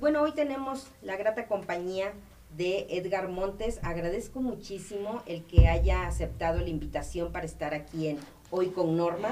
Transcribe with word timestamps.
bueno, 0.00 0.22
hoy 0.22 0.32
tenemos 0.32 0.86
la 1.02 1.16
grata 1.16 1.46
compañía 1.46 2.12
de 2.56 2.86
Edgar 2.90 3.28
Montes. 3.28 3.78
Agradezco 3.82 4.40
muchísimo 4.40 5.22
el 5.26 5.44
que 5.44 5.68
haya 5.68 6.06
aceptado 6.06 6.60
la 6.60 6.68
invitación 6.68 7.32
para 7.32 7.44
estar 7.44 7.74
aquí 7.74 8.08
en 8.08 8.18
Hoy 8.50 8.68
con 8.68 8.96
Norma. 8.96 9.28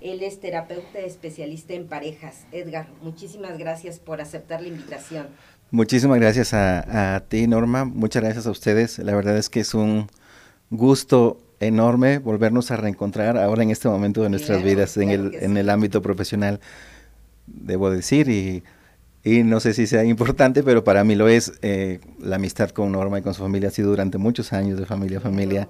Él 0.00 0.22
es 0.22 0.40
terapeuta 0.40 0.98
especialista 0.98 1.74
en 1.74 1.86
parejas. 1.86 2.44
Edgar, 2.52 2.88
muchísimas 3.02 3.56
gracias 3.56 3.98
por 3.98 4.20
aceptar 4.20 4.60
la 4.60 4.68
invitación. 4.68 5.28
Muchísimas 5.70 6.18
gracias 6.18 6.52
a, 6.52 7.24
ti, 7.28 7.46
Norma. 7.46 7.84
Muchas 7.84 8.22
gracias 8.22 8.46
a 8.46 8.50
ustedes. 8.50 8.98
La 8.98 9.14
verdad 9.14 9.38
es 9.38 9.48
que 9.48 9.60
es 9.60 9.72
un 9.74 10.08
gusto 10.70 11.40
enorme 11.60 12.18
volvernos 12.18 12.70
a 12.70 12.76
reencontrar 12.76 13.38
ahora 13.38 13.62
en 13.62 13.70
este 13.70 13.88
momento 13.88 14.22
de 14.22 14.30
nuestras 14.30 14.62
vidas, 14.62 14.96
en, 14.96 15.10
el, 15.10 15.34
en 15.36 15.56
el 15.56 15.70
ámbito 15.70 16.02
profesional, 16.02 16.60
debo 17.46 17.90
decir, 17.90 18.28
y, 18.28 18.64
y, 19.24 19.42
no 19.42 19.60
sé 19.60 19.74
si 19.74 19.86
sea 19.86 20.04
importante, 20.04 20.62
pero 20.62 20.84
para 20.84 21.04
mí 21.04 21.14
lo 21.14 21.28
es. 21.28 21.52
Eh, 21.62 22.00
la 22.20 22.36
amistad 22.36 22.70
con 22.70 22.92
Norma 22.92 23.18
y 23.18 23.22
con 23.22 23.34
su 23.34 23.42
familia 23.42 23.68
ha 23.68 23.72
sido 23.72 23.90
durante 23.90 24.18
muchos 24.18 24.52
años 24.52 24.78
de 24.78 24.86
familia 24.86 25.18
a 25.18 25.20
familia 25.20 25.68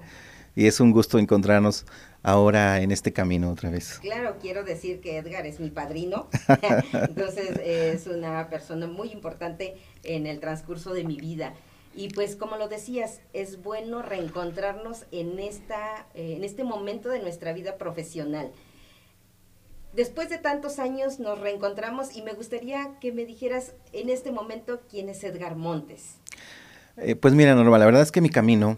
y 0.55 0.67
es 0.67 0.79
un 0.79 0.91
gusto 0.91 1.19
encontrarnos 1.19 1.85
ahora 2.21 2.81
en 2.81 2.91
este 2.91 3.11
camino 3.11 3.51
otra 3.51 3.69
vez. 3.69 3.99
Claro, 3.99 4.37
quiero 4.41 4.63
decir 4.63 5.01
que 5.01 5.17
Edgar 5.17 5.45
es 5.45 5.59
mi 5.59 5.69
padrino, 5.69 6.29
entonces 6.93 7.59
es 7.63 8.07
una 8.07 8.49
persona 8.49 8.87
muy 8.87 9.11
importante 9.11 9.75
en 10.03 10.27
el 10.27 10.39
transcurso 10.39 10.93
de 10.93 11.03
mi 11.03 11.17
vida. 11.17 11.53
Y 11.95 12.09
pues 12.09 12.35
como 12.35 12.57
lo 12.57 12.67
decías, 12.67 13.21
es 13.33 13.61
bueno 13.61 14.01
reencontrarnos 14.01 15.05
en, 15.11 15.39
esta, 15.39 16.07
eh, 16.15 16.35
en 16.37 16.43
este 16.43 16.63
momento 16.63 17.09
de 17.09 17.19
nuestra 17.19 17.53
vida 17.53 17.77
profesional. 17.77 18.51
Después 19.95 20.29
de 20.29 20.37
tantos 20.37 20.79
años 20.79 21.19
nos 21.19 21.39
reencontramos 21.39 22.15
y 22.15 22.21
me 22.21 22.33
gustaría 22.33 22.99
que 22.99 23.11
me 23.11 23.25
dijeras 23.25 23.73
en 23.91 24.09
este 24.09 24.31
momento 24.31 24.81
quién 24.89 25.09
es 25.09 25.23
Edgar 25.23 25.55
Montes. 25.55 26.15
Eh, 26.97 27.15
pues 27.15 27.33
mira, 27.33 27.55
Norma, 27.55 27.77
la 27.77 27.85
verdad 27.85 28.01
es 28.01 28.11
que 28.11 28.21
mi 28.21 28.29
camino 28.29 28.77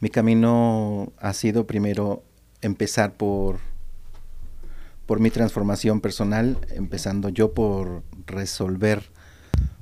mi 0.00 0.08
camino 0.08 1.12
ha 1.18 1.34
sido 1.34 1.66
primero 1.66 2.22
empezar 2.62 3.12
por, 3.12 3.58
por 5.04 5.20
mi 5.20 5.30
transformación 5.30 6.00
personal, 6.00 6.56
empezando 6.70 7.28
yo 7.28 7.52
por 7.52 8.02
resolver 8.26 9.02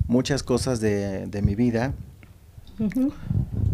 muchas 0.08 0.42
cosas 0.42 0.80
de, 0.80 1.40
mi 1.44 1.54
vida. 1.54 1.94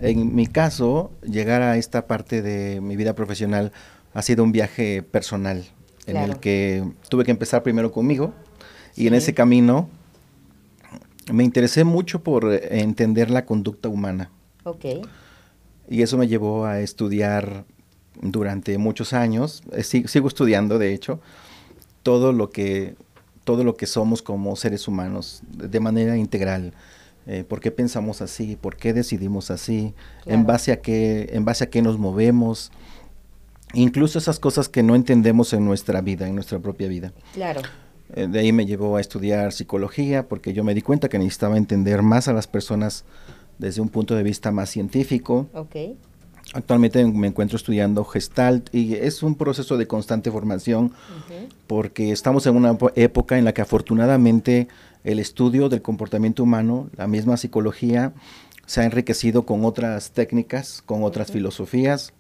En 0.02 0.34
mi 0.34 0.46
caso, 0.46 1.12
llegar 1.22 1.62
a 1.62 1.78
esta 1.78 2.06
parte 2.06 2.42
de 2.42 2.82
mi 2.82 2.94
vida 2.94 3.14
profesional 3.14 3.72
ha 4.12 4.20
sido 4.20 4.44
un 4.44 4.52
viaje 4.52 5.02
personal 5.02 5.64
en 6.06 6.16
el 6.16 6.38
que 6.38 6.84
tuve 7.08 7.24
que 7.24 7.30
empezar 7.30 7.62
primero 7.62 7.92
conmigo 7.92 8.32
y 8.96 9.06
en 9.06 9.14
ese 9.14 9.34
camino 9.34 9.88
me 11.32 11.44
interesé 11.44 11.84
mucho 11.84 12.22
por 12.22 12.52
entender 12.52 13.30
la 13.30 13.46
conducta 13.46 13.88
humana. 13.88 14.30
Okay. 14.64 15.02
Y 15.88 16.02
eso 16.02 16.18
me 16.18 16.28
llevó 16.28 16.66
a 16.66 16.80
estudiar 16.80 17.64
durante 18.20 18.78
muchos 18.78 19.12
años, 19.12 19.62
eh, 19.72 19.82
sigo 19.82 20.28
estudiando 20.28 20.78
de 20.78 20.94
hecho, 20.94 21.20
todo 22.02 22.32
lo 22.32 22.50
que 22.50 22.94
todo 23.44 23.62
lo 23.62 23.76
que 23.76 23.86
somos 23.86 24.22
como 24.22 24.56
seres 24.56 24.88
humanos 24.88 25.42
de 25.46 25.78
manera 25.78 26.16
integral. 26.16 26.72
Eh, 27.26 27.44
¿Por 27.46 27.60
qué 27.60 27.70
pensamos 27.70 28.22
así? 28.22 28.56
¿Por 28.56 28.76
qué 28.76 28.92
decidimos 28.94 29.50
así? 29.50 29.94
¿En 30.24 30.46
base 30.46 30.72
a 30.72 30.80
qué 30.80 31.30
en 31.32 31.44
base 31.44 31.64
a 31.64 31.70
qué 31.70 31.82
nos 31.82 31.98
movemos? 31.98 32.70
Incluso 33.74 34.18
esas 34.18 34.38
cosas 34.38 34.68
que 34.68 34.82
no 34.82 34.94
entendemos 34.94 35.52
en 35.52 35.64
nuestra 35.64 36.00
vida, 36.00 36.26
en 36.28 36.34
nuestra 36.34 36.58
propia 36.58 36.88
vida. 36.88 37.12
Claro. 37.32 37.62
Eh, 38.14 38.26
de 38.28 38.38
ahí 38.38 38.52
me 38.52 38.66
llevó 38.66 38.96
a 38.96 39.00
estudiar 39.00 39.52
psicología 39.52 40.28
porque 40.28 40.52
yo 40.52 40.64
me 40.64 40.74
di 40.74 40.82
cuenta 40.82 41.08
que 41.08 41.18
necesitaba 41.18 41.56
entender 41.56 42.02
más 42.02 42.28
a 42.28 42.32
las 42.32 42.46
personas 42.46 43.04
desde 43.58 43.80
un 43.80 43.88
punto 43.88 44.14
de 44.14 44.22
vista 44.22 44.50
más 44.50 44.70
científico. 44.70 45.48
Okay. 45.52 45.96
Actualmente 46.52 47.04
me 47.04 47.26
encuentro 47.26 47.56
estudiando 47.56 48.04
Gestalt 48.04 48.72
y 48.74 48.94
es 48.94 49.22
un 49.22 49.34
proceso 49.34 49.76
de 49.76 49.86
constante 49.86 50.30
formación 50.30 50.92
porque 51.66 52.12
estamos 52.12 52.46
en 52.46 52.56
una 52.56 52.76
época 52.94 53.38
en 53.38 53.44
la 53.44 53.54
que 53.54 53.62
afortunadamente 53.62 54.68
el 55.04 55.18
estudio 55.18 55.68
del 55.68 55.82
comportamiento 55.82 56.42
humano, 56.42 56.90
la 56.96 57.06
misma 57.06 57.38
psicología, 57.38 58.12
se 58.66 58.82
ha 58.82 58.84
enriquecido 58.84 59.46
con 59.46 59.64
otras 59.64 60.12
técnicas, 60.12 60.82
con 60.84 61.02
otras 61.02 61.32
filosofías 61.32 62.12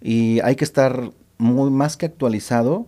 y 0.00 0.40
hay 0.40 0.56
que 0.56 0.64
estar 0.64 1.10
muy 1.38 1.70
más 1.70 1.96
que 1.96 2.06
actualizado, 2.06 2.86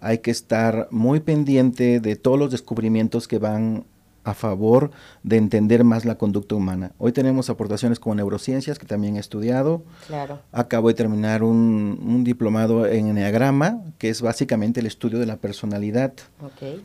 hay 0.00 0.18
que 0.18 0.30
estar 0.30 0.88
muy 0.90 1.20
pendiente 1.20 2.00
de 2.00 2.16
todos 2.16 2.38
los 2.38 2.50
descubrimientos 2.50 3.28
que 3.28 3.38
van 3.38 3.84
a 4.24 4.34
favor 4.34 4.90
de 5.22 5.36
entender 5.36 5.84
más 5.84 6.04
la 6.04 6.16
conducta 6.16 6.54
humana. 6.54 6.92
Hoy 6.98 7.12
tenemos 7.12 7.48
aportaciones 7.48 7.98
como 7.98 8.14
neurociencias, 8.14 8.78
que 8.78 8.86
también 8.86 9.16
he 9.16 9.20
estudiado. 9.20 9.82
Claro. 10.06 10.40
Acabo 10.52 10.88
de 10.88 10.94
terminar 10.94 11.42
un, 11.42 12.22
diplomado 12.24 12.86
en 12.86 13.08
Enneagrama, 13.08 13.82
que 13.98 14.10
es 14.10 14.20
básicamente 14.20 14.80
el 14.80 14.86
estudio 14.86 15.18
de 15.18 15.26
la 15.26 15.36
personalidad. 15.36 16.12
Okay. 16.54 16.82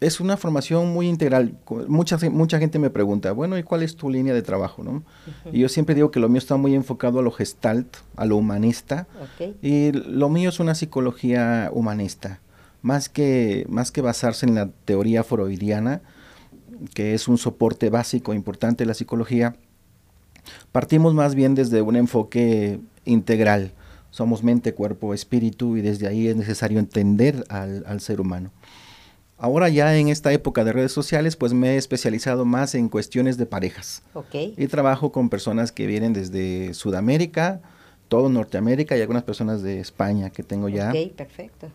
Es 0.00 0.20
una 0.20 0.36
formación 0.36 0.92
muy 0.92 1.08
integral. 1.08 1.56
Mucha, 1.88 2.18
mucha 2.30 2.58
gente 2.58 2.78
me 2.78 2.90
pregunta, 2.90 3.32
bueno, 3.32 3.58
¿y 3.58 3.64
cuál 3.64 3.82
es 3.82 3.96
tu 3.96 4.10
línea 4.10 4.32
de 4.32 4.42
trabajo? 4.42 4.84
¿no? 4.84 5.02
Y 5.52 5.60
yo 5.60 5.68
siempre 5.68 5.94
digo 5.94 6.10
que 6.12 6.20
lo 6.20 6.28
mío 6.28 6.38
está 6.38 6.56
muy 6.56 6.74
enfocado 6.74 7.18
a 7.18 7.22
lo 7.22 7.32
gestalt, 7.32 7.96
a 8.16 8.24
lo 8.24 8.36
humanista. 8.36 9.08
Y 9.60 9.92
lo 9.92 10.28
mío 10.28 10.50
es 10.50 10.60
una 10.60 10.74
psicología 10.76 11.70
humanista. 11.72 12.40
Más 12.80 13.08
que, 13.08 13.66
más 13.68 13.90
que 13.90 14.00
basarse 14.00 14.46
en 14.46 14.54
la 14.54 14.68
teoría 14.84 15.24
freudiana, 15.24 16.00
que 16.94 17.14
es 17.14 17.26
un 17.26 17.38
soporte 17.38 17.90
básico 17.90 18.34
importante 18.34 18.84
de 18.84 18.88
la 18.88 18.94
psicología, 18.94 19.56
partimos 20.72 21.14
más 21.14 21.34
bien 21.34 21.54
desde 21.54 21.82
un 21.82 21.96
enfoque 21.96 22.80
integral. 23.04 23.72
Somos 24.10 24.42
mente, 24.42 24.74
cuerpo, 24.74 25.12
espíritu 25.12 25.76
y 25.76 25.82
desde 25.82 26.06
ahí 26.06 26.28
es 26.28 26.36
necesario 26.36 26.78
entender 26.78 27.44
al, 27.48 28.00
ser 28.00 28.20
humano. 28.20 28.50
Ahora 29.38 29.68
ya 29.68 29.96
en 29.96 30.08
esta 30.08 30.32
época 30.32 30.64
de 30.64 30.72
redes 30.72 30.92
sociales, 30.92 31.36
pues 31.36 31.54
me 31.54 31.74
he 31.74 31.76
especializado 31.76 32.44
más 32.44 32.74
en 32.74 32.88
cuestiones 32.88 33.36
de 33.36 33.46
parejas. 33.46 34.02
Okay. 34.14 34.54
Y 34.56 34.66
trabajo 34.66 35.12
con 35.12 35.30
personas 35.30 35.70
que 35.70 35.86
vienen 35.86 36.12
desde 36.12 36.74
Sudamérica, 36.74 37.60
todo 38.08 38.28
Norteamérica 38.28 38.96
y 38.96 39.00
algunas 39.00 39.22
personas 39.22 39.62
de 39.62 39.78
España 39.80 40.30
que 40.30 40.42
tengo 40.42 40.68
ya. 40.68 40.90
Ok, 40.90 41.12
perfecto 41.14 41.68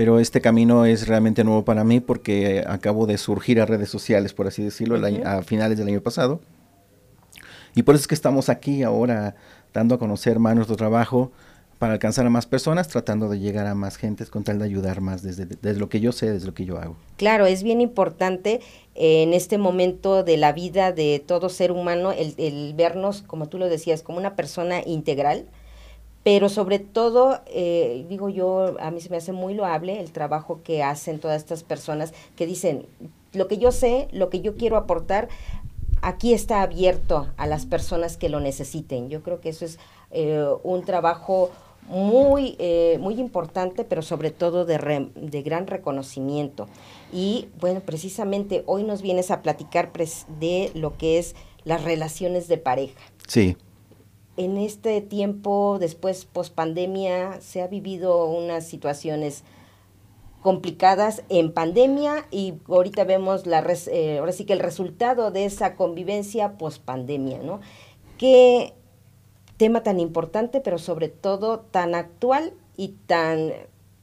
pero 0.00 0.18
este 0.18 0.40
camino 0.40 0.86
es 0.86 1.08
realmente 1.08 1.44
nuevo 1.44 1.62
para 1.62 1.84
mí 1.84 2.00
porque 2.00 2.64
acabo 2.66 3.06
de 3.06 3.18
surgir 3.18 3.60
a 3.60 3.66
redes 3.66 3.90
sociales, 3.90 4.32
por 4.32 4.46
así 4.46 4.62
decirlo, 4.62 4.98
a 5.26 5.42
finales 5.42 5.76
del 5.76 5.88
año 5.88 6.00
pasado. 6.00 6.40
Y 7.74 7.82
por 7.82 7.94
eso 7.94 8.02
es 8.04 8.08
que 8.08 8.14
estamos 8.14 8.48
aquí 8.48 8.82
ahora 8.82 9.36
dando 9.74 9.94
a 9.94 9.98
conocer 9.98 10.38
más 10.38 10.54
nuestro 10.56 10.76
trabajo 10.76 11.32
para 11.80 11.94
alcanzar 11.94 12.26
a 12.26 12.30
más 12.30 12.44
personas, 12.44 12.88
tratando 12.88 13.30
de 13.30 13.38
llegar 13.38 13.66
a 13.66 13.74
más 13.74 13.96
gentes 13.96 14.28
con 14.28 14.44
tal 14.44 14.58
de 14.58 14.66
ayudar 14.66 15.00
más 15.00 15.22
desde, 15.22 15.46
desde 15.46 15.80
lo 15.80 15.88
que 15.88 15.98
yo 15.98 16.12
sé, 16.12 16.30
desde 16.30 16.46
lo 16.46 16.52
que 16.52 16.66
yo 16.66 16.76
hago. 16.76 16.94
Claro, 17.16 17.46
es 17.46 17.62
bien 17.62 17.80
importante 17.80 18.60
en 18.94 19.32
este 19.32 19.56
momento 19.56 20.22
de 20.22 20.36
la 20.36 20.52
vida 20.52 20.92
de 20.92 21.24
todo 21.26 21.48
ser 21.48 21.72
humano 21.72 22.12
el, 22.12 22.34
el 22.36 22.74
vernos, 22.74 23.22
como 23.22 23.48
tú 23.48 23.56
lo 23.56 23.70
decías, 23.70 24.02
como 24.02 24.18
una 24.18 24.36
persona 24.36 24.82
integral, 24.84 25.46
pero 26.22 26.50
sobre 26.50 26.80
todo, 26.80 27.40
eh, 27.46 28.04
digo 28.10 28.28
yo, 28.28 28.76
a 28.78 28.90
mí 28.90 29.00
se 29.00 29.08
me 29.08 29.16
hace 29.16 29.32
muy 29.32 29.54
loable 29.54 30.00
el 30.00 30.12
trabajo 30.12 30.60
que 30.62 30.82
hacen 30.82 31.18
todas 31.18 31.38
estas 31.38 31.62
personas 31.62 32.12
que 32.36 32.44
dicen, 32.44 32.84
lo 33.32 33.48
que 33.48 33.56
yo 33.56 33.72
sé, 33.72 34.08
lo 34.12 34.28
que 34.28 34.42
yo 34.42 34.54
quiero 34.54 34.76
aportar, 34.76 35.30
aquí 36.02 36.34
está 36.34 36.60
abierto 36.60 37.28
a 37.38 37.46
las 37.46 37.64
personas 37.64 38.18
que 38.18 38.28
lo 38.28 38.38
necesiten. 38.40 39.08
Yo 39.08 39.22
creo 39.22 39.40
que 39.40 39.48
eso 39.48 39.64
es 39.64 39.78
eh, 40.10 40.44
un 40.62 40.84
trabajo 40.84 41.50
muy, 41.88 42.56
eh, 42.58 42.98
muy 43.00 43.18
importante, 43.18 43.84
pero 43.84 44.02
sobre 44.02 44.30
todo 44.30 44.64
de, 44.64 45.10
de 45.14 45.42
gran 45.42 45.66
reconocimiento. 45.66 46.68
Y 47.12 47.48
bueno, 47.60 47.80
precisamente 47.80 48.62
hoy 48.66 48.84
nos 48.84 49.02
vienes 49.02 49.30
a 49.30 49.42
platicar 49.42 49.90
de 50.38 50.70
lo 50.74 50.96
que 50.96 51.18
es 51.18 51.34
las 51.64 51.84
relaciones 51.84 52.48
de 52.48 52.58
pareja. 52.58 53.00
Sí 53.26 53.56
en 54.40 54.56
este 54.56 55.02
tiempo, 55.02 55.76
después 55.78 56.24
post 56.24 56.54
pandemia, 56.54 57.40
se 57.42 57.60
ha 57.60 57.66
vivido 57.66 58.24
unas 58.24 58.66
situaciones 58.66 59.44
complicadas 60.40 61.22
en 61.28 61.52
pandemia 61.52 62.26
y 62.30 62.54
ahorita 62.66 63.04
vemos 63.04 63.46
la 63.46 63.62
eh, 63.92 64.16
ahora 64.18 64.32
sí 64.32 64.46
que 64.46 64.54
el 64.54 64.60
resultado 64.60 65.30
de 65.30 65.44
esa 65.44 65.74
convivencia 65.74 66.56
post 66.56 66.82
pandemia, 66.82 67.42
¿no? 67.42 67.60
Qué 68.16 68.72
tema 69.60 69.82
tan 69.82 70.00
importante, 70.00 70.62
pero 70.62 70.78
sobre 70.78 71.08
todo 71.10 71.58
tan 71.58 71.94
actual 71.94 72.54
y 72.78 72.94
tan, 73.06 73.52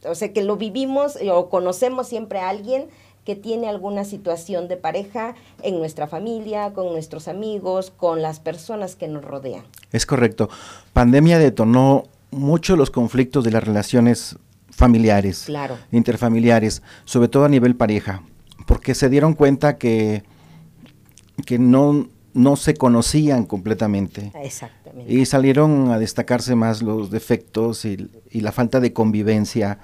o 0.05 0.13
sea, 0.13 0.31
que 0.31 0.43
lo 0.43 0.55
vivimos 0.55 1.17
o 1.33 1.49
conocemos 1.49 2.07
siempre 2.07 2.37
a 2.37 2.49
alguien 2.49 2.89
que 3.25 3.35
tiene 3.35 3.67
alguna 3.67 4.03
situación 4.03 4.67
de 4.67 4.77
pareja 4.77 5.33
en 5.63 5.79
nuestra 5.79 6.05
familia, 6.05 6.73
con 6.73 6.91
nuestros 6.91 7.27
amigos, 7.27 7.89
con 7.89 8.21
las 8.21 8.39
personas 8.39 8.95
que 8.95 9.07
nos 9.07 9.25
rodean. 9.25 9.63
Es 9.91 10.05
correcto. 10.05 10.47
Pandemia 10.93 11.39
detonó 11.39 12.03
mucho 12.29 12.75
los 12.75 12.91
conflictos 12.91 13.43
de 13.43 13.49
las 13.49 13.63
relaciones 13.63 14.37
familiares, 14.69 15.45
claro. 15.47 15.75
interfamiliares, 15.91 16.83
sobre 17.05 17.29
todo 17.29 17.45
a 17.45 17.49
nivel 17.49 17.75
pareja, 17.75 18.21
porque 18.67 18.93
se 18.93 19.09
dieron 19.09 19.33
cuenta 19.33 19.79
que, 19.79 20.21
que 21.47 21.57
no, 21.57 22.09
no 22.37 22.55
se 22.55 22.75
conocían 22.75 23.45
completamente. 23.45 24.31
Exactamente. 24.41 25.11
Y 25.11 25.25
salieron 25.25 25.91
a 25.91 25.97
destacarse 25.97 26.55
más 26.55 26.81
los 26.81 27.09
defectos 27.09 27.83
y, 27.83 28.09
y, 28.31 28.41
la 28.41 28.51
falta 28.51 28.79
de 28.79 28.93
convivencia. 28.93 29.79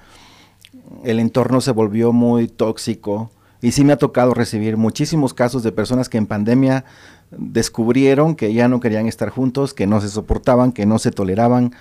El 1.02 1.18
entorno 1.18 1.60
se 1.60 1.72
volvió 1.72 2.12
muy 2.12 2.46
tóxico. 2.46 3.30
Y 3.60 3.72
sí 3.72 3.82
me 3.82 3.92
ha 3.92 3.96
tocado 3.96 4.34
recibir 4.34 4.76
muchísimos 4.76 5.34
casos 5.34 5.62
de 5.62 5.72
personas 5.72 6.08
que 6.08 6.18
en 6.18 6.26
pandemia 6.26 6.84
descubrieron 7.30 8.36
que 8.36 8.52
ya 8.52 8.68
no 8.68 8.78
querían 8.78 9.06
estar 9.06 9.30
juntos, 9.30 9.74
que 9.74 9.86
no 9.86 10.00
se 10.00 10.08
soportaban, 10.08 10.70
que 10.70 10.86
no 10.86 10.98
se 10.98 11.10
toleraban, 11.10 11.74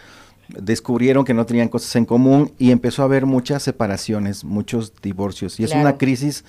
descubrieron 0.48 1.26
que 1.26 1.34
no 1.34 1.46
tenían 1.46 1.70
cosas 1.70 1.96
en 1.96 2.06
común 2.06 2.52
y 2.58 2.72
empezó 2.72 3.02
a 3.02 3.06
haber 3.06 3.26
muchas 3.26 3.64
separaciones, 3.64 4.44
muchos 4.44 4.94
divorcios. 5.02 5.60
Y 5.60 5.66
es 5.66 5.74
una 5.74 5.98
crisis 5.98 6.46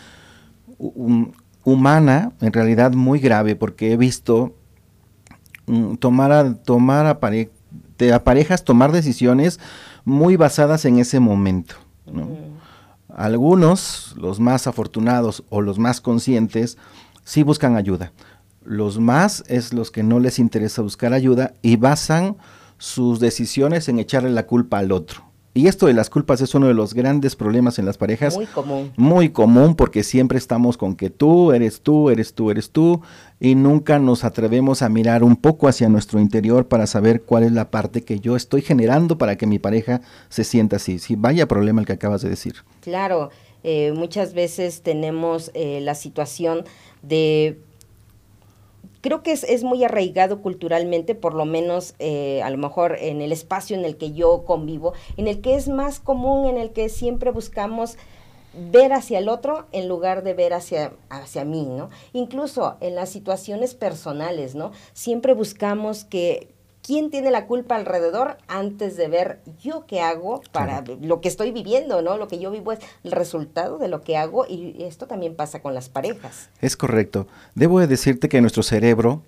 humana, 1.65 2.33
en 2.41 2.53
realidad 2.53 2.93
muy 2.93 3.19
grave, 3.19 3.57
porque 3.57 3.93
he 3.93 3.97
visto 3.97 4.55
mm, 5.67 5.95
tomar, 5.97 6.33
a, 6.33 6.55
tomar 6.55 7.07
a, 7.07 7.21
parejas 8.25 8.65
tomar 8.65 8.93
decisiones 8.93 9.61
muy 10.05 10.37
basadas 10.37 10.85
en 10.85 10.99
ese 10.99 11.21
momento. 11.21 11.77
Algunos, 13.09 14.15
los 14.17 14.41
más 14.41 14.67
afortunados 14.67 15.45
o 15.49 15.63
los 15.63 15.79
más 15.79 16.01
conscientes, 16.01 16.77
sí 17.25 17.43
buscan 17.43 17.77
ayuda. 17.77 18.13
Los 18.65 18.99
más 18.99 19.45
es 19.47 19.73
los 19.73 19.91
que 19.91 20.03
no 20.03 20.21
les 20.21 20.39
interesa 20.39 20.83
buscar 20.83 21.13
ayuda 21.13 21.55
y 21.63 21.77
basan 21.77 22.37
sus 22.79 23.21
decisiones 23.21 23.89
en 23.89 23.99
echarle 23.99 24.31
la 24.31 24.47
culpa 24.47 24.79
al 24.79 24.93
otro. 24.93 25.24
Y 25.57 25.69
esto 25.69 25.87
de 25.87 25.95
las 25.95 26.11
culpas 26.11 26.41
es 26.41 26.53
uno 26.57 26.67
de 26.67 26.75
los 26.75 26.95
grandes 26.95 27.37
problemas 27.37 27.79
en 27.79 27.87
las 27.87 27.97
parejas. 27.97 28.35
Muy 28.35 28.47
común. 28.47 28.93
Muy 28.97 29.29
común 29.29 29.77
porque 29.77 30.03
siempre 30.03 30.37
estamos 30.37 30.77
con 30.77 30.97
que 30.97 31.11
tú, 31.11 31.53
eres 31.53 31.81
tú, 31.81 32.11
eres 32.11 32.35
tú, 32.35 32.51
eres 32.51 32.71
tú, 32.71 33.03
y 33.39 33.55
nunca 33.55 34.01
nos 34.01 34.25
atrevemos 34.25 34.83
a 34.83 34.89
mirar 34.89 35.23
un 35.23 35.37
poco 35.37 35.69
hacia 35.69 35.89
nuestro 35.89 36.19
interior 36.19 36.67
para 36.67 36.89
saber 36.89 37.23
cuál 37.23 37.45
es 37.45 37.53
la 37.53 37.71
parte 37.71 38.03
que 38.03 38.19
yo 38.19 38.35
estoy 38.35 38.63
generando 38.63 39.17
para 39.17 39.37
que 39.37 39.47
mi 39.47 39.61
pareja 39.61 40.01
se 40.29 40.43
sienta 40.43 40.77
así. 40.77 40.99
Sí, 40.99 41.15
vaya 41.15 41.47
problema 41.47 41.81
el 41.81 41.87
que 41.87 41.93
acabas 41.93 42.23
de 42.23 42.31
decir. 42.31 42.57
Claro, 42.81 43.31
eh, 43.63 43.93
muchas 43.93 44.35
veces 44.35 44.83
tenemos 44.83 45.53
eh, 45.55 45.81
la 45.81 45.95
situación 45.95 46.65
de 47.03 47.61
creo 49.05 49.23
que 49.23 49.33
es, 49.33 49.45
es, 49.45 49.65
muy 49.65 49.85
arraigado 49.85 50.41
culturalmente, 50.41 51.15
por 51.15 51.35
lo 51.35 51.45
menos 51.45 51.95
eh, 51.99 52.41
a 52.43 52.49
lo 52.49 52.57
mejor 52.57 52.97
en 52.99 53.21
el 53.21 53.33
espacio 53.33 53.77
en 53.77 53.85
el 53.85 53.99
que 53.99 54.13
yo 54.13 54.45
convivo, 54.47 54.95
en 55.19 55.29
el 55.29 55.43
que 55.43 55.57
es 55.57 55.69
más 55.69 56.01
común, 56.01 56.47
en 56.47 56.57
el 56.57 56.71
que 56.71 56.89
siempre 56.89 57.31
buscamos 57.31 57.99
ver 58.73 58.95
hacia 58.95 59.19
el 59.19 59.29
otro 59.29 59.67
en 59.73 59.89
lugar 59.89 60.23
de 60.23 60.33
ver 60.33 60.55
hacia, 60.55 60.95
hacia 61.11 61.45
mí, 61.45 61.67
¿no? 61.67 61.91
Incluso 62.15 62.79
en 62.81 62.95
las 62.95 63.11
situaciones 63.11 63.75
personales, 63.75 64.55
¿no? 64.55 64.73
Siempre 64.95 65.35
buscamos 65.35 66.07
que, 66.07 66.54
quién 66.85 67.11
tiene 67.11 67.31
la 67.31 67.47
culpa 67.47 67.77
alrededor 67.77 68.37
antes 68.47 68.97
de 68.97 69.09
ver 69.09 69.41
yo 69.61 69.87
qué 69.87 70.01
hago 70.03 70.43
para 70.53 70.85
lo 71.01 71.21
que 71.21 71.29
estoy 71.29 71.51
viviendo, 71.51 72.03
¿no? 72.03 72.19
Lo 72.19 72.29
que 72.29 72.39
yo 72.39 72.51
vivo 72.51 72.73
es 72.73 72.79
el 73.03 73.13
resultado 73.13 73.79
de 73.79 73.89
lo 73.89 74.03
que 74.03 74.17
hago 74.17 74.47
y 74.47 74.77
esto 74.85 75.07
también 75.07 75.35
pasa 75.35 75.63
con 75.63 75.75
las 75.75 75.89
parejas. 75.89 76.51
Es 76.61 76.77
correcto. 76.77 77.27
Debo 77.55 77.85
decirte 77.87 78.29
que 78.29 78.41
nuestro 78.43 78.63
cerebro, 78.63 79.23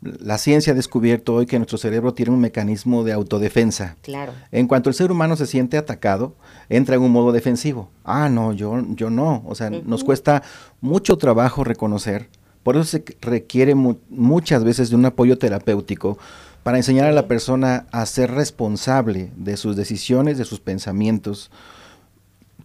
la 0.00 0.36
ciencia 0.36 0.72
ha 0.72 0.76
descubierto 0.76 1.34
hoy 1.34 1.46
que 1.46 1.58
nuestro 1.58 1.78
cerebro 1.78 2.12
tiene 2.12 2.32
un 2.32 2.40
mecanismo 2.40 3.04
de 3.04 3.12
autodefensa. 3.12 3.96
Claro. 4.02 4.32
En 4.50 4.66
cuanto 4.66 4.90
el 4.90 4.94
ser 4.94 5.12
humano 5.12 5.36
se 5.36 5.46
siente 5.46 5.78
atacado, 5.78 6.34
entra 6.68 6.96
en 6.96 7.02
un 7.02 7.12
modo 7.12 7.30
defensivo. 7.30 7.88
Ah, 8.04 8.28
no, 8.28 8.52
yo, 8.52 8.84
yo 8.90 9.10
no. 9.10 9.44
O 9.46 9.54
sea, 9.54 9.70
nos 9.70 10.02
cuesta 10.02 10.42
mucho 10.80 11.16
trabajo 11.18 11.62
reconocer. 11.62 12.28
Por 12.64 12.76
eso 12.76 12.84
se 12.84 13.04
requiere 13.20 13.76
muchas 13.76 14.64
veces 14.64 14.90
de 14.90 14.96
un 14.96 15.06
apoyo 15.06 15.38
terapéutico 15.38 16.18
para 16.66 16.78
enseñar 16.78 17.06
a 17.06 17.12
la 17.12 17.28
persona 17.28 17.86
a 17.92 18.04
ser 18.06 18.32
responsable 18.32 19.30
de 19.36 19.56
sus 19.56 19.76
decisiones, 19.76 20.36
de 20.36 20.44
sus 20.44 20.58
pensamientos, 20.58 21.52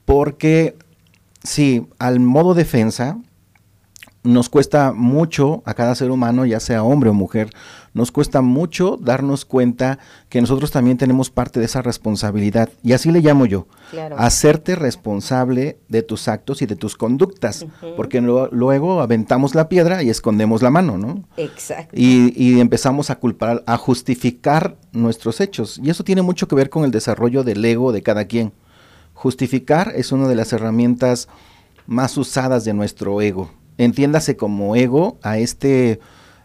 porque 0.05 0.75
si 1.43 1.85
al 1.99 2.19
modo 2.19 2.55
defensa 2.55 3.19
nos 4.23 4.49
cuesta 4.49 4.93
mucho 4.93 5.63
a 5.65 5.73
cada 5.73 5.95
ser 5.95 6.11
humano, 6.11 6.45
ya 6.45 6.59
sea 6.59 6.83
hombre 6.83 7.09
o 7.09 7.13
mujer, 7.13 7.49
nos 7.93 8.11
cuesta 8.11 8.41
mucho 8.41 8.97
darnos 9.01 9.45
cuenta 9.45 9.99
que 10.29 10.39
nosotros 10.41 10.71
también 10.71 10.97
tenemos 10.97 11.29
parte 11.29 11.59
de 11.59 11.65
esa 11.65 11.81
responsabilidad. 11.81 12.69
Y 12.83 12.93
así 12.93 13.11
le 13.11 13.21
llamo 13.21 13.45
yo, 13.45 13.67
hacerte 14.17 14.75
responsable 14.75 15.79
de 15.89 16.03
tus 16.03 16.27
actos 16.27 16.61
y 16.61 16.67
de 16.67 16.75
tus 16.75 16.95
conductas, 16.95 17.65
porque 17.97 18.21
luego 18.21 19.01
aventamos 19.01 19.55
la 19.55 19.67
piedra 19.67 20.03
y 20.03 20.09
escondemos 20.09 20.61
la 20.61 20.69
mano, 20.69 20.97
¿no? 20.97 21.23
Exacto. 21.37 21.93
Y, 21.97 22.33
y, 22.35 22.59
empezamos 22.59 23.09
a 23.09 23.15
culpar, 23.15 23.63
a 23.65 23.77
justificar 23.77 24.77
nuestros 24.91 25.41
hechos. 25.41 25.79
Y 25.83 25.89
eso 25.89 26.03
tiene 26.03 26.21
mucho 26.21 26.47
que 26.47 26.55
ver 26.55 26.69
con 26.69 26.83
el 26.83 26.91
desarrollo 26.91 27.43
del 27.43 27.63
ego 27.65 27.91
de 27.91 28.03
cada 28.03 28.25
quien. 28.25 28.53
Justificar 29.13 29.93
es 29.95 30.11
una 30.11 30.27
de 30.27 30.35
las 30.35 30.53
herramientas 30.53 31.27
más 31.87 32.17
usadas 32.17 32.63
de 32.63 32.73
nuestro 32.73 33.21
ego. 33.21 33.51
Entiéndase 33.81 34.37
como 34.37 34.75
ego 34.75 35.17
a 35.23 35.39
este 35.39 35.99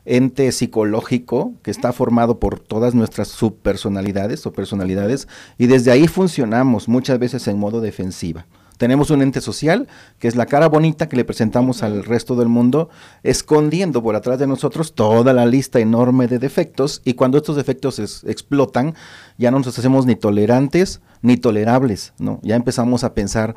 ente 0.06 0.50
psicológico 0.52 1.52
que 1.62 1.70
está 1.70 1.92
formado 1.92 2.40
por 2.40 2.60
todas 2.60 2.94
nuestras 2.94 3.28
subpersonalidades 3.28 4.46
o 4.46 4.54
personalidades 4.54 5.28
y 5.58 5.66
desde 5.66 5.90
ahí 5.90 6.08
funcionamos 6.08 6.88
muchas 6.88 7.18
veces 7.18 7.46
en 7.46 7.58
modo 7.58 7.82
defensiva. 7.82 8.46
Tenemos 8.78 9.10
un 9.10 9.20
ente 9.20 9.42
social, 9.42 9.86
que 10.18 10.28
es 10.28 10.36
la 10.36 10.46
cara 10.46 10.70
bonita 10.70 11.10
que 11.10 11.16
le 11.16 11.26
presentamos 11.26 11.82
al 11.82 12.04
resto 12.04 12.36
del 12.36 12.48
mundo, 12.48 12.88
escondiendo 13.22 14.02
por 14.02 14.16
atrás 14.16 14.38
de 14.38 14.46
nosotros 14.46 14.94
toda 14.94 15.34
la 15.34 15.44
lista 15.44 15.78
enorme 15.78 16.28
de 16.28 16.38
defectos, 16.38 17.02
y 17.04 17.14
cuando 17.14 17.36
estos 17.36 17.56
defectos 17.56 17.98
explotan, 18.24 18.94
ya 19.36 19.50
no 19.50 19.58
nos 19.58 19.78
hacemos 19.78 20.06
ni 20.06 20.16
tolerantes 20.16 21.02
ni 21.20 21.36
tolerables, 21.36 22.14
¿no? 22.18 22.40
Ya 22.42 22.56
empezamos 22.56 23.04
a 23.04 23.12
pensar 23.12 23.56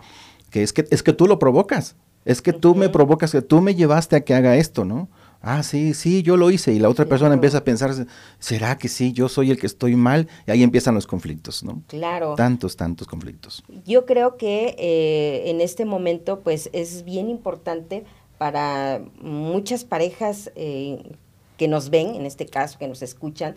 que 0.50 0.64
es 0.64 0.74
que, 0.74 0.86
es 0.90 1.02
que 1.02 1.14
tú 1.14 1.28
lo 1.28 1.40
provocas, 1.40 1.96
es 2.26 2.42
que 2.42 2.54
tú 2.54 2.76
me 2.76 2.90
provocas, 2.90 3.32
que 3.32 3.42
tú 3.42 3.62
me 3.62 3.76
llevaste 3.76 4.16
a 4.16 4.22
que 4.22 4.34
haga 4.34 4.58
esto, 4.58 4.86
¿no? 4.86 5.10
ah, 5.42 5.64
sí, 5.64 5.94
sí, 5.94 6.24
yo 6.24 6.38
lo 6.38 6.52
hice. 6.52 6.74
Y 6.74 6.80
la 6.80 6.90
otra 6.90 7.06
persona 7.06 7.34
empieza 7.34 7.60
a 7.60 7.64
pensar, 7.64 7.92
¿será 8.40 8.78
que 8.78 8.88
sí, 8.88 9.14
yo 9.14 9.30
soy 9.30 9.52
el 9.52 9.60
que 9.60 9.68
estoy 9.68 9.96
mal? 9.96 10.28
Y 10.48 10.52
ahí 10.52 10.64
empiezan 10.64 10.96
los 10.96 11.08
conflictos, 11.08 11.64
¿no? 11.64 11.84
Claro. 11.88 12.36
Tantos, 12.36 12.76
tantos 12.76 13.08
conflictos. 13.08 13.64
Yo 13.86 14.06
creo 14.06 14.38
que 14.38 14.76
eh, 14.78 15.50
en 15.50 15.62
este 15.62 15.86
momento, 15.86 16.42
pues, 16.42 16.70
es 16.74 17.04
bien 17.04 17.30
importante 17.30 18.06
para 18.38 19.02
muchas 19.22 19.84
parejas 19.84 20.52
eh, 20.56 21.14
que 21.58 21.68
nos 21.68 21.90
ven, 21.90 22.16
en 22.16 22.26
este 22.26 22.46
caso, 22.46 22.80
que 22.80 22.88
nos 22.88 23.02
escuchan, 23.02 23.56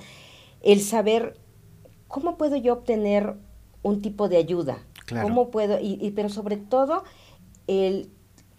el 0.63 0.81
saber 0.81 1.37
cómo 2.09 2.37
puedo 2.37 2.57
yo 2.57 2.75
obtener 2.75 3.35
un 3.83 4.03
tipo 4.03 4.29
de 4.29 4.37
ayuda. 4.37 4.79
Claro. 5.07 5.29
¿Cómo 5.29 5.51
puedo? 5.51 5.79
Y, 5.81 6.13
pero 6.15 6.29
sobre 6.29 6.57
todo, 6.57 7.05
el, 7.67 8.09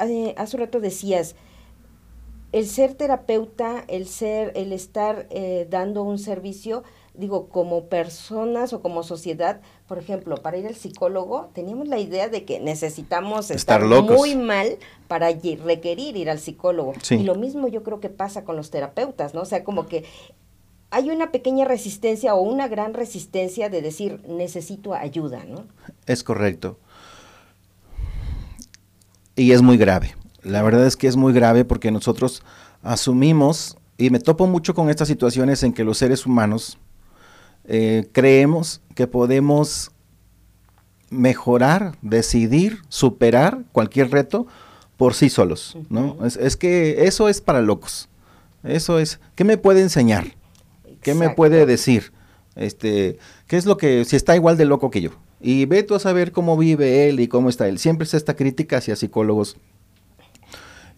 eh, 0.09 0.35
hace 0.37 0.57
un 0.57 0.61
rato 0.61 0.79
decías, 0.79 1.35
el 2.51 2.67
ser 2.67 2.93
terapeuta, 2.93 3.83
el 3.87 4.07
ser, 4.07 4.51
el 4.55 4.73
estar 4.73 5.27
eh, 5.31 5.67
dando 5.69 6.03
un 6.03 6.19
servicio, 6.19 6.83
digo, 7.15 7.49
como 7.49 7.85
personas 7.85 8.73
o 8.73 8.81
como 8.81 9.01
sociedad, 9.01 9.59
por 9.87 9.97
ejemplo, 9.97 10.37
para 10.37 10.57
ir 10.57 10.67
al 10.67 10.75
psicólogo, 10.75 11.49
teníamos 11.53 11.87
la 11.87 11.97
idea 11.97 12.29
de 12.29 12.45
que 12.45 12.59
necesitamos 12.59 13.49
estar, 13.49 13.83
muy 13.83 14.35
mal 14.35 14.77
para 15.07 15.29
requerir 15.31 16.15
ir 16.15 16.29
al 16.29 16.39
psicólogo. 16.39 16.93
Y 17.09 17.23
lo 17.23 17.35
mismo 17.35 17.67
yo 17.67 17.81
creo 17.81 17.99
que 17.99 18.09
pasa 18.09 18.43
con 18.43 18.55
los 18.55 18.69
terapeutas, 18.69 19.33
¿no? 19.33 19.41
O 19.41 19.45
sea, 19.45 19.63
como 19.63 19.87
que 19.87 20.05
hay 20.91 21.09
una 21.09 21.31
pequeña 21.31 21.65
resistencia 21.65 22.35
o 22.35 22.41
una 22.41 22.67
gran 22.67 22.93
resistencia 22.93 23.67
de 23.69 23.81
decir, 23.81 24.21
necesito 24.27 24.93
ayuda, 24.93 25.43
¿no? 25.43 25.65
Es 26.05 26.23
correcto. 26.23 26.77
Y 29.35 29.51
es 29.51 29.61
muy 29.61 29.77
grave. 29.77 30.15
La 30.43 30.61
verdad 30.61 30.85
es 30.85 30.95
que 30.95 31.07
es 31.07 31.15
muy 31.15 31.33
grave 31.33 31.65
porque 31.65 31.91
nosotros 31.91 32.43
asumimos, 32.81 33.77
y 33.97 34.09
me 34.09 34.19
topo 34.19 34.47
mucho 34.47 34.73
con 34.73 34.89
estas 34.89 35.07
situaciones 35.07 35.63
en 35.63 35.73
que 35.73 35.83
los 35.83 35.97
seres 35.97 36.25
humanos 36.25 36.77
eh, 37.65 38.09
creemos 38.11 38.81
que 38.95 39.07
podemos 39.07 39.91
mejorar, 41.09 41.95
decidir, 42.01 42.81
superar 42.89 43.63
cualquier 43.71 44.11
reto 44.11 44.47
por 44.97 45.13
sí 45.13 45.29
solos, 45.29 45.77
¿no? 45.89 46.17
es, 46.25 46.57
que 46.57 47.05
eso 47.05 47.29
es 47.29 47.41
para 47.41 47.61
locos. 47.61 48.09
Eso 48.63 48.99
es, 48.99 49.19
¿qué 49.35 49.43
me 49.43 49.57
puede 49.57 49.81
enseñar? 49.81 50.35
¿Qué 51.01 51.13
me 51.13 51.29
puede 51.29 51.65
decir? 51.65 52.13
Este, 52.55 53.17
¿qué 53.47 53.57
es 53.57 53.65
lo 53.65 53.77
que, 53.77 54.05
si 54.05 54.15
está 54.15 54.35
igual 54.35 54.57
de 54.57 54.65
loco 54.65 54.89
que 54.89 55.01
yo? 55.01 55.11
Y 55.43 55.65
ve 55.65 55.83
tú 55.83 55.93
a 55.93 55.99
saber 55.99 56.31
cómo 56.31 56.57
vive 56.57 57.09
él 57.09 57.19
y 57.19 57.27
cómo 57.27 57.49
está 57.49 57.67
él. 57.67 57.77
Siempre 57.77 58.05
es 58.05 58.13
esta 58.13 58.35
crítica 58.35 58.77
hacia 58.77 58.95
psicólogos 58.95 59.57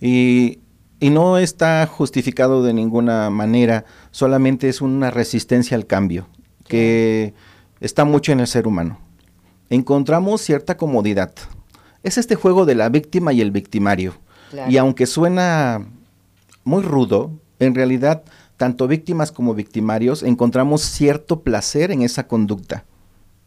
y, 0.02 0.60
no 1.02 1.38
está 1.38 1.86
justificado 1.86 2.64
de 2.64 2.74
ninguna 2.74 3.30
manera, 3.30 3.86
solamente 4.12 4.70
es 4.70 4.82
una 4.82 5.12
resistencia 5.12 5.78
al 5.78 5.86
cambio, 5.86 6.28
que 6.68 7.34
está 7.80 8.06
mucho 8.06 8.32
en 8.32 8.40
el 8.40 8.48
ser 8.48 8.66
humano. 8.66 8.98
Encontramos 9.70 10.42
cierta 10.42 10.78
comodidad. 10.78 11.32
Es 12.02 12.18
este 12.18 12.36
juego 12.36 12.66
de 12.66 12.76
la 12.76 12.90
víctima 12.90 13.34
y 13.34 13.42
el 13.42 13.52
victimario. 13.52 14.16
Y 14.68 14.78
aunque 14.78 15.06
suena 15.06 15.86
muy 16.64 16.82
rudo, 16.82 17.32
en 17.60 17.76
realidad 17.76 18.24
tanto 18.58 18.88
víctimas 18.88 19.32
como 19.32 19.54
victimarios 19.54 20.24
encontramos 20.24 20.82
cierto 20.82 21.42
placer 21.42 21.92
en 21.92 22.02
esa 22.02 22.28
conducta. 22.28 22.86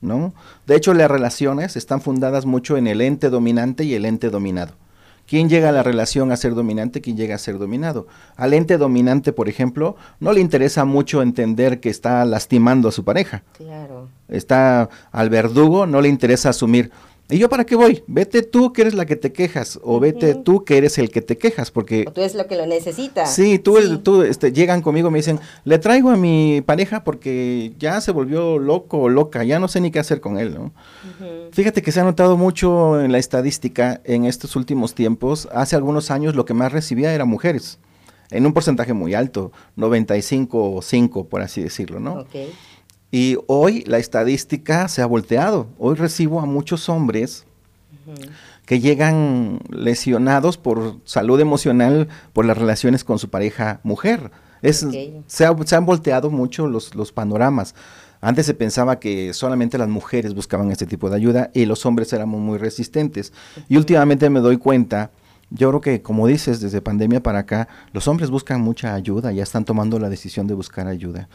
¿No? 0.01 0.35
De 0.67 0.77
hecho, 0.77 0.95
las 0.95 1.11
relaciones 1.11 1.77
están 1.77 2.01
fundadas 2.01 2.47
mucho 2.47 2.77
en 2.77 2.87
el 2.87 3.01
ente 3.01 3.31
dominante 3.31 3.85
y 3.85 3.95
el 3.95 4.05
ente 4.05 4.31
dominado. 4.31 4.75
¿Quién 5.29 5.51
llega 5.51 5.69
a 5.69 5.73
la 5.73 5.83
relación 5.83 6.33
a 6.33 6.39
ser 6.39 6.55
dominante? 6.55 7.03
¿Quién 7.03 7.19
llega 7.19 7.35
a 7.35 7.39
ser 7.39 7.59
dominado? 7.59 8.07
Al 8.35 8.55
ente 8.55 8.79
dominante, 8.79 9.35
por 9.35 9.51
ejemplo, 9.51 9.95
no 10.21 10.33
le 10.33 10.41
interesa 10.41 10.87
mucho 10.87 11.21
entender 11.21 11.81
que 11.81 11.91
está 11.91 12.25
lastimando 12.25 12.89
a 12.89 12.93
su 12.93 13.05
pareja. 13.05 13.43
Claro. 13.59 14.09
Está 14.29 14.89
al 15.13 15.29
verdugo, 15.29 15.87
no 15.87 16.01
le 16.01 16.09
interesa 16.09 16.49
asumir, 16.49 16.91
¿Y 17.31 17.37
yo 17.39 17.51
para 17.51 17.67
qué 17.67 17.77
voy? 17.77 18.03
Vete 18.07 18.43
tú 18.43 18.73
que 18.73 18.83
eres 18.83 18.95
la 18.95 19.05
que 19.05 19.15
te 19.15 19.33
quejas 19.33 19.79
o 19.83 20.01
vete 20.01 20.35
tú 20.35 20.65
que 20.65 20.79
eres 20.79 20.97
el 20.97 21.11
que 21.11 21.21
te 21.21 21.37
quejas 21.37 21.71
porque... 21.71 22.07
tú 22.15 22.23
eres 22.23 22.35
lo 22.35 22.47
que 22.47 22.57
lo 22.57 22.65
necesita. 22.67 23.27
Sí, 23.27 23.59
tú, 23.59 23.99
tú 23.99 24.23
este, 24.23 24.51
llegan 24.51 24.81
conmigo 24.81 25.11
me 25.11 25.19
dicen, 25.19 25.39
le 25.65 25.79
traigo 25.79 26.09
a 26.09 26.17
mi 26.17 26.63
pareja 26.65 27.05
porque 27.05 27.75
ya 27.79 28.01
se 28.01 28.13
volvió 28.13 28.59
loco 28.59 28.99
o 28.99 29.09
loca, 29.11 29.45
ya 29.45 29.59
no 29.59 29.69
sé 29.69 29.83
ni 29.83 29.91
qué 29.91 29.99
hacer 29.99 30.23
con 30.23 30.39
él, 30.39 30.55
¿no? 30.55 30.73
Fíjate 31.53 31.83
que 31.83 31.93
se 31.93 32.01
ha 32.01 32.05
notado 32.05 32.39
mucho 32.39 32.99
en 32.99 33.13
la 33.13 33.19
estadística 33.19 34.01
en 34.05 34.25
estos 34.25 34.57
últimos 34.57 34.95
tiempos. 34.95 35.49
Hace 35.53 35.77
algunos 35.77 36.11
años 36.11 36.35
lo 36.35 36.47
que 36.47 36.55
más 36.55 36.73
recibía 36.73 37.13
eran 37.13 37.29
mujeres, 37.29 37.79
en 38.31 38.47
un 38.47 38.55
porcentaje 38.55 38.95
muy 38.95 39.13
alto, 39.13 39.53
95 39.77 40.77
o 40.77 40.81
5 40.81 41.29
por 41.29 41.43
así 41.43 41.63
decirlo, 41.63 42.01
¿no? 42.01 42.21
Okay. 42.21 42.51
Y 43.11 43.39
hoy 43.47 43.85
la 43.87 43.99
estadística 43.99 44.87
se 44.89 45.01
ha 45.01 45.07
volteado. 45.07 45.67
Hoy 45.79 45.95
recibo 45.95 46.41
a 46.41 46.47
muchos 46.47 46.89
hombres 46.89 47.45
que 48.67 48.81
llegan 48.81 49.61
lesionados 49.71 50.59
por 50.59 50.97
salud 51.05 51.41
emocional 51.41 52.09
por 52.35 52.45
las 52.45 52.59
relaciones 52.59 53.05
con 53.05 53.19
su 53.19 53.31
pareja 53.31 53.81
mujer. 53.83 54.31
Es, 54.61 54.87
se, 55.27 55.47
han 55.47 55.87
volteado 55.87 56.31
mucho 56.31 56.67
los, 56.67 56.95
los 56.95 57.13
panoramas. 57.13 57.75
Antes 58.21 58.45
se 58.47 58.55
pensaba 58.55 58.99
que 58.99 59.33
solamente 59.33 59.79
las 59.79 59.89
mujeres 59.89 60.35
buscaban 60.35 60.71
este 60.71 60.87
tipo 60.87 61.09
de 61.09 61.17
ayuda 61.17 61.51
y 61.55 61.65
los 61.65 61.87
hombres 61.87 62.13
éramos 62.13 62.41
muy 62.41 62.59
resistentes. 62.59 63.33
Y 63.69 63.77
últimamente 63.79 64.29
me 64.29 64.41
doy 64.41 64.59
cuenta, 64.59 65.13
yo 65.51 65.69
creo 65.69 65.81
que 65.81 66.03
como 66.03 66.27
dices, 66.27 66.61
desde 66.61 66.83
pandemia 66.83 67.23
para 67.23 67.39
acá, 67.39 67.69
los 67.93 68.09
hombres 68.09 68.29
buscan 68.29 68.61
mucha 68.61 68.93
ayuda, 68.95 69.33
ya 69.33 69.45
están 69.45 69.65
tomando 69.65 69.99
la 69.99 70.11
decisión 70.11 70.47
de 70.47 70.55
buscar 70.55 70.89
ayuda 70.89 71.29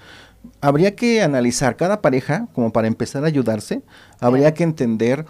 habría 0.62 0.96
que 0.96 1.22
analizar 1.22 1.76
cada 1.76 2.02
pareja 2.02 2.48
como 2.54 2.72
para 2.72 2.88
empezar 2.88 3.24
a 3.24 3.28
ayudarse. 3.28 3.82
Habría 4.20 4.54
que 4.54 4.64
entender 4.64 5.26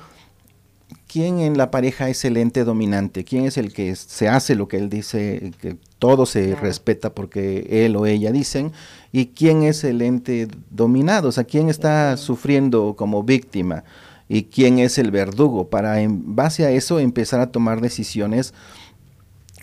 quién 1.07 1.39
en 1.39 1.57
la 1.57 1.69
pareja 1.71 2.09
es 2.09 2.25
el 2.25 2.37
ente 2.37 2.63
dominante, 2.63 3.23
quién 3.23 3.45
es 3.45 3.57
el 3.57 3.73
que 3.73 3.95
se 3.95 4.27
hace 4.27 4.55
lo 4.55 4.67
que 4.67 4.77
él 4.77 4.89
dice, 4.89 5.51
que 5.61 5.77
todo 5.99 6.25
se 6.25 6.55
respeta 6.55 7.13
porque 7.13 7.67
él 7.85 7.95
o 7.95 8.05
ella 8.05 8.31
dicen, 8.31 8.71
y 9.11 9.27
quién 9.27 9.63
es 9.63 9.83
el 9.83 10.01
ente 10.01 10.47
dominado, 10.71 11.29
o 11.29 11.31
sea, 11.31 11.43
quién 11.43 11.69
está 11.69 12.17
sufriendo 12.17 12.95
como 12.95 13.23
víctima 13.23 13.83
y 14.27 14.43
quién 14.43 14.79
es 14.79 14.97
el 14.97 15.11
verdugo, 15.11 15.69
para 15.69 16.01
en 16.01 16.35
base 16.35 16.65
a 16.65 16.71
eso 16.71 16.99
empezar 16.99 17.39
a 17.39 17.51
tomar 17.51 17.81
decisiones 17.81 18.53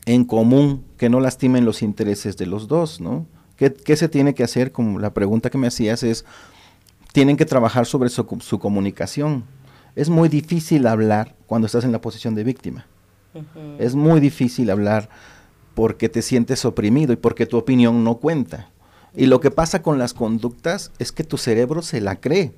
en 0.06 0.24
común 0.24 0.84
que 0.96 1.08
no 1.08 1.20
lastimen 1.20 1.64
los 1.64 1.82
intereses 1.82 2.36
de 2.36 2.46
los 2.46 2.68
dos, 2.68 3.00
¿no? 3.00 3.26
¿Qué, 3.68 3.96
se 3.96 4.08
tiene 4.08 4.34
que 4.34 4.42
hacer? 4.42 4.72
Como 4.72 4.98
la 4.98 5.12
pregunta 5.12 5.50
que 5.50 5.58
me 5.58 5.66
hacías 5.66 6.02
es, 6.02 6.24
tienen 7.12 7.36
que 7.36 7.44
trabajar 7.44 7.84
sobre 7.84 8.08
su, 8.08 8.24
comunicación. 8.58 9.44
Es 9.96 10.08
muy 10.08 10.30
difícil 10.30 10.86
hablar 10.86 11.34
cuando 11.46 11.66
estás 11.66 11.84
en 11.84 11.92
la 11.92 12.00
posición 12.00 12.34
de 12.34 12.44
víctima. 12.44 12.86
Es 13.78 13.94
muy 13.94 14.18
difícil 14.18 14.70
hablar 14.70 15.10
porque 15.74 16.08
te 16.08 16.22
sientes 16.22 16.64
oprimido 16.64 17.12
y 17.12 17.16
porque 17.16 17.44
tu 17.44 17.58
opinión 17.58 18.02
no 18.02 18.16
cuenta. 18.16 18.70
Y 19.14 19.26
lo 19.26 19.40
que 19.40 19.50
pasa 19.50 19.82
con 19.82 19.98
las 19.98 20.14
conductas 20.14 20.90
es 20.98 21.12
que 21.12 21.22
tu 21.22 21.36
cerebro 21.36 21.82
se 21.82 22.00
la 22.00 22.16
cree. 22.16 22.54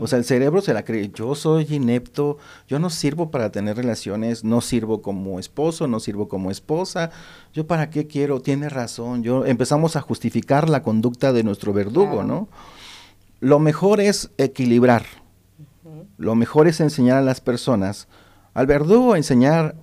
O 0.00 0.06
sea, 0.06 0.18
el 0.18 0.24
cerebro 0.24 0.60
se 0.60 0.72
la 0.72 0.84
cree. 0.84 1.10
Yo 1.12 1.34
soy 1.34 1.66
inepto, 1.68 2.38
yo 2.68 2.78
no 2.78 2.90
sirvo 2.90 3.30
para 3.30 3.50
tener 3.50 3.76
relaciones, 3.76 4.44
no 4.44 4.60
sirvo 4.60 5.02
como 5.02 5.40
esposo, 5.40 5.88
no 5.88 5.98
sirvo 5.98 6.28
como 6.28 6.50
esposa. 6.50 7.10
Yo 7.52 7.66
para 7.66 7.90
qué 7.90 8.06
quiero, 8.06 8.40
tiene 8.40 8.68
razón. 8.68 9.22
Yo 9.22 9.44
empezamos 9.46 9.96
a 9.96 10.00
justificar 10.00 10.68
la 10.68 10.82
conducta 10.82 11.32
de 11.32 11.42
nuestro 11.42 11.72
verdugo, 11.72 12.22
¿no? 12.22 12.48
Lo 13.40 13.58
mejor 13.58 14.00
es 14.00 14.30
equilibrar. 14.38 15.04
Lo 16.16 16.34
mejor 16.34 16.68
es 16.68 16.80
enseñar 16.80 17.18
a 17.18 17.22
las 17.22 17.40
personas, 17.40 18.08
al 18.54 18.66
verdugo 18.66 19.14
enseñar 19.14 19.76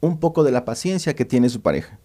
un 0.00 0.18
poco 0.18 0.42
de 0.42 0.52
la 0.52 0.64
paciencia 0.64 1.14
que 1.14 1.26
tiene 1.26 1.50
su 1.50 1.60
pareja 1.60 1.98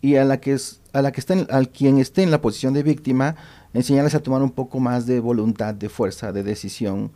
y 0.00 0.16
a 0.16 0.24
la 0.24 0.40
que 0.40 0.52
es, 0.52 0.80
a 0.92 1.02
la 1.02 1.12
que 1.12 1.20
está 1.20 1.34
al 1.50 1.70
quien 1.70 1.98
esté 1.98 2.22
en 2.22 2.30
la 2.30 2.40
posición 2.40 2.74
de 2.74 2.82
víctima 2.82 3.36
enseñarles 3.74 4.14
a 4.14 4.20
tomar 4.20 4.42
un 4.42 4.50
poco 4.50 4.80
más 4.80 5.06
de 5.06 5.20
voluntad, 5.20 5.74
de 5.74 5.88
fuerza, 5.88 6.32
de 6.32 6.42
decisión 6.42 7.10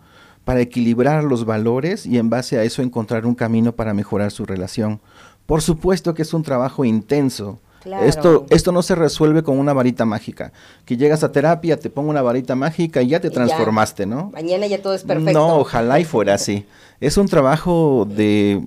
para 0.44 0.61
equilibrar 0.61 1.25
los 1.25 1.44
valores 1.44 2.06
y 2.06 2.18
en 2.18 2.30
base 2.30 2.59
a 2.59 2.64
eso 2.64 2.82
encontrar 2.82 3.26
un 3.26 3.35
camino 3.35 3.73
para 3.73 3.94
mejorar 3.94 4.30
su 4.32 4.44
relación. 4.44 5.00
Por 5.47 5.62
supuesto 5.62 6.14
que 6.14 6.23
es 6.23 6.35
un 6.35 6.42
trabajo 6.42 6.85
intenso. 6.85 7.61
Esto, 8.04 8.47
esto 8.50 8.71
no 8.71 8.82
se 8.82 8.94
resuelve 8.94 9.42
con 9.42 9.59
una 9.59 9.73
varita 9.73 10.04
mágica. 10.04 10.52
Que 10.85 10.97
llegas 10.97 11.25
a 11.25 11.32
terapia, 11.32 11.76
te 11.76 11.90
pongo 11.90 12.11
una 12.11 12.23
varita 12.23 12.54
mágica 12.54 13.02
y 13.02 13.09
ya 13.09 13.21
te 13.21 13.28
transformaste, 13.28 14.06
¿no? 14.06 14.30
Mañana 14.32 14.68
ya 14.68 14.80
todo 14.80 14.94
es 14.94 15.02
perfecto. 15.02 15.32
No, 15.32 15.56
ojalá 15.56 15.99
y 15.99 16.04
fuera 16.04 16.35
así. 16.35 16.64
Es 17.00 17.16
un 17.16 17.26
trabajo 17.26 18.06
de 18.09 18.62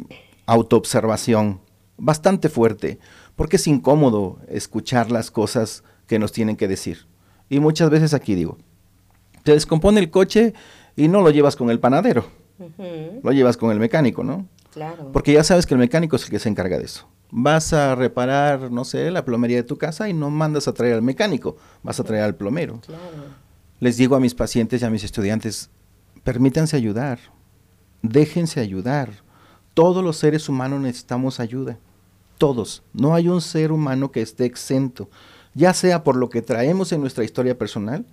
autoobservación 0.45 1.61
bastante 1.97 2.49
fuerte 2.49 2.99
porque 3.37 3.55
es 3.55 3.67
incómodo 3.67 4.39
escuchar 4.49 5.11
las 5.11 5.31
cosas 5.31 5.83
que 6.07 6.19
nos 6.19 6.33
tienen 6.33 6.57
que 6.57 6.67
decir. 6.67 7.07
Y 7.49 7.59
muchas 7.59 7.89
veces 7.89 8.13
aquí 8.13 8.35
digo, 8.35 8.57
te 9.43 9.51
descompone 9.53 9.99
el 9.99 10.09
coche 10.09 10.53
y 10.95 11.07
no 11.07 11.21
lo 11.21 11.29
llevas 11.29 11.55
con 11.55 11.69
el 11.69 11.79
panadero, 11.79 12.25
lo 13.23 13.31
llevas 13.31 13.57
con 13.57 13.71
el 13.71 13.79
mecánico, 13.79 14.23
¿no? 14.23 14.47
Claro. 14.73 15.11
Porque 15.11 15.33
ya 15.33 15.43
sabes 15.43 15.65
que 15.65 15.73
el 15.73 15.79
mecánico 15.79 16.15
es 16.15 16.23
el 16.23 16.29
que 16.29 16.39
se 16.39 16.49
encarga 16.49 16.77
de 16.77 16.85
eso. 16.85 17.07
Vas 17.31 17.71
a 17.73 17.95
reparar, 17.95 18.71
no 18.71 18.83
sé, 18.83 19.09
la 19.11 19.25
plomería 19.25 19.57
de 19.57 19.63
tu 19.63 19.77
casa 19.77 20.09
y 20.09 20.13
no 20.13 20.29
mandas 20.29 20.67
a 20.67 20.73
traer 20.73 20.95
al 20.95 21.01
mecánico, 21.01 21.57
vas 21.83 21.99
a 21.99 22.03
traer 22.03 22.23
al 22.23 22.35
plomero. 22.35 22.81
Claro. 22.85 23.01
Les 23.79 23.97
digo 23.97 24.15
a 24.15 24.19
mis 24.19 24.35
pacientes 24.35 24.81
y 24.81 24.85
a 24.85 24.89
mis 24.89 25.03
estudiantes, 25.03 25.69
permítanse 26.23 26.75
ayudar, 26.75 27.19
déjense 28.01 28.59
ayudar. 28.59 29.09
Todos 29.73 30.03
los 30.03 30.17
seres 30.17 30.47
humanos 30.49 30.81
necesitamos 30.81 31.39
ayuda 31.39 31.77
todos. 32.37 32.83
No 32.93 33.15
hay 33.15 33.27
un 33.27 33.41
ser 33.41 33.71
humano 33.71 34.11
que 34.11 34.21
esté 34.21 34.45
exento, 34.45 35.09
ya 35.55 35.73
sea 35.73 36.03
por 36.03 36.15
lo 36.15 36.29
que 36.29 36.43
traemos 36.43 36.91
en 36.91 37.01
nuestra 37.01 37.23
historia 37.23 37.57
personal 37.57 38.05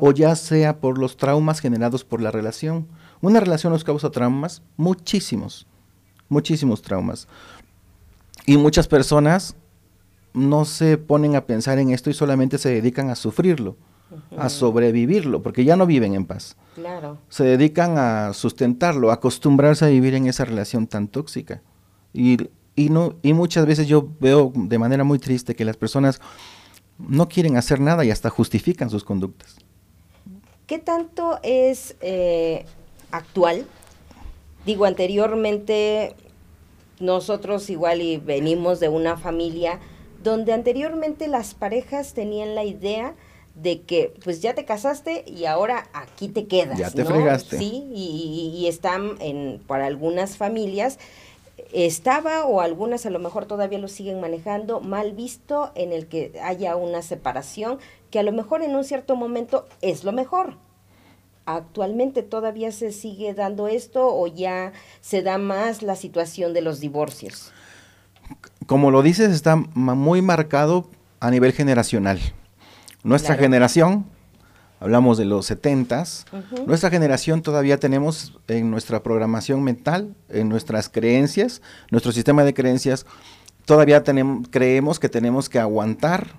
o 0.00 0.12
ya 0.12 0.36
sea 0.36 0.78
por 0.78 0.98
los 0.98 1.16
traumas 1.16 1.60
generados 1.60 2.04
por 2.04 2.20
la 2.20 2.30
relación. 2.30 2.86
Una 3.20 3.40
relación 3.40 3.72
nos 3.72 3.82
causa 3.82 4.10
traumas, 4.10 4.62
muchísimos, 4.76 5.66
muchísimos 6.28 6.82
traumas. 6.82 7.26
Y 8.46 8.56
muchas 8.56 8.86
personas 8.86 9.56
no 10.32 10.64
se 10.64 10.98
ponen 10.98 11.34
a 11.34 11.46
pensar 11.46 11.78
en 11.78 11.90
esto 11.90 12.10
y 12.10 12.14
solamente 12.14 12.58
se 12.58 12.68
dedican 12.68 13.10
a 13.10 13.14
sufrirlo, 13.14 13.76
a 14.36 14.48
sobrevivirlo, 14.48 15.42
porque 15.42 15.64
ya 15.64 15.76
no 15.76 15.86
viven 15.86 16.14
en 16.14 16.26
paz. 16.26 16.56
Se 17.28 17.44
dedican 17.44 17.98
a 17.98 18.32
sustentarlo, 18.32 19.10
a 19.10 19.14
acostumbrarse 19.14 19.84
a 19.84 19.88
vivir 19.88 20.14
en 20.14 20.26
esa 20.26 20.44
relación 20.44 20.86
tan 20.86 21.08
tóxica. 21.08 21.62
Y 22.12 22.38
y, 22.76 22.88
no, 22.88 23.14
y 23.22 23.32
muchas 23.32 23.66
veces 23.66 23.86
yo 23.86 24.08
veo 24.20 24.52
de 24.54 24.78
manera 24.78 25.04
muy 25.04 25.18
triste 25.18 25.54
que 25.54 25.64
las 25.64 25.76
personas 25.76 26.20
no 26.98 27.28
quieren 27.28 27.56
hacer 27.56 27.80
nada 27.80 28.04
y 28.04 28.10
hasta 28.10 28.30
justifican 28.30 28.90
sus 28.90 29.04
conductas. 29.04 29.56
¿Qué 30.66 30.78
tanto 30.78 31.38
es 31.42 31.96
eh, 32.00 32.64
actual? 33.10 33.66
Digo, 34.64 34.86
anteriormente 34.86 36.14
nosotros 37.00 37.68
igual 37.70 38.00
y 38.00 38.16
venimos 38.16 38.80
de 38.80 38.88
una 38.88 39.16
familia 39.16 39.80
donde 40.22 40.52
anteriormente 40.52 41.28
las 41.28 41.54
parejas 41.54 42.14
tenían 42.14 42.54
la 42.54 42.64
idea 42.64 43.14
de 43.54 43.82
que 43.82 44.14
pues 44.24 44.40
ya 44.42 44.54
te 44.54 44.64
casaste 44.64 45.24
y 45.26 45.44
ahora 45.44 45.88
aquí 45.92 46.28
te 46.28 46.46
quedas. 46.46 46.78
Ya 46.78 46.90
te 46.90 47.04
fregaste. 47.04 47.58
Sí, 47.58 47.84
y, 47.94 48.52
y, 48.56 48.66
están 48.66 49.16
en, 49.20 49.60
para 49.66 49.86
algunas 49.86 50.36
familias 50.36 50.98
estaba 51.74 52.44
o 52.44 52.60
algunas 52.60 53.04
a 53.04 53.10
lo 53.10 53.18
mejor 53.18 53.46
todavía 53.46 53.80
lo 53.80 53.88
siguen 53.88 54.20
manejando 54.20 54.80
mal 54.80 55.12
visto 55.12 55.72
en 55.74 55.92
el 55.92 56.06
que 56.06 56.32
haya 56.40 56.76
una 56.76 57.02
separación 57.02 57.78
que 58.10 58.20
a 58.20 58.22
lo 58.22 58.30
mejor 58.30 58.62
en 58.62 58.76
un 58.76 58.84
cierto 58.84 59.16
momento 59.16 59.66
es 59.82 60.04
lo 60.04 60.12
mejor. 60.12 60.56
Actualmente 61.46 62.22
todavía 62.22 62.70
se 62.70 62.92
sigue 62.92 63.34
dando 63.34 63.66
esto 63.66 64.06
o 64.06 64.28
ya 64.28 64.72
se 65.00 65.22
da 65.22 65.36
más 65.36 65.82
la 65.82 65.96
situación 65.96 66.54
de 66.54 66.62
los 66.62 66.78
divorcios. 66.78 67.52
Como 68.66 68.92
lo 68.92 69.02
dices, 69.02 69.32
está 69.32 69.56
muy 69.56 70.22
marcado 70.22 70.88
a 71.18 71.30
nivel 71.32 71.52
generacional. 71.52 72.20
Nuestra 73.02 73.34
generación 73.34 74.06
hablamos 74.84 75.16
de 75.16 75.24
los 75.24 75.46
setentas, 75.46 76.26
nuestra 76.66 76.90
generación 76.90 77.40
todavía 77.40 77.78
tenemos 77.78 78.38
en 78.48 78.70
nuestra 78.70 79.02
programación 79.02 79.62
mental, 79.62 80.14
en 80.28 80.50
nuestras 80.50 80.90
creencias, 80.90 81.62
nuestro 81.90 82.12
sistema 82.12 82.44
de 82.44 82.52
creencias, 82.52 83.06
todavía 83.64 84.02
tenemos, 84.02 84.46
creemos 84.50 85.00
que 85.00 85.08
tenemos 85.08 85.48
que 85.48 85.58
aguantar, 85.58 86.32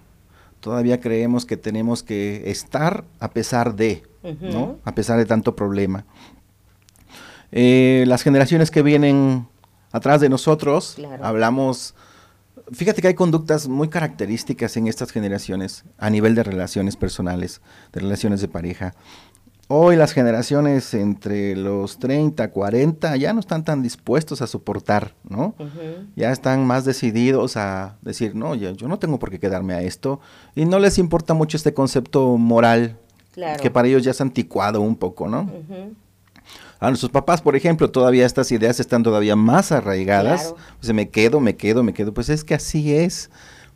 todavía 0.60 1.02
creemos 1.02 1.48
que 1.48 1.58
tenemos 1.58 2.04
que 2.04 2.52
estar 2.52 3.04
a 3.20 3.32
pesar 3.32 3.76
de, 3.76 4.04
¿no? 4.22 4.78
A 4.84 4.94
pesar 4.94 5.18
de 5.18 5.26
tanto 5.26 5.56
problema. 5.56 6.06
Eh, 7.52 8.04
las 8.06 8.22
generaciones 8.22 8.70
que 8.70 8.84
vienen 8.84 9.48
atrás 9.92 10.22
de 10.22 10.30
nosotros, 10.30 10.98
hablamos, 11.20 11.96
fíjate 12.72 13.02
que 13.02 13.10
hay 13.10 13.14
conductas 13.14 13.68
muy 13.68 13.90
características 13.90 14.78
en 14.78 14.88
estas 14.88 15.12
generaciones 15.12 15.86
a 15.98 16.10
nivel 16.10 16.36
de 16.36 16.44
relaciones 16.44 16.96
personales, 16.96 17.62
de 17.94 18.02
relaciones 18.02 18.42
de 18.42 18.48
pareja. 18.48 18.94
Hoy 19.68 19.96
las 19.96 20.12
generaciones 20.12 20.94
entre 20.94 21.56
los 21.56 21.98
30, 21.98 22.52
40 22.52 23.18
ya 23.18 23.34
no 23.34 23.40
están 23.40 23.64
tan 23.64 23.82
dispuestos 23.82 24.44
a 24.44 24.48
soportar, 24.48 25.16
¿no? 25.28 25.56
Ya 26.16 26.32
están 26.32 26.68
más 26.68 26.86
decididos 26.86 27.58
a 27.58 27.98
decir, 28.04 28.36
no, 28.36 28.54
yo, 28.54 28.72
yo, 28.72 28.88
no 28.88 29.00
tengo 29.00 29.18
por 29.18 29.32
qué 29.32 29.40
quedarme 29.40 29.74
a 29.74 29.82
esto. 29.82 30.20
Y 30.54 30.66
no 30.66 30.78
les 30.78 31.00
importa 31.00 31.34
mucho 31.34 31.58
este 31.58 31.74
concepto 31.74 32.38
moral, 32.38 33.00
que 33.60 33.72
para 33.72 33.88
ellos 33.88 34.04
ya 34.04 34.12
es 34.12 34.22
anticuado 34.22 34.82
un 34.82 34.96
poco, 34.96 35.28
¿no? 35.28 35.50
A 36.80 36.90
nuestros 36.90 37.12
papás, 37.12 37.42
por 37.42 37.56
ejemplo, 37.56 37.90
todavía 37.90 38.26
estas 38.26 38.52
ideas 38.52 38.80
están 38.80 39.04
todavía 39.04 39.36
más 39.36 39.72
arraigadas. 39.72 40.54
Pues 40.80 40.94
me 40.94 41.10
quedo, 41.10 41.40
me 41.40 41.56
quedo, 41.56 41.84
me 41.84 41.94
quedo. 41.94 42.14
Pues 42.14 42.30
es 42.30 42.44
que 42.44 42.54
así 42.54 42.94
es. 42.94 43.30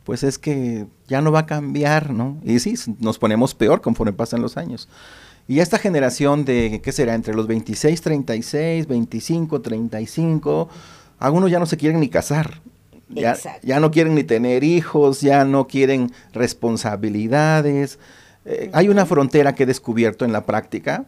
Pues 0.04 0.22
es 0.22 0.38
que 0.38 0.86
ya 1.08 1.20
no 1.20 1.32
va 1.32 1.40
a 1.40 1.46
cambiar, 1.46 2.10
¿no? 2.10 2.38
Y 2.44 2.58
sí, 2.58 2.74
nos 2.98 3.18
ponemos 3.18 3.54
peor 3.54 3.80
conforme 3.80 4.12
pasan 4.12 4.42
los 4.42 4.56
años. 4.56 4.88
Y 5.46 5.60
esta 5.60 5.78
generación 5.78 6.44
de, 6.44 6.80
¿qué 6.82 6.92
será? 6.92 7.14
Entre 7.14 7.34
los 7.34 7.46
26, 7.46 8.00
36, 8.00 8.86
25, 8.86 9.60
35, 9.60 10.68
algunos 11.18 11.50
ya 11.50 11.58
no 11.58 11.66
se 11.66 11.76
quieren 11.76 12.00
ni 12.00 12.08
casar. 12.08 12.60
Ya, 13.08 13.36
ya 13.62 13.80
no 13.80 13.90
quieren 13.90 14.14
ni 14.14 14.22
tener 14.22 14.62
hijos, 14.62 15.20
ya 15.20 15.44
no 15.44 15.66
quieren 15.66 16.12
responsabilidades. 16.32 17.98
Eh, 18.44 18.70
hay 18.72 18.88
una 18.88 19.06
frontera 19.06 19.54
que 19.54 19.64
he 19.64 19.66
descubierto 19.66 20.24
en 20.24 20.32
la 20.32 20.46
práctica. 20.46 21.06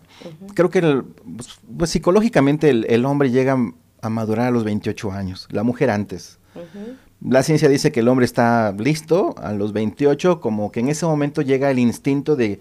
Creo 0.54 0.70
que 0.70 0.80
pues, 0.80 1.60
pues, 1.76 1.90
psicológicamente 1.90 2.70
el, 2.70 3.04
hombre 3.04 3.30
llega 3.30 3.56
a 4.02 4.08
madurar 4.08 4.48
a 4.48 4.50
los 4.50 4.64
28 4.64 5.12
años, 5.12 5.48
la 5.50 5.62
mujer 5.62 5.90
antes. 5.90 6.38
La 7.24 7.42
ciencia 7.42 7.68
dice 7.68 7.92
que 7.92 8.00
el 8.00 8.08
hombre 8.08 8.26
está 8.26 8.74
listo 8.76 9.34
a 9.38 9.52
los 9.52 9.72
28, 9.72 10.40
como 10.40 10.72
que 10.72 10.80
en 10.80 10.88
ese 10.88 11.06
momento 11.06 11.40
llega 11.40 11.70
el 11.70 11.78
instinto 11.78 12.36
de 12.36 12.58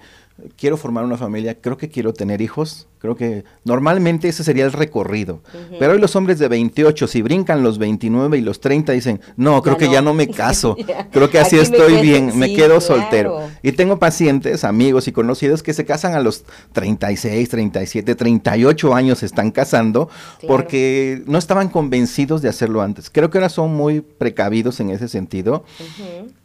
quiero 0.57 0.77
formar 0.77 1.03
una 1.03 1.17
familia, 1.17 1.59
creo 1.59 1.77
que 1.77 1.89
quiero 1.89 2.13
tener 2.13 2.41
hijos, 2.41 2.87
creo 2.99 3.15
que 3.15 3.43
normalmente 3.63 4.27
ese 4.27 4.43
sería 4.43 4.65
el 4.65 4.71
recorrido. 4.71 5.41
Pero 5.79 5.93
hoy 5.93 5.99
los 5.99 6.15
hombres 6.15 6.39
de 6.39 6.47
28, 6.47 7.07
si 7.07 7.21
brincan 7.21 7.63
los 7.63 7.77
29 7.77 8.37
y 8.37 8.41
los 8.41 8.59
30, 8.59 8.91
dicen, 8.93 9.21
no, 9.37 9.61
creo 9.61 9.77
que 9.77 9.89
ya 9.89 10.01
no 10.01 10.13
me 10.13 10.27
caso, 10.31 10.75
creo 11.11 11.29
que 11.29 11.39
así 11.39 11.57
estoy 11.57 12.01
bien, 12.01 12.37
me 12.37 12.53
quedo 12.53 12.81
soltero. 12.81 13.39
Y 13.63 13.71
tengo 13.73 13.99
pacientes, 13.99 14.63
amigos 14.63 15.07
y 15.07 15.11
conocidos 15.11 15.63
que 15.63 15.73
se 15.73 15.85
casan 15.85 16.13
a 16.13 16.19
los 16.19 16.43
36, 16.73 17.49
37, 17.49 18.15
38 18.15 18.93
años, 18.93 19.19
se 19.19 19.25
están 19.25 19.51
casando 19.51 20.09
porque 20.47 21.23
no 21.25 21.37
estaban 21.37 21.69
convencidos 21.69 22.41
de 22.41 22.49
hacerlo 22.49 22.81
antes. 22.81 23.09
Creo 23.09 23.29
que 23.29 23.37
ahora 23.37 23.49
son 23.49 23.73
muy 23.73 24.01
precavidos 24.01 24.79
en 24.79 24.89
ese 24.89 25.07
sentido. 25.07 25.63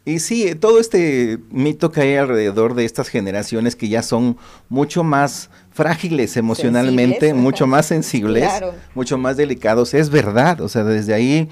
Y 0.07 0.21
sí, 0.21 0.55
todo 0.55 0.79
este 0.79 1.41
mito 1.51 1.91
que 1.91 2.01
hay 2.01 2.15
alrededor 2.15 2.75
de 2.77 2.85
estas 2.85 3.09
generaciones 3.09 3.75
que 3.75 3.89
ya 3.89 4.03
son 4.03 4.37
mucho 4.69 5.03
más 5.03 5.51
frágiles 5.73 6.37
emocionalmente, 6.37 7.35
mucho 7.35 7.67
más 7.67 7.87
sensibles, 7.89 8.49
mucho 8.95 9.19
más 9.19 9.37
delicados, 9.37 9.95
es 9.95 10.09
verdad, 10.09 10.61
o 10.61 10.69
sea, 10.69 10.85
desde 10.85 11.13
ahí 11.13 11.49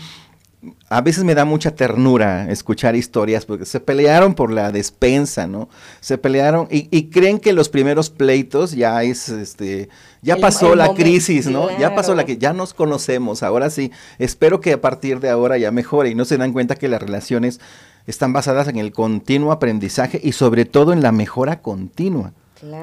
a 0.89 1.01
veces 1.01 1.25
me 1.25 1.35
da 1.35 1.45
mucha 1.45 1.75
ternura 1.75 2.49
escuchar 2.51 2.95
historias 2.95 3.45
porque 3.45 3.65
se 3.65 3.81
pelearon 3.81 4.35
por 4.35 4.53
la 4.53 4.71
despensa, 4.71 5.49
¿no? 5.49 5.69
Se 6.01 6.17
pelearon 6.17 6.69
y, 6.71 7.11
creen 7.11 7.41
que 7.41 7.53
los 7.53 7.69
primeros 7.69 8.09
pleitos 8.09 8.73
ya 8.73 9.03
es, 9.03 9.29
este, 9.31 9.89
ya 10.23 10.37
pasó 10.37 10.77
la 10.77 10.95
crisis, 10.95 11.49
¿no? 11.49 11.77
Ya 11.79 11.95
pasó 11.95 12.15
la 12.15 12.25
que 12.25 12.39
ya 12.39 12.53
nos 12.53 12.73
conocemos, 12.73 13.43
ahora 13.43 13.69
sí. 13.69 13.91
Espero 14.19 14.61
que 14.61 14.73
a 14.73 14.81
partir 14.81 15.19
de 15.21 15.29
ahora 15.29 15.59
ya 15.59 15.73
mejore 15.73 16.11
y 16.11 16.15
no 16.15 16.25
se 16.25 16.39
dan 16.39 16.53
cuenta 16.53 16.77
que 16.77 16.89
las 16.89 17.03
relaciones 17.03 17.61
están 18.07 18.33
basadas 18.33 18.69
en 18.69 18.77
el 18.77 18.93
continuo 18.93 19.53
aprendizaje 19.53 20.21
y 20.23 20.33
sobre 20.33 20.65
todo 20.65 20.93
en 20.93 21.03
la 21.03 21.13
mejora 21.13 21.61
continua. 21.61 22.33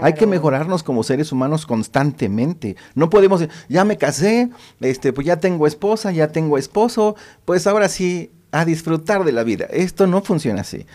Hay 0.01 0.13
que 0.13 0.27
mejorarnos 0.27 0.84
como 0.84 1.03
seres 1.03 1.31
humanos 1.31 1.65
constantemente. 1.65 2.75
No 2.93 3.10
podemos, 3.10 3.47
ya 3.67 3.84
me 3.84 3.97
casé, 3.97 4.49
este, 4.79 5.12
pues 5.12 5.25
ya 5.25 5.39
tengo 5.39 5.65
esposa, 5.65 6.12
ya 6.12 6.27
tengo 6.27 6.57
esposo, 6.57 7.15
pues 7.45 7.65
ahora 7.65 7.89
sí 7.89 8.31
a 8.51 8.65
disfrutar 8.65 9.23
de 9.23 9.31
la 9.31 9.43
vida. 9.43 9.65
Esto 9.71 10.07
no 10.07 10.21
funciona 10.21 10.61
así. 10.61 10.85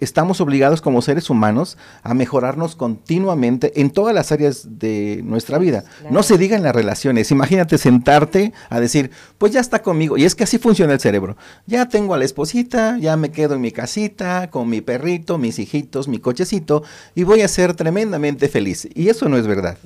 estamos 0.00 0.40
obligados 0.40 0.80
como 0.80 1.02
seres 1.02 1.30
humanos 1.30 1.78
a 2.02 2.14
mejorarnos 2.14 2.76
continuamente 2.76 3.80
en 3.80 3.90
todas 3.90 4.14
las 4.14 4.32
áreas 4.32 4.78
de 4.78 5.22
nuestra 5.24 5.58
vida. 5.58 5.84
No 6.10 6.22
se 6.22 6.36
diga 6.36 6.56
en 6.56 6.62
las 6.62 6.74
relaciones. 6.74 7.30
Imagínate 7.30 7.78
sentarte 7.78 8.52
a 8.68 8.80
decir, 8.80 9.10
pues 9.38 9.52
ya 9.52 9.60
está 9.60 9.82
conmigo. 9.82 10.18
Y 10.18 10.24
es 10.24 10.34
que 10.34 10.44
así 10.44 10.58
funciona 10.58 10.92
el 10.92 11.00
cerebro. 11.00 11.36
Ya 11.66 11.88
tengo 11.88 12.14
a 12.14 12.18
la 12.18 12.24
esposita, 12.24 12.98
ya 12.98 13.16
me 13.16 13.30
quedo 13.30 13.54
en 13.54 13.62
mi 13.62 13.72
casita, 13.72 14.50
con 14.50 14.68
mi 14.68 14.80
perrito, 14.80 15.38
mis 15.38 15.58
hijitos, 15.58 16.08
mi 16.08 16.18
cochecito, 16.18 16.82
y 17.14 17.24
voy 17.24 17.40
a 17.40 17.48
ser 17.48 17.74
tremendamente 17.74 18.48
feliz. 18.48 18.88
Y 18.94 19.08
eso 19.08 19.28
no 19.28 19.38
es 19.38 19.46
verdad. 19.46 19.78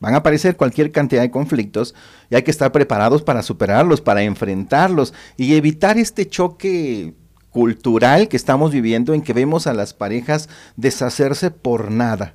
Van 0.00 0.14
a 0.14 0.18
aparecer 0.18 0.56
cualquier 0.56 0.92
cantidad 0.92 1.22
de 1.22 1.30
conflictos 1.30 1.94
y 2.30 2.34
hay 2.34 2.42
que 2.42 2.50
estar 2.50 2.72
preparados 2.72 3.22
para 3.22 3.42
superarlos, 3.42 4.00
para 4.00 4.22
enfrentarlos 4.22 5.14
y 5.36 5.54
evitar 5.54 5.96
este 5.98 6.25
choque 6.28 7.14
cultural 7.50 8.28
que 8.28 8.36
estamos 8.36 8.70
viviendo 8.70 9.14
en 9.14 9.22
que 9.22 9.32
vemos 9.32 9.66
a 9.66 9.74
las 9.74 9.94
parejas 9.94 10.48
deshacerse 10.76 11.50
por 11.50 11.90
nada, 11.90 12.34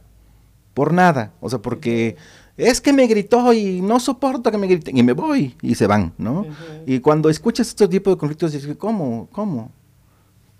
por 0.73 0.93
nada, 0.93 1.33
o 1.41 1.49
sea, 1.49 1.59
porque 1.59 2.15
es 2.57 2.81
que 2.81 2.93
me 2.93 3.07
gritó 3.07 3.53
y 3.53 3.81
no 3.81 3.99
soporto 3.99 4.51
que 4.51 4.57
me 4.57 4.67
griten 4.67 4.97
y 4.97 5.03
me 5.03 5.13
voy 5.13 5.55
y 5.61 5.75
se 5.75 5.87
van, 5.87 6.13
¿no? 6.17 6.45
Y 6.85 6.99
cuando 6.99 7.29
escuchas 7.29 7.67
este 7.67 7.87
tipo 7.87 8.09
de 8.09 8.17
conflictos 8.17 8.51
dices, 8.51 8.75
¿cómo? 8.77 9.29
¿Cómo? 9.31 9.71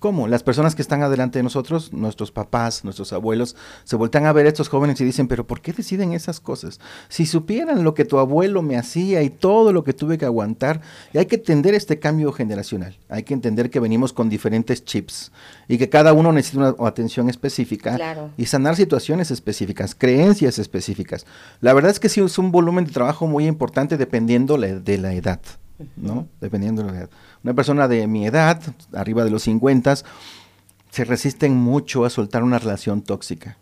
¿Cómo? 0.02 0.28
Las 0.28 0.42
personas 0.42 0.74
que 0.74 0.82
están 0.82 1.04
adelante 1.04 1.38
de 1.38 1.44
nosotros, 1.44 1.94
nuestros 1.94 2.32
papás, 2.32 2.84
nuestros 2.84 3.14
abuelos, 3.14 3.56
se 3.84 3.96
voltean 3.96 4.26
a 4.26 4.34
ver 4.34 4.48
a 4.48 4.50
estos 4.50 4.68
jóvenes 4.68 5.00
y 5.00 5.06
dicen, 5.06 5.28
pero 5.28 5.46
¿por 5.46 5.62
qué 5.62 5.74
deciden 5.74 6.14
esas 6.14 6.40
cosas? 6.40 6.80
Si 7.08 7.28
supieran 7.28 7.84
lo 7.84 7.94
que 7.94 8.04
tu 8.04 8.18
abuelo 8.18 8.64
me 8.64 8.78
hacía 8.78 9.22
y 9.22 9.30
todo 9.30 9.72
lo 9.72 9.84
que 9.84 9.94
tuve 9.94 10.18
que 10.18 10.26
aguantar, 10.26 10.82
y 11.14 11.20
hay 11.20 11.28
que 11.28 11.36
entender 11.36 11.76
este 11.76 12.00
cambio 12.00 12.32
generacional, 12.32 12.98
hay 13.10 13.22
que 13.22 13.36
entender 13.36 13.70
que 13.70 13.80
venimos 13.80 14.12
con 14.12 14.28
diferentes 14.28 14.84
chips 14.84 15.32
y 15.68 15.78
que 15.78 15.88
cada 15.88 16.14
uno 16.14 16.32
necesita 16.32 16.74
una 16.74 16.88
atención 16.88 17.30
específica 17.30 18.32
y 18.38 18.48
sanar 18.48 18.78
situaciones 18.78 19.30
específicas, 19.30 19.94
creencias 19.94 20.58
específicas. 20.58 21.28
La 21.60 21.74
verdad 21.74 21.92
es 21.92 22.00
que 22.00 22.10
sí 22.10 22.22
es 22.22 22.40
un 22.40 22.52
volumen 22.52 22.86
de 22.86 22.92
trabajo 22.92 23.28
muy 23.28 23.46
importante 23.46 23.98
dependiendo 23.98 24.58
de 24.58 24.98
la 24.98 25.14
edad. 25.14 25.42
¿no? 25.96 26.28
Dependiendo 26.40 26.84
de 26.84 26.92
la 26.92 26.98
edad. 27.00 27.10
Una 27.44 27.54
persona 27.54 27.88
de 27.88 28.08
mi 28.08 28.28
edad, 28.28 28.62
arriba 28.94 29.24
de 29.24 29.32
los 29.32 29.44
50, 29.44 29.96
se 30.92 31.06
resisten 31.06 31.56
mucho 31.56 32.06
a 32.06 32.10
soltar 32.10 32.44
una 32.44 32.60
relación 32.60 33.02
tóxica. 33.02 33.58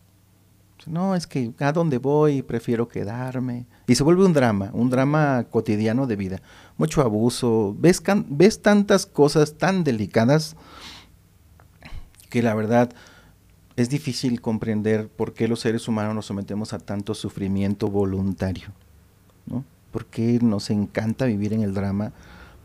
No, 0.85 1.13
es 1.13 1.27
que 1.27 1.51
a 1.59 1.71
dónde 1.71 1.99
voy 1.99 2.41
prefiero 2.41 2.87
quedarme. 2.87 3.65
Y 3.87 3.95
se 3.95 4.03
vuelve 4.03 4.25
un 4.25 4.33
drama, 4.33 4.71
un 4.73 4.89
drama 4.89 5.45
cotidiano 5.49 6.07
de 6.07 6.15
vida. 6.15 6.41
Mucho 6.77 7.01
abuso. 7.01 7.75
Ves, 7.77 8.01
ves 8.27 8.61
tantas 8.61 9.05
cosas 9.05 9.57
tan 9.57 9.83
delicadas 9.83 10.55
que 12.29 12.41
la 12.41 12.55
verdad 12.55 12.91
es 13.75 13.89
difícil 13.89 14.41
comprender 14.41 15.09
por 15.09 15.33
qué 15.33 15.47
los 15.47 15.59
seres 15.59 15.87
humanos 15.87 16.15
nos 16.15 16.25
sometemos 16.25 16.73
a 16.73 16.79
tanto 16.79 17.13
sufrimiento 17.13 17.87
voluntario. 17.87 18.69
¿no? 19.45 19.63
¿Por 19.91 20.05
qué 20.05 20.39
nos 20.41 20.69
encanta 20.69 21.25
vivir 21.25 21.53
en 21.53 21.61
el 21.61 21.73
drama? 21.73 22.13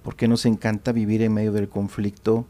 ¿Por 0.05 0.17
qué 0.17 0.29
nos 0.29 0.45
encanta 0.45 0.93
vivir 0.93 1.23
en 1.23 1.33
medio 1.33 1.51
del 1.51 1.71
conflicto? 1.71 2.45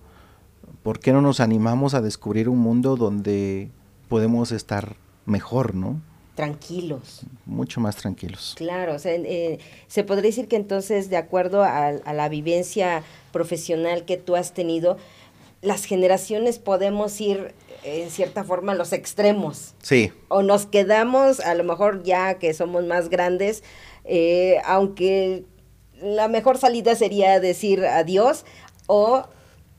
¿Por 0.82 0.98
qué 0.98 1.12
no 1.12 1.22
nos 1.22 1.38
animamos 1.38 1.94
a 1.94 2.02
descubrir 2.02 2.48
un 2.48 2.58
mundo 2.58 2.96
donde 2.96 3.70
podemos 4.08 4.50
estar 4.50 4.96
mejor, 5.24 5.76
no? 5.76 6.02
Tranquilos. 6.34 7.22
Mucho 7.46 7.80
más 7.80 7.94
tranquilos. 7.94 8.54
Claro, 8.56 8.96
o 8.96 8.98
sea, 8.98 9.14
eh, 9.14 9.60
se 9.86 10.02
podría 10.02 10.30
decir 10.30 10.48
que 10.48 10.56
entonces, 10.56 11.10
de 11.10 11.16
acuerdo 11.16 11.62
a, 11.62 11.86
a 11.86 12.12
la 12.12 12.28
vivencia 12.28 13.04
profesional 13.32 14.04
que 14.04 14.16
tú 14.16 14.34
has 14.34 14.52
tenido, 14.52 14.98
las 15.62 15.84
generaciones 15.84 16.58
podemos 16.58 17.20
ir 17.20 17.54
en 17.84 18.10
cierta 18.10 18.42
forma 18.42 18.72
a 18.72 18.74
los 18.74 18.92
extremos. 18.92 19.74
Sí. 19.80 20.12
O 20.26 20.42
nos 20.42 20.66
quedamos, 20.66 21.38
a 21.38 21.54
lo 21.54 21.62
mejor 21.62 22.02
ya 22.02 22.34
que 22.34 22.52
somos 22.52 22.84
más 22.84 23.10
grandes, 23.10 23.62
eh, 24.04 24.56
aunque 24.64 25.44
la 26.04 26.28
mejor 26.28 26.58
salida 26.58 26.94
sería 26.94 27.40
decir 27.40 27.84
adiós 27.84 28.44
o 28.86 29.26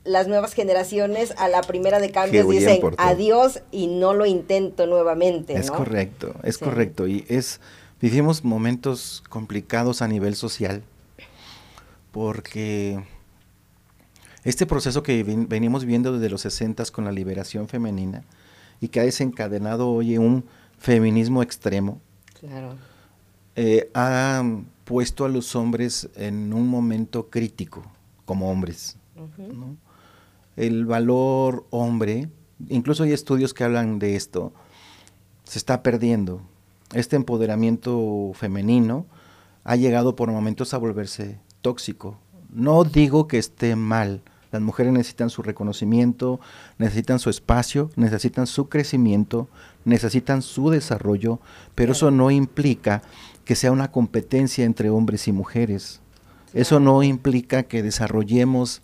las 0.04 0.28
nuevas 0.28 0.52
generaciones 0.52 1.34
a 1.36 1.48
la 1.48 1.62
primera 1.62 1.98
de 1.98 2.10
cambios 2.10 2.48
dicen 2.48 2.80
adiós 2.98 3.62
y 3.72 3.86
no 3.86 4.14
lo 4.14 4.26
intento 4.26 4.86
nuevamente. 4.86 5.54
Es 5.54 5.70
correcto, 5.70 6.34
es 6.42 6.58
correcto. 6.58 7.08
Y 7.08 7.24
es, 7.28 7.60
vivimos 8.00 8.44
momentos 8.44 9.22
complicados 9.28 10.02
a 10.02 10.08
nivel 10.08 10.36
social 10.36 10.82
porque 12.12 13.02
este 14.44 14.64
proceso 14.64 15.02
que 15.02 15.22
venimos 15.24 15.84
viendo 15.84 16.12
desde 16.12 16.30
los 16.30 16.40
60 16.42 16.84
con 16.86 17.04
la 17.04 17.12
liberación 17.12 17.68
femenina 17.68 18.24
y 18.80 18.88
que 18.88 19.00
ha 19.00 19.04
desencadenado 19.04 19.90
hoy 19.90 20.18
un 20.18 20.44
feminismo 20.78 21.42
extremo, 21.42 22.00
eh, 23.56 23.90
ha 23.94 24.44
puesto 24.84 25.24
a 25.24 25.28
los 25.28 25.56
hombres 25.56 26.08
en 26.14 26.52
un 26.52 26.68
momento 26.68 27.28
crítico 27.28 27.82
como 28.24 28.50
hombres. 28.50 28.96
El 30.56 30.86
valor 30.86 31.66
hombre, 31.70 32.28
incluso 32.68 33.02
hay 33.02 33.12
estudios 33.12 33.54
que 33.54 33.64
hablan 33.64 33.98
de 33.98 34.14
esto, 34.14 34.52
se 35.44 35.58
está 35.58 35.82
perdiendo. 35.82 36.42
Este 36.92 37.16
empoderamiento 37.16 38.32
femenino 38.34 39.06
ha 39.64 39.76
llegado 39.76 40.14
por 40.16 40.30
momentos 40.30 40.72
a 40.74 40.78
volverse 40.78 41.38
tóxico. 41.62 42.18
No 42.50 42.84
digo 42.84 43.26
que 43.26 43.38
esté 43.38 43.74
mal, 43.74 44.22
las 44.52 44.62
mujeres 44.62 44.92
necesitan 44.92 45.30
su 45.30 45.42
reconocimiento, 45.42 46.40
necesitan 46.78 47.18
su 47.18 47.30
espacio, 47.30 47.90
necesitan 47.96 48.46
su 48.46 48.68
crecimiento, 48.68 49.48
necesitan 49.84 50.42
su 50.42 50.70
desarrollo, 50.70 51.40
pero 51.74 51.92
eso 51.92 52.10
no 52.10 52.30
implica 52.30 53.02
que 53.46 53.54
sea 53.54 53.72
una 53.72 53.92
competencia 53.92 54.64
entre 54.64 54.90
hombres 54.90 55.28
y 55.28 55.32
mujeres. 55.32 56.00
Eso 56.52 56.80
no 56.80 57.02
implica 57.04 57.62
que 57.62 57.82
desarrollemos 57.82 58.82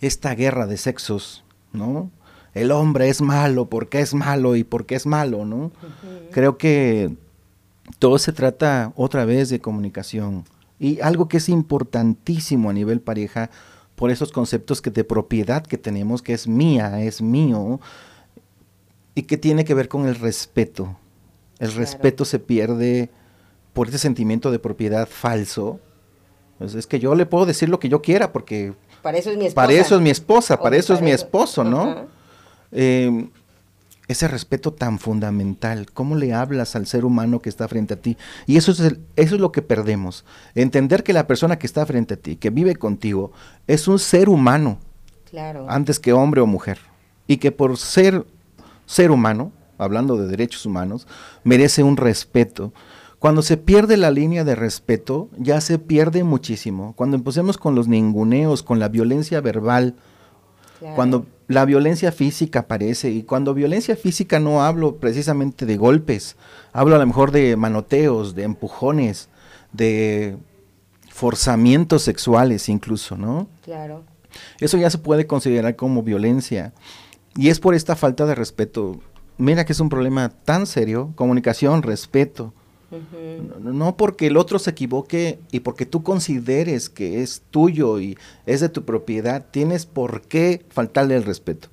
esta 0.00 0.34
guerra 0.34 0.66
de 0.66 0.76
sexos, 0.76 1.44
¿no? 1.72 2.10
El 2.54 2.70
hombre 2.70 3.08
es 3.08 3.20
malo 3.20 3.68
porque 3.68 4.00
es 4.00 4.14
malo 4.14 4.54
y 4.54 4.62
porque 4.62 4.94
es 4.94 5.06
malo, 5.06 5.44
¿no? 5.44 5.72
Creo 6.30 6.56
que 6.56 7.16
todo 7.98 8.18
se 8.18 8.32
trata 8.32 8.92
otra 8.94 9.24
vez 9.24 9.48
de 9.48 9.60
comunicación. 9.60 10.44
Y 10.78 11.00
algo 11.00 11.28
que 11.28 11.38
es 11.38 11.48
importantísimo 11.48 12.70
a 12.70 12.72
nivel 12.72 13.00
pareja, 13.00 13.50
por 13.96 14.12
esos 14.12 14.30
conceptos 14.30 14.80
que 14.80 14.90
de 14.90 15.02
propiedad 15.02 15.66
que 15.66 15.78
tenemos, 15.78 16.22
que 16.22 16.32
es 16.32 16.46
mía, 16.46 17.02
es 17.02 17.20
mío, 17.20 17.80
y 19.16 19.22
que 19.22 19.36
tiene 19.36 19.64
que 19.64 19.74
ver 19.74 19.88
con 19.88 20.06
el 20.06 20.14
respeto. 20.14 20.96
El 21.58 21.72
respeto 21.72 22.24
se 22.24 22.38
pierde 22.38 23.10
por 23.72 23.88
ese 23.88 23.98
sentimiento 23.98 24.50
de 24.50 24.58
propiedad 24.58 25.08
falso. 25.08 25.80
Pues 26.58 26.74
es 26.74 26.86
que 26.86 27.00
yo 27.00 27.14
le 27.14 27.26
puedo 27.26 27.46
decir 27.46 27.68
lo 27.68 27.78
que 27.78 27.88
yo 27.88 28.02
quiera 28.02 28.32
porque... 28.32 28.74
Para 29.02 29.18
eso 29.18 29.30
es 29.30 29.36
mi 29.36 29.46
esposa. 29.46 29.66
Para 29.66 29.72
eso 29.72 29.94
es 29.96 30.00
mi 30.00 30.10
esposa, 30.10 30.60
para 30.60 30.76
eso 30.76 30.94
es 30.94 31.00
mi 31.00 31.10
esposo, 31.10 31.64
¿no? 31.64 32.06
ese 34.08 34.28
respeto 34.28 34.72
tan 34.72 34.98
fundamental, 34.98 35.90
cómo 35.92 36.14
le 36.14 36.32
hablas 36.32 36.76
al 36.76 36.86
ser 36.86 37.04
humano 37.04 37.40
que 37.40 37.48
está 37.48 37.66
frente 37.68 37.94
a 37.94 37.96
ti. 37.96 38.16
Y 38.46 38.56
eso 38.56 38.72
es, 38.72 38.80
eso 38.80 38.98
es 39.16 39.40
lo 39.40 39.52
que 39.52 39.62
perdemos. 39.62 40.24
Entender 40.54 41.02
que 41.02 41.12
la 41.12 41.26
persona 41.26 41.58
que 41.58 41.66
está 41.66 41.84
frente 41.86 42.14
a 42.14 42.16
ti, 42.16 42.36
que 42.36 42.50
vive 42.50 42.76
contigo, 42.76 43.32
es 43.66 43.88
un 43.88 43.98
ser 43.98 44.28
humano, 44.28 44.78
claro. 45.30 45.66
antes 45.68 45.98
que 45.98 46.12
hombre 46.12 46.40
o 46.40 46.46
mujer. 46.46 46.78
Y 47.26 47.38
que 47.38 47.52
por 47.52 47.76
ser 47.78 48.26
ser 48.86 49.10
humano, 49.10 49.52
hablando 49.78 50.16
de 50.16 50.28
derechos 50.28 50.66
humanos, 50.66 51.06
merece 51.44 51.82
un 51.82 51.96
respeto. 51.96 52.72
Cuando 53.22 53.42
se 53.42 53.56
pierde 53.56 53.96
la 53.96 54.10
línea 54.10 54.42
de 54.42 54.56
respeto, 54.56 55.28
ya 55.38 55.60
se 55.60 55.78
pierde 55.78 56.24
muchísimo. 56.24 56.92
Cuando 56.96 57.16
empecemos 57.16 57.56
con 57.56 57.76
los 57.76 57.86
ninguneos, 57.86 58.64
con 58.64 58.80
la 58.80 58.88
violencia 58.88 59.40
verbal, 59.40 59.94
cuando 60.96 61.26
la 61.46 61.64
violencia 61.64 62.10
física 62.10 62.58
aparece, 62.58 63.12
y 63.12 63.22
cuando 63.22 63.54
violencia 63.54 63.94
física 63.94 64.40
no 64.40 64.64
hablo 64.64 64.96
precisamente 64.96 65.66
de 65.66 65.76
golpes, 65.76 66.34
hablo 66.72 66.96
a 66.96 66.98
lo 66.98 67.06
mejor 67.06 67.30
de 67.30 67.54
manoteos, 67.54 68.34
de 68.34 68.42
empujones, 68.42 69.28
de 69.72 70.36
forzamientos 71.08 72.02
sexuales 72.02 72.68
incluso, 72.68 73.16
¿no? 73.16 73.46
Claro. 73.62 74.02
Eso 74.58 74.78
ya 74.78 74.90
se 74.90 74.98
puede 74.98 75.28
considerar 75.28 75.76
como 75.76 76.02
violencia. 76.02 76.72
Y 77.36 77.50
es 77.50 77.60
por 77.60 77.76
esta 77.76 77.94
falta 77.94 78.26
de 78.26 78.34
respeto. 78.34 78.98
Mira 79.38 79.64
que 79.64 79.74
es 79.74 79.78
un 79.78 79.90
problema 79.90 80.28
tan 80.28 80.66
serio, 80.66 81.12
comunicación, 81.14 81.84
respeto. 81.84 82.52
No, 83.60 83.96
porque 83.96 84.26
el 84.26 84.36
otro 84.36 84.58
se 84.58 84.70
equivoque 84.70 85.38
y 85.50 85.60
porque 85.60 85.86
tú 85.86 86.02
consideres 86.02 86.90
que 86.90 87.22
es 87.22 87.42
tuyo 87.50 88.00
y 88.00 88.18
es 88.46 88.60
de 88.60 88.68
tu 88.68 88.84
propiedad, 88.84 89.46
tienes 89.50 89.86
por 89.86 90.22
qué 90.22 90.64
faltarle 90.70 91.16
el 91.16 91.24
respeto. 91.24 91.68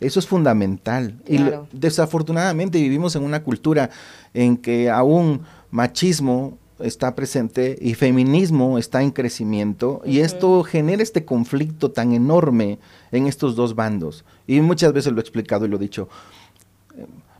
Eso 0.00 0.20
es 0.20 0.26
fundamental. 0.26 1.20
Y 1.26 1.38
desafortunadamente 1.72 2.78
vivimos 2.78 3.16
en 3.16 3.22
una 3.22 3.42
cultura 3.42 3.90
en 4.34 4.56
que 4.56 4.90
aún 4.90 5.42
machismo 5.70 6.58
está 6.78 7.14
presente 7.14 7.78
y 7.80 7.94
feminismo 7.94 8.76
está 8.76 9.02
en 9.02 9.10
crecimiento 9.10 10.02
y 10.04 10.18
esto 10.20 10.62
genera 10.62 11.02
este 11.02 11.24
conflicto 11.24 11.90
tan 11.90 12.12
enorme 12.12 12.78
en 13.12 13.26
estos 13.26 13.56
dos 13.56 13.74
bandos. 13.74 14.24
Y 14.46 14.60
muchas 14.60 14.92
veces 14.92 15.12
lo 15.12 15.18
he 15.18 15.22
explicado 15.22 15.64
y 15.64 15.68
lo 15.68 15.76
he 15.76 15.80
dicho. 15.80 16.08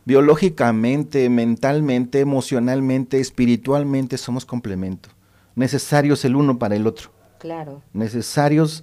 Biológicamente, 0.06 1.28
mentalmente, 1.28 2.20
emocionalmente, 2.20 3.20
espiritualmente 3.20 4.16
somos 4.16 4.46
complementos, 4.46 5.12
necesarios 5.56 6.24
el 6.24 6.36
uno 6.36 6.58
para 6.58 6.76
el 6.76 6.86
otro. 6.86 7.10
Claro. 7.38 7.82
Necesarios 7.92 8.82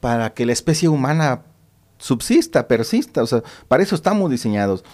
para 0.00 0.34
que 0.34 0.44
la 0.44 0.52
especie 0.52 0.90
humana 0.90 1.44
subsista, 1.96 2.68
persista, 2.68 3.22
o 3.22 3.26
sea, 3.26 3.42
para 3.68 3.82
eso 3.82 3.94
estamos 3.94 4.30
diseñados. 4.30 4.84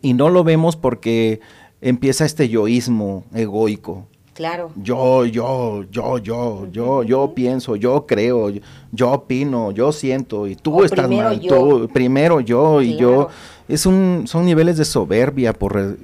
Y 0.00 0.14
no 0.14 0.30
lo 0.30 0.42
vemos 0.42 0.76
porque 0.76 1.40
empieza 1.80 2.24
este 2.24 2.48
yoísmo 2.48 3.24
egoico. 3.34 4.08
Claro. 4.34 4.72
Yo, 4.76 5.26
yo, 5.26 5.84
yo, 5.90 6.18
yo, 6.18 6.66
yo, 6.70 7.02
yo 7.02 7.34
pienso, 7.34 7.76
yo 7.76 8.06
creo, 8.06 8.50
yo, 8.90 9.10
opino, 9.10 9.72
yo 9.72 9.92
siento, 9.92 10.46
y 10.46 10.56
tú 10.56 10.84
estás 10.84 11.10
mal, 11.10 11.38
tú, 11.40 11.88
primero 11.92 12.40
yo 12.40 12.80
y 12.80 12.96
yo. 12.96 13.28
Es 13.68 13.86
un, 13.86 14.24
son 14.26 14.44
niveles 14.44 14.78
de 14.78 14.84
soberbia 14.84 15.52
por, 15.52 15.98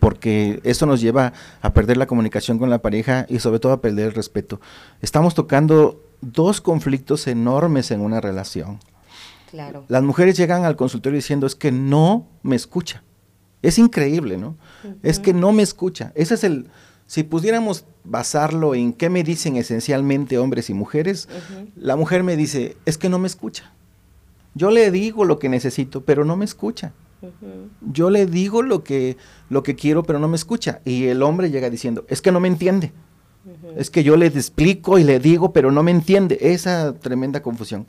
porque 0.00 0.60
eso 0.64 0.86
nos 0.86 1.00
lleva 1.00 1.32
a 1.60 1.72
perder 1.72 1.96
la 1.96 2.06
comunicación 2.06 2.58
con 2.58 2.70
la 2.70 2.80
pareja 2.80 3.26
y 3.28 3.38
sobre 3.38 3.60
todo 3.60 3.72
a 3.72 3.80
perder 3.80 4.06
el 4.06 4.14
respeto. 4.14 4.60
Estamos 5.02 5.34
tocando 5.34 6.00
dos 6.22 6.60
conflictos 6.60 7.26
enormes 7.26 7.90
en 7.90 8.00
una 8.00 8.20
relación. 8.20 8.80
Claro. 9.50 9.84
Las 9.88 10.02
mujeres 10.02 10.36
llegan 10.36 10.64
al 10.64 10.76
consultorio 10.76 11.16
diciendo 11.16 11.46
es 11.46 11.54
que 11.54 11.70
no 11.70 12.26
me 12.42 12.56
escucha. 12.56 13.02
Es 13.62 13.78
increíble, 13.78 14.36
¿no? 14.36 14.56
Es 15.02 15.18
que 15.18 15.32
no 15.32 15.52
me 15.52 15.62
escucha. 15.62 16.12
Ese 16.14 16.34
es 16.34 16.44
el, 16.44 16.68
si 17.06 17.22
pudiéramos 17.22 17.84
basarlo 18.04 18.74
en 18.74 18.92
qué 18.92 19.10
me 19.10 19.22
dicen 19.22 19.56
esencialmente 19.56 20.38
hombres 20.38 20.70
y 20.70 20.74
mujeres, 20.74 21.28
la 21.76 21.96
mujer 21.96 22.22
me 22.22 22.36
dice, 22.36 22.76
es 22.86 22.98
que 22.98 23.08
no 23.08 23.18
me 23.18 23.26
escucha. 23.26 23.72
Yo 24.54 24.70
le 24.70 24.90
digo 24.90 25.24
lo 25.24 25.38
que 25.38 25.48
necesito, 25.48 26.02
pero 26.02 26.24
no 26.24 26.36
me 26.36 26.44
escucha. 26.44 26.92
Yo 27.80 28.10
le 28.10 28.26
digo 28.26 28.62
lo 28.62 28.84
que, 28.84 29.16
lo 29.48 29.62
que 29.62 29.74
quiero, 29.74 30.02
pero 30.02 30.18
no 30.18 30.28
me 30.28 30.36
escucha. 30.36 30.80
Y 30.84 31.06
el 31.06 31.22
hombre 31.22 31.50
llega 31.50 31.70
diciendo, 31.70 32.04
es 32.08 32.20
que 32.20 32.32
no 32.32 32.40
me 32.40 32.48
entiende. 32.48 32.92
Es 33.76 33.90
que 33.90 34.04
yo 34.04 34.16
le 34.16 34.26
explico 34.26 34.98
y 34.98 35.04
le 35.04 35.18
digo, 35.18 35.52
pero 35.52 35.70
no 35.70 35.82
me 35.82 35.90
entiende. 35.90 36.38
Esa 36.40 36.94
tremenda 36.94 37.42
confusión. 37.42 37.86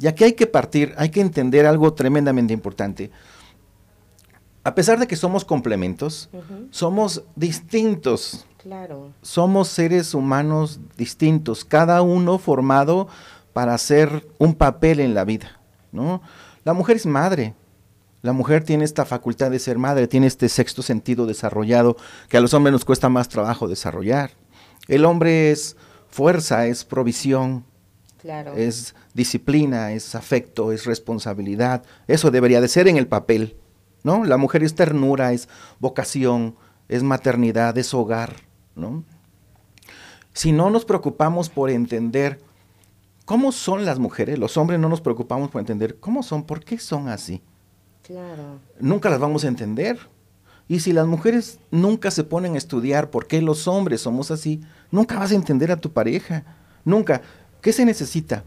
Y 0.00 0.06
aquí 0.06 0.24
hay 0.24 0.32
que 0.34 0.46
partir, 0.46 0.94
hay 0.96 1.10
que 1.10 1.20
entender 1.20 1.66
algo 1.66 1.94
tremendamente 1.94 2.52
importante 2.52 3.10
a 4.66 4.74
pesar 4.74 4.98
de 4.98 5.06
que 5.06 5.14
somos 5.14 5.44
complementos, 5.44 6.28
somos 6.72 7.22
distintos. 7.36 8.44
Claro. 8.58 9.12
Somos 9.22 9.68
seres 9.68 10.12
humanos 10.12 10.80
distintos, 10.96 11.64
cada 11.64 12.02
uno 12.02 12.38
formado 12.38 13.06
para 13.52 13.74
hacer 13.74 14.26
un 14.38 14.56
papel 14.56 14.98
en 14.98 15.14
la 15.14 15.24
vida, 15.24 15.60
¿no? 15.92 16.20
La 16.64 16.72
mujer 16.72 16.96
es 16.96 17.06
madre. 17.06 17.54
La 18.22 18.32
mujer 18.32 18.64
tiene 18.64 18.84
esta 18.84 19.04
facultad 19.04 19.52
de 19.52 19.60
ser 19.60 19.78
madre, 19.78 20.08
tiene 20.08 20.26
este 20.26 20.48
sexto 20.48 20.82
sentido 20.82 21.26
desarrollado 21.26 21.96
que 22.28 22.36
a 22.36 22.40
los 22.40 22.52
hombres 22.52 22.72
nos 22.72 22.84
cuesta 22.84 23.08
más 23.08 23.28
trabajo 23.28 23.68
desarrollar. 23.68 24.32
El 24.88 25.04
hombre 25.04 25.52
es 25.52 25.76
fuerza, 26.08 26.66
es 26.66 26.84
provisión, 26.84 27.64
claro. 28.20 28.54
es 28.56 28.96
disciplina, 29.14 29.92
es 29.92 30.16
afecto, 30.16 30.72
es 30.72 30.86
responsabilidad. 30.86 31.84
Eso 32.08 32.32
debería 32.32 32.60
de 32.60 32.66
ser 32.66 32.88
en 32.88 32.96
el 32.96 33.06
papel. 33.06 33.54
¿No? 34.06 34.24
La 34.24 34.36
mujer 34.36 34.62
es 34.62 34.76
ternura, 34.76 35.32
es 35.32 35.48
vocación, 35.80 36.54
es 36.88 37.02
maternidad, 37.02 37.76
es 37.76 37.92
hogar, 37.92 38.36
¿no? 38.76 39.02
Si 40.32 40.52
no 40.52 40.70
nos 40.70 40.84
preocupamos 40.84 41.50
por 41.50 41.70
entender 41.70 42.40
cómo 43.24 43.50
son 43.50 43.84
las 43.84 43.98
mujeres, 43.98 44.38
los 44.38 44.56
hombres 44.56 44.78
no 44.78 44.88
nos 44.88 45.00
preocupamos 45.00 45.50
por 45.50 45.58
entender 45.58 45.98
cómo 45.98 46.22
son, 46.22 46.44
por 46.44 46.62
qué 46.62 46.78
son 46.78 47.08
así. 47.08 47.42
Claro. 48.04 48.60
Nunca 48.78 49.10
las 49.10 49.18
vamos 49.18 49.42
a 49.42 49.48
entender. 49.48 49.98
Y 50.68 50.78
si 50.78 50.92
las 50.92 51.08
mujeres 51.08 51.58
nunca 51.72 52.12
se 52.12 52.22
ponen 52.22 52.54
a 52.54 52.58
estudiar 52.58 53.10
por 53.10 53.26
qué 53.26 53.42
los 53.42 53.66
hombres 53.66 54.02
somos 54.02 54.30
así, 54.30 54.60
nunca 54.92 55.18
vas 55.18 55.32
a 55.32 55.36
entender 55.36 55.72
a 55.72 55.80
tu 55.80 55.92
pareja. 55.92 56.44
Nunca. 56.84 57.22
¿Qué 57.60 57.72
se 57.72 57.84
necesita? 57.84 58.44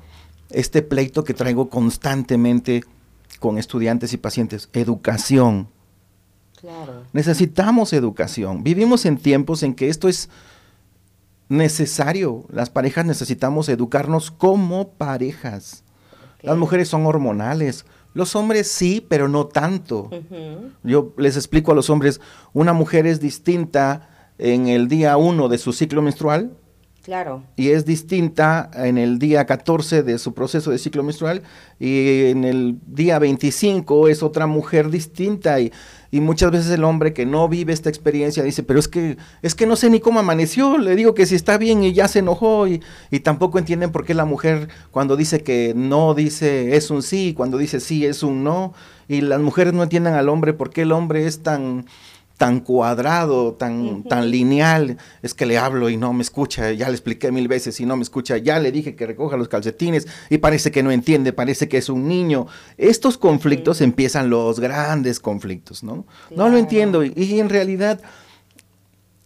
este 0.49 0.81
pleito 0.81 1.23
que 1.23 1.33
traigo 1.33 1.69
constantemente 1.69 2.83
con 3.39 3.57
estudiantes 3.57 4.13
y 4.13 4.17
pacientes, 4.17 4.69
educación. 4.73 5.67
Necesitamos 7.13 7.93
educación. 7.93 8.63
Vivimos 8.63 9.05
en 9.05 9.17
tiempos 9.17 9.63
en 9.63 9.73
que 9.73 9.89
esto 9.89 10.09
es 10.09 10.29
necesario. 11.47 12.45
Las 12.51 12.69
parejas 12.69 13.05
necesitamos 13.05 13.69
educarnos 13.69 14.31
como 14.31 14.89
parejas. 14.89 15.83
Las 16.41 16.57
mujeres 16.57 16.89
son 16.89 17.05
hormonales. 17.05 17.85
Los 18.13 18.35
hombres 18.35 18.69
sí, 18.69 19.05
pero 19.07 19.27
no 19.27 19.47
tanto. 19.47 20.09
Yo 20.83 21.13
les 21.17 21.37
explico 21.37 21.71
a 21.71 21.75
los 21.75 21.89
hombres, 21.89 22.19
una 22.53 22.73
mujer 22.73 23.05
es 23.07 23.19
distinta 23.19 24.09
en 24.37 24.67
el 24.67 24.87
día 24.87 25.17
1 25.17 25.49
de 25.49 25.57
su 25.57 25.73
ciclo 25.73 26.01
menstrual 26.01 26.57
Claro. 27.09 27.41
Y 27.55 27.69
es 27.69 27.87
distinta 27.87 28.69
en 28.71 28.99
el 28.99 29.17
día 29.17 29.47
14 29.47 30.03
de 30.03 30.19
su 30.19 30.35
proceso 30.35 30.69
de 30.69 30.77
ciclo 30.77 31.01
menstrual 31.01 31.41
y 31.79 32.25
en 32.25 32.43
el 32.43 32.77
día 32.85 33.17
25 33.17 34.09
es 34.09 34.21
otra 34.21 34.45
mujer 34.45 34.91
distinta 34.91 35.59
y, 35.59 35.73
y, 36.11 36.21
muchas 36.21 36.51
veces 36.51 36.69
el 36.69 36.83
hombre 36.83 37.11
que 37.11 37.25
no 37.25 37.49
vive 37.49 37.73
esta 37.73 37.89
experiencia 37.89 38.43
dice, 38.43 38.61
pero 38.61 38.79
es 38.79 38.87
que 38.87 39.17
es 39.41 39.55
que 39.55 39.65
no 39.65 39.75
sé 39.75 39.89
ni 39.89 39.99
cómo 39.99 40.19
amaneció, 40.19 40.77
le 40.77 40.95
digo 40.95 41.15
que 41.15 41.25
si 41.25 41.33
está 41.33 41.57
bien 41.57 41.83
y 41.83 41.93
ya 41.93 42.07
se 42.07 42.19
enojó 42.19 42.67
y, 42.67 42.79
y 43.09 43.21
tampoco 43.21 43.57
entienden 43.57 43.91
por 43.91 44.05
qué 44.05 44.13
la 44.13 44.25
mujer 44.25 44.69
cuando 44.91 45.17
dice 45.17 45.41
que 45.41 45.73
no 45.75 46.13
dice 46.13 46.75
es 46.75 46.91
un 46.91 47.01
sí, 47.01 47.33
cuando 47.35 47.57
dice 47.57 47.79
sí 47.79 48.05
es 48.05 48.21
un 48.21 48.43
no 48.43 48.75
y 49.07 49.21
las 49.21 49.41
mujeres 49.41 49.73
no 49.73 49.81
entienden 49.81 50.13
al 50.13 50.29
hombre 50.29 50.53
por 50.53 50.69
qué 50.69 50.83
el 50.83 50.91
hombre 50.91 51.25
es 51.25 51.41
tan 51.41 51.87
tan 52.39 52.61
cuadrado, 52.61 53.53
tan, 53.55 54.03
tan 54.05 54.31
lineal, 54.31 54.95
es 55.21 55.33
que 55.33 55.45
le 55.45 55.57
hablo 55.57 55.89
y 55.89 55.97
no 55.97 56.13
me 56.13 56.21
escucha, 56.21 56.71
ya 56.71 56.87
le 56.87 56.93
expliqué 56.93 57.33
mil 57.33 57.49
veces 57.49 57.77
y 57.81 57.85
no 57.85 57.97
me 57.97 58.01
escucha, 58.01 58.37
ya 58.37 58.59
le 58.59 58.71
dije 58.71 58.95
que 58.95 59.05
recoja 59.05 59.35
los 59.35 59.49
calcetines 59.49 60.07
y 60.29 60.37
parece 60.37 60.71
que 60.71 60.81
no 60.81 60.89
entiende, 60.89 61.33
parece 61.33 61.67
que 61.67 61.77
es 61.77 61.89
un 61.89 62.07
niño. 62.07 62.47
Estos 62.77 63.17
conflictos 63.17 63.81
empiezan 63.81 64.29
los 64.29 64.61
grandes 64.61 65.19
conflictos, 65.19 65.83
¿no? 65.83 66.05
No 66.33 66.47
lo 66.47 66.57
entiendo 66.57 67.03
y, 67.03 67.39
en 67.41 67.49
realidad, 67.49 67.99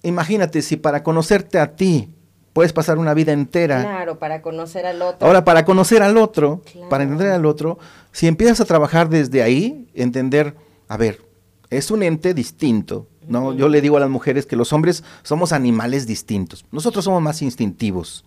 imagínate 0.02 0.64
si 0.64 0.78
para 0.78 1.04
conocerte 1.04 1.60
a 1.60 1.76
ti 1.76 2.10
puedes 2.52 2.74
pasar 2.74 2.98
una 2.98 3.14
vida 3.14 3.32
entera. 3.32 3.82
Claro, 3.84 4.18
para 4.18 4.42
conocer 4.42 4.88
al 4.88 5.00
otro. 5.04 5.28
Ahora, 5.28 5.46
para 5.46 5.66
conocer 5.66 6.02
al 6.02 6.18
otro, 6.18 6.64
para 6.90 7.04
entender 7.04 7.30
al 7.30 7.46
otro, 7.46 7.78
si 8.12 8.26
empiezas 8.26 8.60
a 8.60 8.66
trabajar 8.66 9.08
desde 9.08 9.44
ahí, 9.44 9.88
entender, 9.94 10.56
a 10.88 10.98
ver, 10.98 11.33
es 11.78 11.92
un 11.92 12.04
ente 12.04 12.34
distinto. 12.34 13.08
¿no? 13.28 13.54
Yo 13.54 13.70
le 13.70 13.82
digo 13.82 13.98
a 13.98 14.00
las 14.00 14.10
mujeres 14.10 14.46
que 14.46 14.56
los 14.56 14.74
hombres 14.74 15.04
somos 15.24 15.52
animales 15.52 16.08
distintos. 16.08 16.66
Nosotros 16.72 17.06
somos 17.06 17.22
más 17.22 17.42
instintivos. 17.42 18.26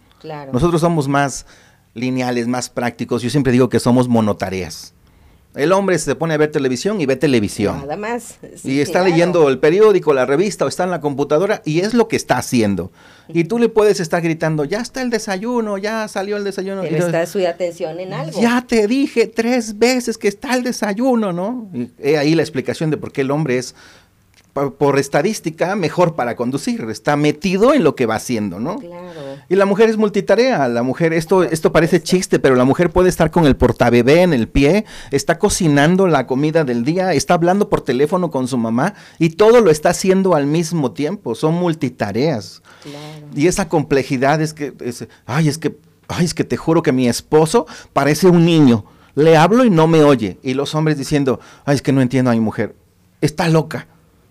Nosotros 0.53 0.81
somos 0.81 1.09
más 1.09 1.47
lineales, 1.95 2.49
más 2.49 2.69
prácticos. 2.69 3.23
Yo 3.23 3.31
siempre 3.31 3.53
digo 3.53 3.69
que 3.69 3.81
somos 3.81 4.09
monotareas. 4.09 4.95
El 5.57 5.73
hombre 5.73 5.99
se 5.99 6.15
pone 6.15 6.35
a 6.35 6.37
ver 6.37 6.51
televisión 6.51 7.01
y 7.01 7.07
ve 7.07 7.17
televisión. 7.17 7.79
Nada 7.81 7.97
más. 7.97 8.37
y 8.63 8.81
está 8.81 9.03
leyendo 9.03 9.49
el 9.49 9.59
periódico, 9.59 10.13
la 10.13 10.27
revista 10.27 10.67
o 10.67 10.69
está 10.69 10.85
en 10.85 10.91
la 10.91 11.01
computadora 11.01 11.63
y 11.65 11.81
es 11.81 11.95
lo 11.95 12.09
que 12.09 12.17
está 12.17 12.37
haciendo. 12.37 12.93
Y 13.29 13.45
tú 13.45 13.59
le 13.59 13.69
puedes 13.69 13.99
estar 13.99 14.23
gritando, 14.23 14.65
ya 14.65 14.81
está 14.81 15.03
el 15.03 15.11
desayuno, 15.11 15.79
ya 15.79 16.07
salió 16.09 16.37
el 16.37 16.45
desayuno. 16.45 16.83
Pero 16.83 17.07
está 17.07 17.27
su 17.27 17.45
atención 17.47 17.99
en 17.99 18.13
algo. 18.13 18.41
Ya 18.41 18.65
te 18.67 18.87
dije 18.87 19.27
tres 19.27 19.79
veces 19.79 20.19
que 20.19 20.29
está 20.29 20.55
el 20.55 20.63
desayuno, 20.63 21.33
¿no? 21.33 21.71
Y 21.73 21.91
he 21.99 22.19
ahí 22.19 22.35
la 22.35 22.43
explicación 22.43 22.91
de 22.91 22.99
por 22.99 23.13
qué 23.13 23.23
el 23.23 23.31
hombre 23.31 23.59
es 23.59 23.75
por 24.79 24.99
estadística, 24.99 25.77
mejor 25.77 26.15
para 26.15 26.35
conducir. 26.35 26.87
Está 26.89 27.17
metido 27.17 27.75
en 27.75 27.85
lo 27.85 27.95
que 27.95 28.07
va 28.07 28.15
haciendo, 28.15 28.59
¿no? 28.59 28.79
Claro. 28.79 29.21
Y 29.49 29.57
la 29.57 29.67
mujer 29.67 29.89
es 29.89 29.97
multitarea. 29.97 30.69
La 30.69 30.83
mujer, 30.83 31.13
esto, 31.13 31.43
esto 31.45 31.73
parece 31.73 32.03
chiste, 32.03 32.39
pero 32.39 32.57
la 32.57 32.65
mujer 32.65 32.91
puede 32.91 33.09
estar 33.09 33.31
con 33.31 33.47
el 33.47 33.57
portabebé 33.57 34.23
en 34.23 34.33
el 34.33 34.49
pie, 34.49 34.85
está 35.11 35.39
cocinando 35.39 36.07
la 36.07 36.27
comida 36.27 36.65
del 36.65 36.85
día, 36.85 37.13
está 37.13 37.35
hablando 37.35 37.69
por 37.69 37.81
teléfono 37.81 38.31
con 38.31 38.49
su 38.49 38.59
mamá 38.59 38.95
y 39.19 39.31
todo 39.31 39.61
lo 39.61 39.71
está 39.71 39.91
haciendo 39.91 40.35
al 40.35 40.47
mismo 40.47 40.93
tiempo. 40.93 41.35
Son 41.35 41.55
multitareas. 41.55 42.63
Claro. 42.83 43.27
Y 43.35 43.47
esa 43.47 43.69
complejidad 43.69 44.41
es 44.41 44.53
que, 44.55 44.73
ay, 45.27 45.49
es 45.49 45.59
que, 45.59 45.77
ay, 46.09 46.25
es 46.25 46.35
que 46.35 46.45
te 46.45 46.57
juro 46.57 46.83
que 46.83 46.93
mi 46.93 47.09
esposo 47.09 47.67
parece 47.93 48.29
un 48.29 48.45
niño. 48.45 48.85
Le 49.15 49.37
hablo 49.37 49.65
y 49.65 49.71
no 49.71 49.87
me 49.87 50.03
oye. 50.03 50.39
Y 50.43 50.55
los 50.55 50.75
hombres 50.75 50.99
diciendo, 50.99 51.41
ay, 51.65 51.77
es 51.77 51.83
que 51.83 51.93
no 51.93 52.03
entiendo 52.03 52.31
a 52.31 52.35
mi 52.35 52.41
mujer. 52.41 52.75
Está 53.21 53.49
loca 53.49 53.87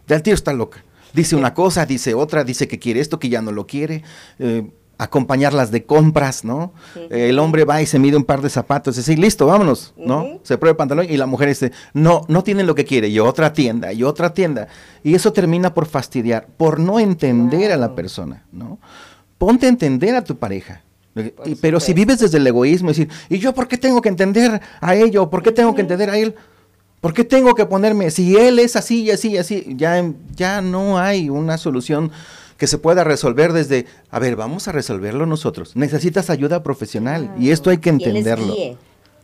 ya 0.07 0.15
el 0.15 0.23
tío 0.23 0.33
está 0.33 0.53
loca. 0.53 0.83
Dice 1.13 1.35
una 1.35 1.53
cosa, 1.53 1.85
dice 1.85 2.13
otra, 2.13 2.43
dice 2.43 2.67
que 2.67 2.77
quiere 2.77 2.99
esto, 2.99 3.19
que 3.19 3.29
ya 3.29 3.41
no 3.41 3.51
lo 3.51 3.65
quiere. 3.65 4.03
Eh, 4.39 4.69
acompañarlas 4.97 5.71
de 5.71 5.83
compras, 5.83 6.45
¿no? 6.45 6.73
el 7.09 7.37
hombre 7.39 7.65
va 7.65 7.81
y 7.81 7.85
se 7.85 7.99
mide 7.99 8.15
un 8.15 8.23
par 8.23 8.41
de 8.41 8.49
zapatos 8.49 8.95
y 8.95 8.99
dice, 8.99 9.17
listo, 9.17 9.45
vámonos, 9.45 9.93
¿no? 9.97 10.39
Se 10.43 10.57
prueba 10.57 10.71
el 10.71 10.77
pantalón 10.77 11.07
y 11.09 11.17
la 11.17 11.25
mujer 11.25 11.49
dice, 11.49 11.71
no, 11.93 12.21
no 12.27 12.43
tienen 12.43 12.65
lo 12.65 12.75
que 12.75 12.85
quiere, 12.85 13.09
y 13.09 13.19
otra 13.19 13.53
tienda, 13.53 13.91
y 13.91 14.03
otra 14.03 14.33
tienda. 14.33 14.67
Y 15.03 15.15
eso 15.15 15.33
termina 15.33 15.73
por 15.73 15.85
fastidiar, 15.85 16.47
por 16.57 16.79
no 16.79 16.99
entender 16.99 17.71
a 17.71 17.77
la 17.77 17.95
persona, 17.95 18.45
¿no? 18.51 18.79
Ponte 19.37 19.65
a 19.65 19.69
entender 19.69 20.15
a 20.15 20.23
tu 20.23 20.37
pareja. 20.37 20.81
pero 21.61 21.79
si 21.79 21.93
vives 21.93 22.19
desde 22.19 22.37
el 22.37 22.47
egoísmo, 22.47 22.89
decir, 22.89 23.09
¿y 23.29 23.39
yo 23.39 23.53
por 23.53 23.67
qué 23.67 23.77
tengo 23.77 24.01
que 24.01 24.09
entender 24.09 24.61
a 24.79 24.95
ello? 24.95 25.29
¿Por 25.29 25.43
qué 25.43 25.51
tengo 25.51 25.75
que 25.75 25.81
entender 25.81 26.09
a 26.09 26.17
él? 26.17 26.35
¿Por 27.01 27.13
qué 27.13 27.23
tengo 27.23 27.53
que 27.53 27.65
ponerme? 27.65 28.09
Si 28.09 28.35
él 28.35 28.59
es 28.59 28.75
así 28.75 29.03
y 29.03 29.11
así 29.11 29.29
y 29.31 29.37
así, 29.37 29.75
ya, 29.75 30.03
ya 30.35 30.61
no 30.61 30.97
hay 30.97 31.29
una 31.29 31.57
solución 31.57 32.11
que 32.57 32.67
se 32.67 32.77
pueda 32.77 33.03
resolver 33.03 33.53
desde, 33.53 33.85
a 34.09 34.19
ver, 34.19 34.35
vamos 34.35 34.67
a 34.67 34.71
resolverlo 34.71 35.25
nosotros. 35.25 35.75
Necesitas 35.75 36.29
ayuda 36.29 36.63
profesional 36.63 37.33
y 37.37 37.51
esto 37.51 37.69
hay 37.69 37.79
que 37.79 37.89
entenderlo. 37.89 38.45
¿Quién 38.45 38.57
les 38.57 38.77
guíe? 38.77 38.77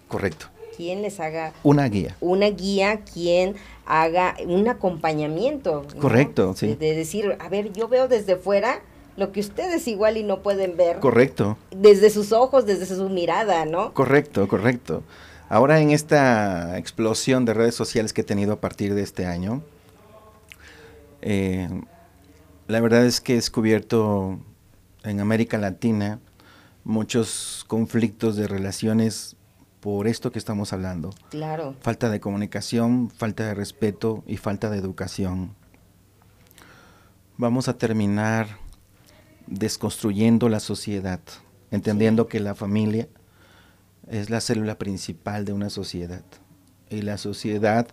Correcto. 0.08 0.48
¿Quién 0.76 1.02
les 1.02 1.20
haga 1.20 1.54
una 1.64 1.88
guía? 1.88 2.16
Una 2.22 2.48
guía, 2.48 3.02
quien 3.02 3.56
haga 3.86 4.36
un 4.46 4.68
acompañamiento. 4.68 5.86
Correcto, 6.00 6.54
sí. 6.56 6.76
De, 6.76 6.96
decir, 6.96 7.38
a 7.40 7.50
ver, 7.50 7.72
yo 7.74 7.88
veo 7.88 8.08
desde 8.08 8.36
fuera 8.36 8.82
lo 9.18 9.32
que 9.32 9.42
ustedes 9.42 9.88
igual 9.88 10.18
y 10.18 10.24
no 10.24 10.42
pueden 10.42 10.78
ver. 10.78 11.00
Correcto. 11.00 11.58
Desde 11.72 12.10
sus 12.10 12.32
ojos, 12.32 12.66
desde 12.66 12.86
su 12.86 13.10
mirada, 13.10 13.66
¿no? 13.66 13.94
Correcto, 13.94 14.48
correcto. 14.48 15.04
Ahora 15.50 15.82
en 15.82 15.92
esta 15.92 16.78
explosión 16.78 17.44
de 17.44 17.54
redes 17.54 17.76
sociales 17.76 18.14
que 18.14 18.22
he 18.22 18.24
tenido 18.24 18.54
a 18.54 18.62
partir 18.62 18.96
de 18.96 19.02
este 19.04 19.26
año, 19.26 19.62
eh, 21.22 21.68
la 22.72 22.80
verdad 22.80 23.06
es 23.06 23.20
que 23.20 23.34
he 23.34 23.36
descubierto 23.36 24.40
en 25.04 25.20
América 25.20 25.58
Latina 25.58 26.20
muchos 26.86 27.66
conflictos 27.68 28.38
de 28.38 28.48
relaciones 28.48 29.36
por 29.82 30.08
esto 30.08 30.32
que 30.32 30.40
estamos 30.40 30.72
hablando. 30.72 31.10
Claro. 31.30 31.76
Falta 31.82 32.10
de 32.10 32.22
comunicación, 32.22 33.10
falta 33.10 33.46
de 33.46 33.54
respeto 33.54 34.24
y 34.26 34.38
falta 34.38 34.70
de 34.70 34.78
educación. 34.78 35.54
Vamos 37.38 37.68
a 37.68 37.78
terminar 37.78 38.48
desconstruyendo 39.48 40.48
la 40.48 40.62
sociedad, 40.62 41.20
entendiendo 41.72 42.28
que 42.28 42.40
la 42.40 42.56
familia 42.56 43.10
es 44.08 44.30
la 44.30 44.40
célula 44.40 44.78
principal 44.78 45.44
de 45.44 45.52
una 45.52 45.70
sociedad. 45.70 46.24
Y 46.90 47.02
la 47.02 47.18
sociedad 47.18 47.88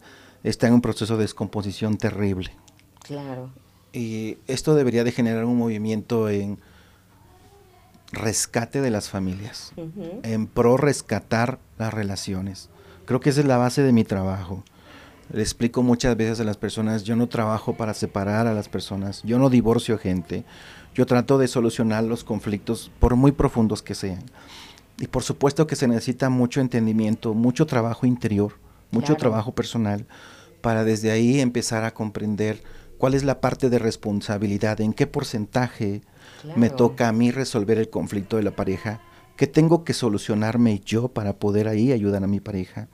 está 0.45 0.69
en 0.69 0.75
un 0.75 0.83
proceso 0.83 1.17
de 1.17 1.23
descomposición 1.23 1.97
terrible. 1.97 2.53
Claro. 3.03 3.51
Y 3.93 4.39
esto 4.47 4.75
debería 4.75 5.05
de 5.05 5.13
generar 5.13 5.45
un 5.45 5.57
movimiento 5.57 6.29
en 6.29 6.59
rescate 8.13 8.81
de 8.81 8.91
las 8.91 9.09
familias, 9.09 9.73
en 10.23 10.47
pro 10.47 10.77
rescatar 10.77 11.59
las 11.79 11.93
relaciones. 11.93 12.71
Creo 13.05 13.21
que 13.21 13.31
esa 13.31 13.41
es 13.41 13.47
la 13.47 13.59
base 13.59 13.83
de 13.83 13.93
mi 13.93 14.05
trabajo. 14.05 14.65
Le 15.33 15.43
explico 15.43 15.83
muchas 15.83 16.17
veces 16.17 16.41
a 16.41 16.45
las 16.45 16.57
personas, 16.57 17.05
yo 17.05 17.15
no 17.17 17.29
trabajo 17.29 17.77
para 17.77 17.93
separar 17.93 18.47
a 18.47 18.55
las 18.55 18.69
personas, 18.69 19.23
yo 19.25 19.39
no 19.39 19.51
divorcio 19.51 19.99
gente, 19.99 20.45
yo 20.95 21.05
trato 21.05 21.37
de 21.39 21.49
solucionar 21.49 22.05
los 22.05 22.25
conflictos 22.25 22.91
por 22.99 23.15
muy 23.15 23.33
profundos 23.33 23.83
que 23.83 23.95
sean. 23.95 24.23
Y 24.99 25.07
por 25.07 25.23
supuesto 25.23 25.67
que 25.67 25.77
se 25.77 25.87
necesita 25.87 26.31
mucho 26.31 26.61
entendimiento, 26.61 27.35
mucho 27.35 27.67
trabajo 27.67 28.07
interior, 28.07 28.55
mucho 28.91 29.17
trabajo 29.17 29.53
personal, 29.53 30.07
para 30.63 30.83
desde 30.83 31.11
ahí 31.11 31.41
empezar 31.41 31.85
a 31.85 31.93
comprender 31.93 32.63
cuál 32.99 33.15
es 33.15 33.25
la 33.25 33.41
parte 33.41 33.71
de 33.71 33.79
responsabilidad, 33.79 34.81
en 34.81 34.93
qué 34.93 35.07
porcentaje 35.07 36.03
me 36.57 36.69
toca 36.69 37.09
a 37.09 37.13
mí 37.13 37.31
resolver 37.31 37.79
el 37.79 37.91
conflicto 37.91 38.37
de 38.37 38.43
la 38.43 38.51
pareja, 38.51 39.01
qué 39.37 39.47
tengo 39.47 39.85
que 39.85 39.95
solucionarme 39.95 40.81
yo 40.85 41.09
para 41.09 41.35
poder 41.35 41.69
ahí 41.69 41.93
ayudar 41.93 42.25
a 42.25 42.29
mi 42.29 42.41
pareja, 42.41 42.89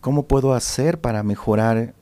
cómo 0.00 0.26
puedo 0.26 0.54
hacer 0.54 1.00
para 1.00 1.22
mejorar 1.22 1.94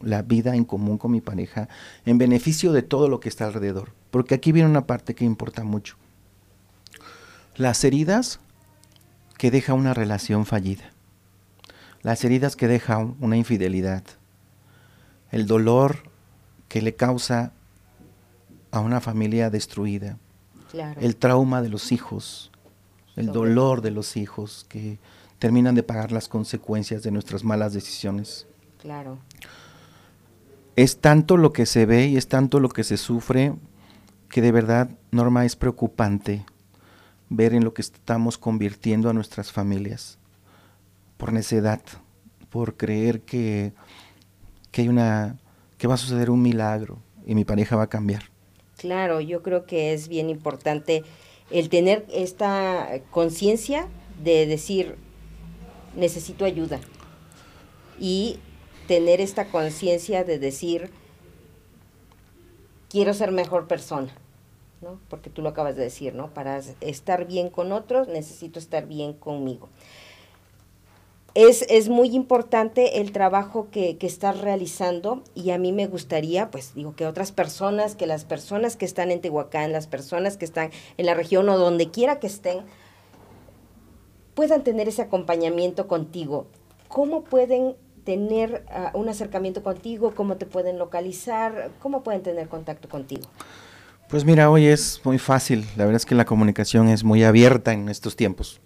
la 0.00 0.22
vida 0.22 0.56
en 0.56 0.64
común 0.64 0.98
con 0.98 1.12
mi 1.12 1.20
pareja 1.20 1.68
en 2.04 2.18
beneficio 2.18 2.72
de 2.72 2.82
todo 2.82 3.08
lo 3.08 3.20
que 3.20 3.28
está 3.28 3.46
alrededor. 3.46 3.92
Porque 4.10 4.34
aquí 4.34 4.50
viene 4.52 4.68
una 4.68 4.86
parte 4.86 5.14
que 5.14 5.24
importa 5.24 5.64
mucho. 5.64 5.96
Las 7.56 7.84
heridas 7.84 8.40
que 9.38 9.50
deja 9.50 9.74
una 9.74 9.94
relación 9.94 10.46
fallida, 10.46 10.92
las 12.02 12.24
heridas 12.24 12.56
que 12.56 12.68
deja 12.68 12.98
una 12.98 13.36
infidelidad, 13.36 14.02
el 15.30 15.46
dolor 15.46 16.11
que 16.72 16.80
le 16.80 16.94
causa 16.94 17.52
a 18.70 18.80
una 18.80 19.02
familia 19.02 19.50
destruida, 19.50 20.16
el 21.02 21.16
trauma 21.16 21.60
de 21.60 21.68
los 21.68 21.92
hijos, 21.92 22.50
el 23.14 23.26
dolor 23.26 23.82
de 23.82 23.90
los 23.90 24.16
hijos 24.16 24.64
que 24.70 24.98
terminan 25.38 25.74
de 25.74 25.82
pagar 25.82 26.12
las 26.12 26.28
consecuencias 26.28 27.02
de 27.02 27.10
nuestras 27.10 27.44
malas 27.44 27.74
decisiones. 27.74 28.46
Claro. 28.78 29.18
Es 30.74 30.96
tanto 30.96 31.36
lo 31.36 31.52
que 31.52 31.66
se 31.66 31.84
ve 31.84 32.06
y 32.06 32.16
es 32.16 32.28
tanto 32.28 32.58
lo 32.58 32.70
que 32.70 32.84
se 32.84 32.96
sufre 32.96 33.54
que 34.30 34.40
de 34.40 34.50
verdad, 34.50 34.88
Norma, 35.10 35.44
es 35.44 35.56
preocupante 35.56 36.46
ver 37.28 37.52
en 37.52 37.64
lo 37.64 37.74
que 37.74 37.82
estamos 37.82 38.38
convirtiendo 38.38 39.10
a 39.10 39.12
nuestras 39.12 39.52
familias 39.52 40.16
por 41.18 41.34
necedad, 41.34 41.82
por 42.48 42.78
creer 42.78 43.20
que, 43.20 43.74
que 44.70 44.80
hay 44.80 44.88
una 44.88 45.36
que 45.82 45.88
va 45.88 45.94
a 45.94 45.96
suceder 45.96 46.30
un 46.30 46.40
milagro 46.40 47.02
y 47.26 47.34
mi 47.34 47.44
pareja 47.44 47.74
va 47.74 47.82
a 47.82 47.88
cambiar. 47.88 48.22
Claro, 48.76 49.20
yo 49.20 49.42
creo 49.42 49.66
que 49.66 49.92
es 49.92 50.06
bien 50.06 50.30
importante 50.30 51.02
el 51.50 51.70
tener 51.70 52.06
esta 52.08 53.00
conciencia 53.10 53.88
de 54.22 54.46
decir 54.46 54.94
necesito 55.96 56.44
ayuda 56.44 56.78
y 57.98 58.38
tener 58.86 59.20
esta 59.20 59.46
conciencia 59.48 60.22
de 60.22 60.38
decir 60.38 60.92
quiero 62.88 63.12
ser 63.12 63.32
mejor 63.32 63.66
persona. 63.66 64.14
¿no? 64.82 65.00
Porque 65.08 65.30
tú 65.30 65.42
lo 65.42 65.48
acabas 65.48 65.74
de 65.74 65.82
decir, 65.82 66.14
¿no? 66.14 66.32
Para 66.32 66.60
estar 66.80 67.26
bien 67.26 67.50
con 67.50 67.72
otros, 67.72 68.06
necesito 68.06 68.60
estar 68.60 68.86
bien 68.86 69.14
conmigo. 69.14 69.68
Es, 71.34 71.64
es 71.70 71.88
muy 71.88 72.14
importante 72.14 73.00
el 73.00 73.10
trabajo 73.12 73.68
que, 73.70 73.96
que, 73.96 74.06
estás 74.06 74.40
realizando 74.40 75.22
y 75.34 75.50
a 75.50 75.58
mí 75.58 75.72
me 75.72 75.86
gustaría, 75.86 76.50
pues 76.50 76.74
digo, 76.74 76.94
que 76.94 77.06
otras 77.06 77.32
personas, 77.32 77.94
que 77.94 78.06
las 78.06 78.26
personas 78.26 78.76
que 78.76 78.84
están 78.84 79.10
en 79.10 79.22
Tehuacán, 79.22 79.72
las 79.72 79.86
personas 79.86 80.36
que 80.36 80.44
están 80.44 80.70
en 80.98 81.06
la 81.06 81.14
región 81.14 81.48
o 81.48 81.56
donde 81.56 81.90
quiera 81.90 82.20
que 82.20 82.26
estén, 82.26 82.58
puedan 84.34 84.62
tener 84.62 84.88
ese 84.88 85.02
acompañamiento 85.02 85.88
contigo. 85.88 86.46
¿Cómo 86.88 87.24
pueden 87.24 87.76
tener 88.04 88.64
uh, 88.94 88.98
un 88.98 89.08
acercamiento 89.08 89.62
contigo? 89.62 90.14
¿Cómo 90.14 90.36
te 90.36 90.46
pueden 90.46 90.78
localizar? 90.78 91.70
¿Cómo 91.80 92.02
pueden 92.02 92.22
tener 92.22 92.48
contacto 92.48 92.88
contigo? 92.88 93.22
Pues 94.08 94.24
mira, 94.24 94.50
hoy 94.50 94.66
es 94.66 95.00
muy 95.04 95.18
fácil. 95.18 95.64
La 95.76 95.84
verdad 95.84 95.96
es 95.96 96.06
que 96.06 96.14
la 96.14 96.26
comunicación 96.26 96.88
es 96.88 97.04
muy 97.04 97.24
abierta 97.24 97.72
en 97.72 97.88
estos 97.88 98.16
tiempos. 98.16 98.60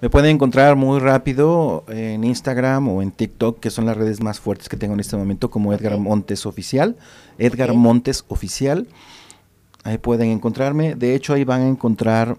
Me 0.00 0.10
pueden 0.10 0.32
encontrar 0.32 0.76
muy 0.76 1.00
rápido 1.00 1.84
en 1.88 2.24
Instagram 2.24 2.88
o 2.88 3.00
en 3.00 3.10
TikTok, 3.10 3.60
que 3.60 3.70
son 3.70 3.86
las 3.86 3.96
redes 3.96 4.22
más 4.22 4.38
fuertes 4.38 4.68
que 4.68 4.76
tengo 4.76 4.94
en 4.94 5.00
este 5.00 5.16
momento, 5.16 5.50
como 5.50 5.72
Edgar 5.72 5.96
Montes 5.98 6.44
Oficial. 6.46 6.96
Edgar 7.38 7.70
okay. 7.70 7.80
Montes 7.80 8.24
Oficial. 8.28 8.86
Ahí 9.82 9.98
pueden 9.98 10.30
encontrarme. 10.30 10.94
De 10.94 11.14
hecho, 11.14 11.32
ahí 11.32 11.44
van 11.44 11.62
a 11.62 11.68
encontrar 11.68 12.36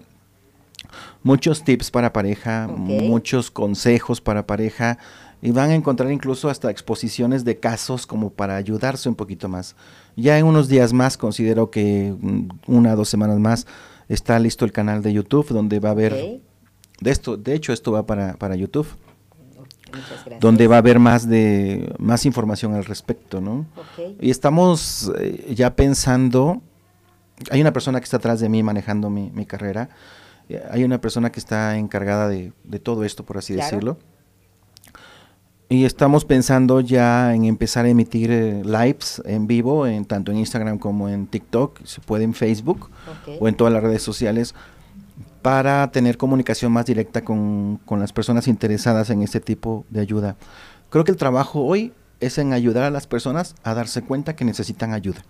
muchos 1.22 1.64
tips 1.64 1.90
para 1.90 2.12
pareja, 2.12 2.68
okay. 2.70 3.08
muchos 3.08 3.50
consejos 3.50 4.20
para 4.20 4.46
pareja 4.46 4.98
y 5.42 5.50
van 5.50 5.70
a 5.70 5.74
encontrar 5.74 6.10
incluso 6.10 6.48
hasta 6.48 6.70
exposiciones 6.70 7.44
de 7.44 7.58
casos 7.58 8.06
como 8.06 8.30
para 8.30 8.56
ayudarse 8.56 9.08
un 9.08 9.14
poquito 9.14 9.48
más. 9.48 9.76
Ya 10.16 10.38
en 10.38 10.46
unos 10.46 10.68
días 10.68 10.92
más, 10.92 11.16
considero 11.16 11.70
que 11.70 12.14
una 12.66 12.94
o 12.94 12.96
dos 12.96 13.08
semanas 13.08 13.38
más, 13.38 13.66
está 14.08 14.38
listo 14.38 14.64
el 14.64 14.72
canal 14.72 15.02
de 15.02 15.12
YouTube 15.12 15.48
donde 15.48 15.78
va 15.78 15.90
a 15.90 15.92
haber, 15.92 16.12
okay. 16.14 16.42
De 17.00 17.10
esto, 17.10 17.36
de 17.36 17.54
hecho 17.54 17.72
esto 17.72 17.92
va 17.92 18.06
para, 18.06 18.34
para 18.34 18.56
YouTube, 18.56 18.86
donde 20.40 20.66
va 20.66 20.76
a 20.76 20.78
haber 20.78 20.98
más 20.98 21.28
de 21.28 21.94
más 21.98 22.26
información 22.26 22.74
al 22.74 22.84
respecto, 22.84 23.40
¿no? 23.40 23.66
Okay. 23.92 24.16
Y 24.20 24.30
estamos 24.30 25.12
eh, 25.18 25.54
ya 25.54 25.74
pensando, 25.74 26.60
hay 27.50 27.60
una 27.60 27.72
persona 27.72 28.00
que 28.00 28.04
está 28.04 28.16
atrás 28.16 28.40
de 28.40 28.48
mí 28.48 28.62
manejando 28.62 29.10
mi, 29.10 29.30
mi 29.30 29.46
carrera, 29.46 29.88
eh, 30.48 30.62
hay 30.70 30.84
una 30.84 31.00
persona 31.00 31.30
que 31.30 31.40
está 31.40 31.76
encargada 31.78 32.28
de, 32.28 32.52
de 32.64 32.78
todo 32.78 33.04
esto, 33.04 33.24
por 33.24 33.38
así 33.38 33.54
claro. 33.54 33.70
decirlo. 33.70 33.98
Y 35.68 35.84
estamos 35.84 36.24
pensando 36.24 36.78
ya 36.80 37.34
en 37.34 37.44
empezar 37.44 37.86
a 37.86 37.88
emitir 37.88 38.30
eh, 38.30 38.62
lives 38.64 39.20
en 39.24 39.48
vivo, 39.48 39.86
en, 39.86 40.04
tanto 40.04 40.30
en 40.30 40.38
Instagram 40.38 40.78
como 40.78 41.08
en 41.08 41.26
TikTok, 41.26 41.84
se 41.84 42.00
puede 42.00 42.22
en 42.22 42.34
Facebook 42.34 42.88
okay. 43.22 43.36
o 43.40 43.48
en 43.48 43.56
todas 43.56 43.72
las 43.72 43.82
redes 43.82 44.02
sociales, 44.02 44.54
para 45.46 45.92
tener 45.92 46.16
comunicación 46.16 46.72
más 46.72 46.86
directa 46.86 47.22
con, 47.22 47.76
con, 47.84 48.00
las 48.00 48.12
personas 48.12 48.48
interesadas 48.48 49.10
en 49.10 49.22
este 49.22 49.38
tipo 49.38 49.86
de 49.90 50.00
ayuda. 50.00 50.34
Creo 50.90 51.04
que 51.04 51.12
el 51.12 51.16
trabajo 51.16 51.60
hoy 51.60 51.92
es 52.18 52.38
en 52.38 52.52
ayudar 52.52 52.82
a 52.82 52.90
las 52.90 53.06
personas 53.06 53.54
a 53.62 53.72
darse 53.72 54.02
cuenta 54.02 54.34
que 54.34 54.44
necesitan 54.44 54.92
ayuda. 54.92 55.22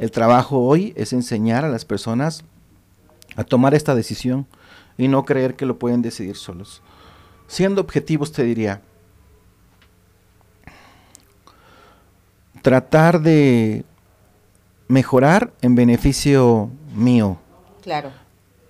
El 0.00 0.10
trabajo 0.10 0.58
hoy 0.58 0.92
es 0.96 1.12
enseñar 1.12 1.64
a 1.64 1.68
las 1.68 1.84
personas 1.84 2.42
a 3.36 3.44
tomar 3.44 3.74
esta 3.74 3.94
decisión 3.94 4.48
y 4.96 5.06
no 5.06 5.24
creer 5.24 5.54
que 5.54 5.66
lo 5.66 5.78
pueden 5.78 6.02
decidir 6.02 6.34
solos. 6.34 6.82
Siendo 7.46 7.80
objetivos, 7.80 8.32
te 8.32 8.42
diría, 8.42 8.82
tratar 12.60 13.20
de 13.20 13.84
mejorar 14.88 15.52
en 15.62 15.76
beneficio 15.76 16.72
mío. 16.92 17.38
Claro. 17.84 18.10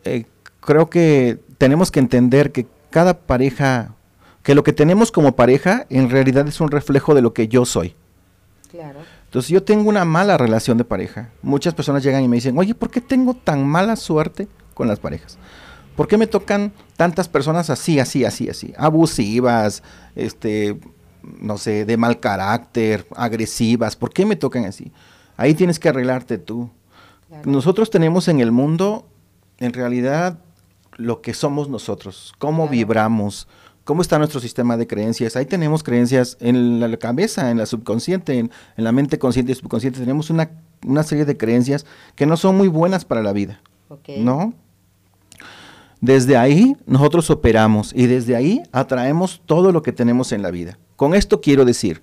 Eh, 0.05 0.27
creo 0.69 0.91
que 0.91 1.41
tenemos 1.57 1.91
que 1.91 1.99
entender 1.99 2.53
que 2.53 2.67
cada 2.91 3.21
pareja, 3.21 3.95
que 4.43 4.55
lo 4.55 4.65
que 4.65 4.75
tenemos 4.75 5.11
como 5.11 5.35
pareja 5.35 5.87
en 5.89 6.11
realidad 6.11 6.47
es 6.47 6.61
un 6.61 6.71
reflejo 6.71 7.15
de 7.15 7.23
lo 7.23 7.33
que 7.33 7.49
yo 7.49 7.65
soy. 7.65 7.97
Claro. 8.71 8.99
Entonces 9.25 9.51
yo 9.51 9.63
tengo 9.63 9.89
una 9.89 10.05
mala 10.05 10.37
relación 10.37 10.77
de 10.77 10.85
pareja. 10.85 11.31
Muchas 11.41 11.73
personas 11.73 12.03
llegan 12.03 12.23
y 12.23 12.29
me 12.29 12.37
dicen, 12.37 12.59
oye, 12.59 12.75
¿por 12.75 12.91
qué 12.91 13.01
tengo 13.01 13.33
tan 13.33 13.67
mala 13.67 13.97
suerte 13.97 14.47
con 14.75 14.89
las 14.89 15.01
parejas? 15.01 15.39
¿Por 15.97 16.07
qué 16.07 16.19
me 16.19 16.27
tocan 16.27 16.75
tantas 16.99 17.31
personas 17.31 17.71
así, 17.71 17.99
así, 17.99 18.27
así, 18.27 18.51
así? 18.51 18.75
Abusivas, 18.77 19.83
este, 20.17 20.79
no 21.41 21.57
sé, 21.57 21.87
de 21.87 21.97
mal 21.97 22.21
carácter, 22.21 23.07
agresivas, 23.17 23.97
¿por 23.97 24.13
qué 24.13 24.27
me 24.27 24.37
tocan 24.37 24.67
así? 24.67 24.93
Ahí 25.39 25.55
tienes 25.55 25.79
que 25.79 25.89
arreglarte 25.89 26.37
tú. 26.37 26.69
Claro. 27.29 27.51
Nosotros 27.51 27.89
tenemos 27.89 28.29
en 28.29 28.41
el 28.41 28.53
mundo, 28.53 29.07
en 29.61 29.73
realidad, 29.73 30.41
lo 30.99 31.23
que 31.23 31.33
somos 31.33 31.71
nosotros, 31.71 32.35
cómo 32.39 32.65
claro. 32.65 32.73
vibramos, 32.73 33.49
cómo 33.85 34.03
está 34.03 34.19
nuestro 34.19 34.41
sistema 34.41 34.77
de 34.77 34.87
creencias. 34.87 35.37
Ahí 35.37 35.47
tenemos 35.47 35.83
creencias 35.83 36.37
en 36.41 36.81
la 36.81 36.95
cabeza, 36.99 37.51
en 37.51 37.57
la 37.57 37.65
subconsciente, 37.65 38.39
en, 38.39 38.51
en 38.77 38.85
la 38.85 38.93
mente 38.93 39.19
consciente 39.19 39.53
y 39.53 39.55
subconsciente. 39.55 40.01
Tenemos 40.01 40.29
una, 40.29 40.51
una, 40.85 41.05
serie 41.05 41.25
de 41.25 41.39
creencias 41.39 41.87
que 42.15 42.27
no 42.27 42.37
son 42.37 42.57
muy 42.59 42.69
buenas 42.69 43.07
para 43.07 43.23
la 43.23 43.33
vida. 43.33 43.63
Okay. 43.89 44.23
¿No? 44.23 44.53
Desde 46.01 46.37
ahí 46.37 46.77
nosotros 46.87 47.31
operamos 47.31 47.93
y 47.95 48.07
desde 48.07 48.37
ahí 48.37 48.63
atraemos 48.73 49.41
todo 49.47 49.73
lo 49.73 49.83
que 49.83 49.93
tenemos 49.93 50.33
en 50.33 50.43
la 50.43 50.51
vida. 50.51 50.79
Con 50.97 51.15
esto 51.15 51.41
quiero 51.41 51.65
decir, 51.65 52.03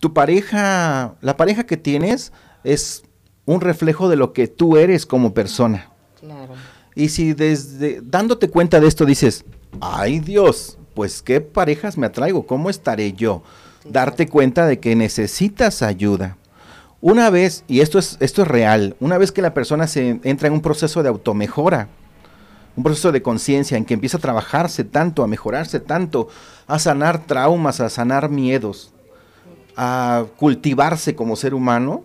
tu 0.00 0.12
pareja, 0.12 1.14
la 1.20 1.36
pareja 1.36 1.64
que 1.64 1.76
tienes 1.76 2.32
es 2.64 3.04
un 3.44 3.60
reflejo 3.60 4.08
de 4.08 4.16
lo 4.16 4.32
que 4.32 4.46
tú 4.48 4.76
eres 4.76 5.06
como 5.06 5.34
persona. 5.34 5.90
Claro. 6.20 6.54
Y 6.94 7.08
si 7.08 7.32
desde 7.32 8.00
dándote 8.02 8.48
cuenta 8.48 8.80
de 8.80 8.88
esto 8.88 9.06
dices, 9.06 9.44
ay 9.80 10.20
Dios, 10.20 10.78
pues 10.94 11.22
qué 11.22 11.40
parejas 11.40 11.96
me 11.96 12.06
atraigo, 12.06 12.46
¿cómo 12.46 12.70
estaré 12.70 13.12
yo? 13.12 13.42
Darte 13.84 14.28
cuenta 14.28 14.66
de 14.66 14.78
que 14.78 14.94
necesitas 14.94 15.82
ayuda. 15.82 16.36
Una 17.00 17.30
vez, 17.30 17.64
y 17.66 17.80
esto 17.80 17.98
es, 17.98 18.16
esto 18.20 18.42
es 18.42 18.48
real, 18.48 18.94
una 19.00 19.18
vez 19.18 19.32
que 19.32 19.42
la 19.42 19.54
persona 19.54 19.86
se 19.86 20.20
entra 20.22 20.48
en 20.48 20.54
un 20.54 20.60
proceso 20.60 21.02
de 21.02 21.08
automejora, 21.08 21.88
un 22.76 22.84
proceso 22.84 23.10
de 23.10 23.22
conciencia 23.22 23.76
en 23.76 23.84
que 23.84 23.94
empieza 23.94 24.18
a 24.18 24.20
trabajarse 24.20 24.84
tanto, 24.84 25.22
a 25.22 25.26
mejorarse 25.26 25.80
tanto, 25.80 26.28
a 26.66 26.78
sanar 26.78 27.26
traumas, 27.26 27.80
a 27.80 27.88
sanar 27.88 28.30
miedos, 28.30 28.92
a 29.76 30.26
cultivarse 30.36 31.14
como 31.14 31.36
ser 31.36 31.54
humano, 31.54 32.04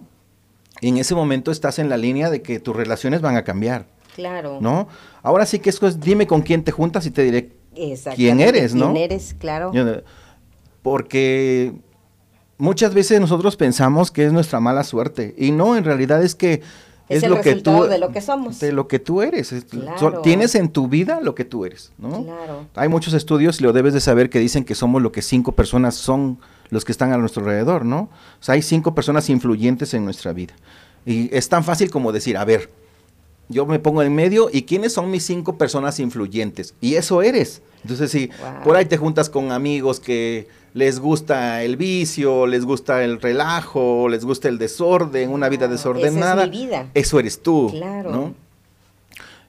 en 0.81 0.97
ese 0.97 1.15
momento 1.15 1.51
estás 1.51 1.79
en 1.79 1.89
la 1.89 1.97
línea 1.97 2.29
de 2.29 2.41
que 2.41 2.59
tus 2.59 2.75
relaciones 2.75 3.21
van 3.21 3.35
a 3.35 3.43
cambiar. 3.43 3.87
Claro. 4.17 4.57
¿No? 4.59 4.87
Ahora 5.21 5.45
sí 5.45 5.59
que 5.59 5.69
es, 5.69 5.99
dime 5.99 6.25
con 6.25 6.41
quién 6.41 6.63
te 6.63 6.71
juntas 6.71 7.05
y 7.05 7.11
te 7.11 7.21
diré 7.21 7.51
quién 8.15 8.39
eres, 8.39 8.73
¿no? 8.73 8.91
Quién 8.91 9.03
eres, 9.03 9.35
claro. 9.37 9.71
Porque 10.81 11.75
muchas 12.57 12.95
veces 12.95 13.21
nosotros 13.21 13.55
pensamos 13.55 14.09
que 14.09 14.25
es 14.25 14.33
nuestra 14.33 14.59
mala 14.59 14.83
suerte 14.83 15.35
y 15.37 15.51
no, 15.51 15.77
en 15.77 15.83
realidad 15.83 16.23
es 16.23 16.33
que 16.33 16.63
es, 17.09 17.27
lo 17.27 17.39
que 17.41 17.57
tú 17.57 17.83
de 17.83 17.99
lo 17.99 18.11
que 18.11 18.21
somos. 18.21 18.59
de 18.59 18.71
lo 18.71 18.87
que 18.87 18.97
tú 18.97 19.21
eres. 19.21 19.53
Claro. 19.69 20.21
Tienes 20.21 20.55
en 20.55 20.69
tu 20.69 20.87
vida 20.87 21.19
lo 21.21 21.35
que 21.35 21.45
tú 21.45 21.63
eres, 21.63 21.91
¿no? 21.99 22.23
Claro. 22.23 22.65
Hay 22.73 22.89
muchos 22.89 23.13
estudios 23.13 23.61
y 23.61 23.63
lo 23.65 23.71
debes 23.71 23.93
de 23.93 24.01
saber 24.01 24.31
que 24.31 24.39
dicen 24.39 24.65
que 24.65 24.73
somos 24.73 25.03
lo 25.03 25.11
que 25.11 25.21
cinco 25.21 25.51
personas 25.51 25.93
son 25.93 26.39
los 26.71 26.83
que 26.85 26.91
están 26.91 27.13
a 27.13 27.17
nuestro 27.17 27.43
alrededor, 27.43 27.85
¿no? 27.85 27.99
O 27.99 28.43
sea, 28.43 28.55
hay 28.55 28.63
cinco 28.63 28.95
personas 28.95 29.29
influyentes 29.29 29.93
en 29.93 30.03
nuestra 30.03 30.33
vida. 30.33 30.55
Y 31.05 31.33
es 31.35 31.47
tan 31.49 31.63
fácil 31.63 31.91
como 31.91 32.11
decir, 32.11 32.35
a 32.35 32.45
ver, 32.45 32.71
yo 33.49 33.65
me 33.65 33.79
pongo 33.79 34.01
en 34.03 34.13
medio 34.13 34.49
y 34.51 34.63
quiénes 34.63 34.93
son 34.93 35.09
mis 35.11 35.23
cinco 35.25 35.57
personas 35.57 35.99
influyentes. 35.99 36.73
Y 36.81 36.95
eso 36.95 37.21
eres. 37.21 37.61
Entonces, 37.83 38.11
si 38.11 38.27
Wow. 38.27 38.63
por 38.63 38.75
ahí 38.75 38.85
te 38.85 38.97
juntas 38.97 39.29
con 39.29 39.51
amigos 39.51 39.99
que 39.99 40.47
les 40.73 40.99
gusta 40.99 41.63
el 41.63 41.77
vicio, 41.77 42.45
les 42.47 42.65
gusta 42.65 43.03
el 43.03 43.21
relajo, 43.21 44.09
les 44.09 44.25
gusta 44.25 44.47
el 44.49 44.57
desorden, 44.57 45.29
una 45.31 45.49
vida 45.49 45.67
desordenada, 45.67 46.43
esa 46.43 46.43
es 46.43 46.49
mi 46.51 46.65
vida. 46.65 46.87
eso 46.93 47.19
eres 47.19 47.41
tú. 47.41 47.69
Claro. 47.71 48.11
¿no? 48.11 48.46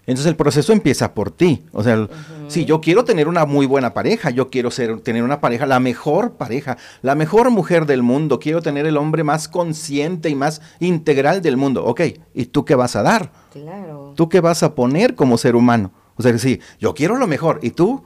Entonces 0.09 0.31
el 0.31 0.37
proceso 0.37 0.73
empieza 0.73 1.13
por 1.13 1.31
ti. 1.31 1.65
O 1.71 1.83
sea, 1.83 2.09
si 2.49 2.65
yo 2.65 2.81
quiero 2.81 3.05
tener 3.05 3.29
una 3.29 3.45
muy 3.45 3.67
buena 3.67 3.93
pareja, 3.93 4.31
yo 4.31 4.49
quiero 4.49 4.71
ser, 4.71 5.01
tener 5.01 5.23
una 5.23 5.43
pareja, 5.43 5.67
la 5.67 5.81
mejor 5.81 6.33
pareja, 6.33 6.79
la 7.03 7.15
mejor 7.15 7.51
mujer 7.51 7.85
del 7.85 8.03
mundo, 8.03 8.41
quiero 8.41 8.63
tener 8.63 8.87
el 8.87 8.97
hombre 8.97 9.23
más 9.23 9.49
consciente 9.49 10.31
y 10.31 10.35
más 10.35 10.63
integral 10.81 11.43
del 11.43 11.59
mundo. 11.59 11.85
Ok, 11.85 12.01
¿y 12.33 12.47
tú 12.47 12.65
qué 12.65 12.75
vas 12.75 12.97
a 12.97 13.03
dar? 13.03 13.33
Claro. 13.53 14.15
¿Tú 14.17 14.31
qué 14.31 14.41
vas 14.41 14.63
a 14.63 14.75
poner 14.75 15.15
como 15.15 15.37
ser 15.37 15.55
humano? 15.55 15.93
O 16.17 16.23
sea, 16.23 16.33
que 16.33 16.39
sí, 16.39 16.59
yo 16.81 16.95
quiero 16.95 17.19
lo 17.19 17.27
mejor, 17.27 17.61
¿y 17.63 17.73
tú? 17.73 18.03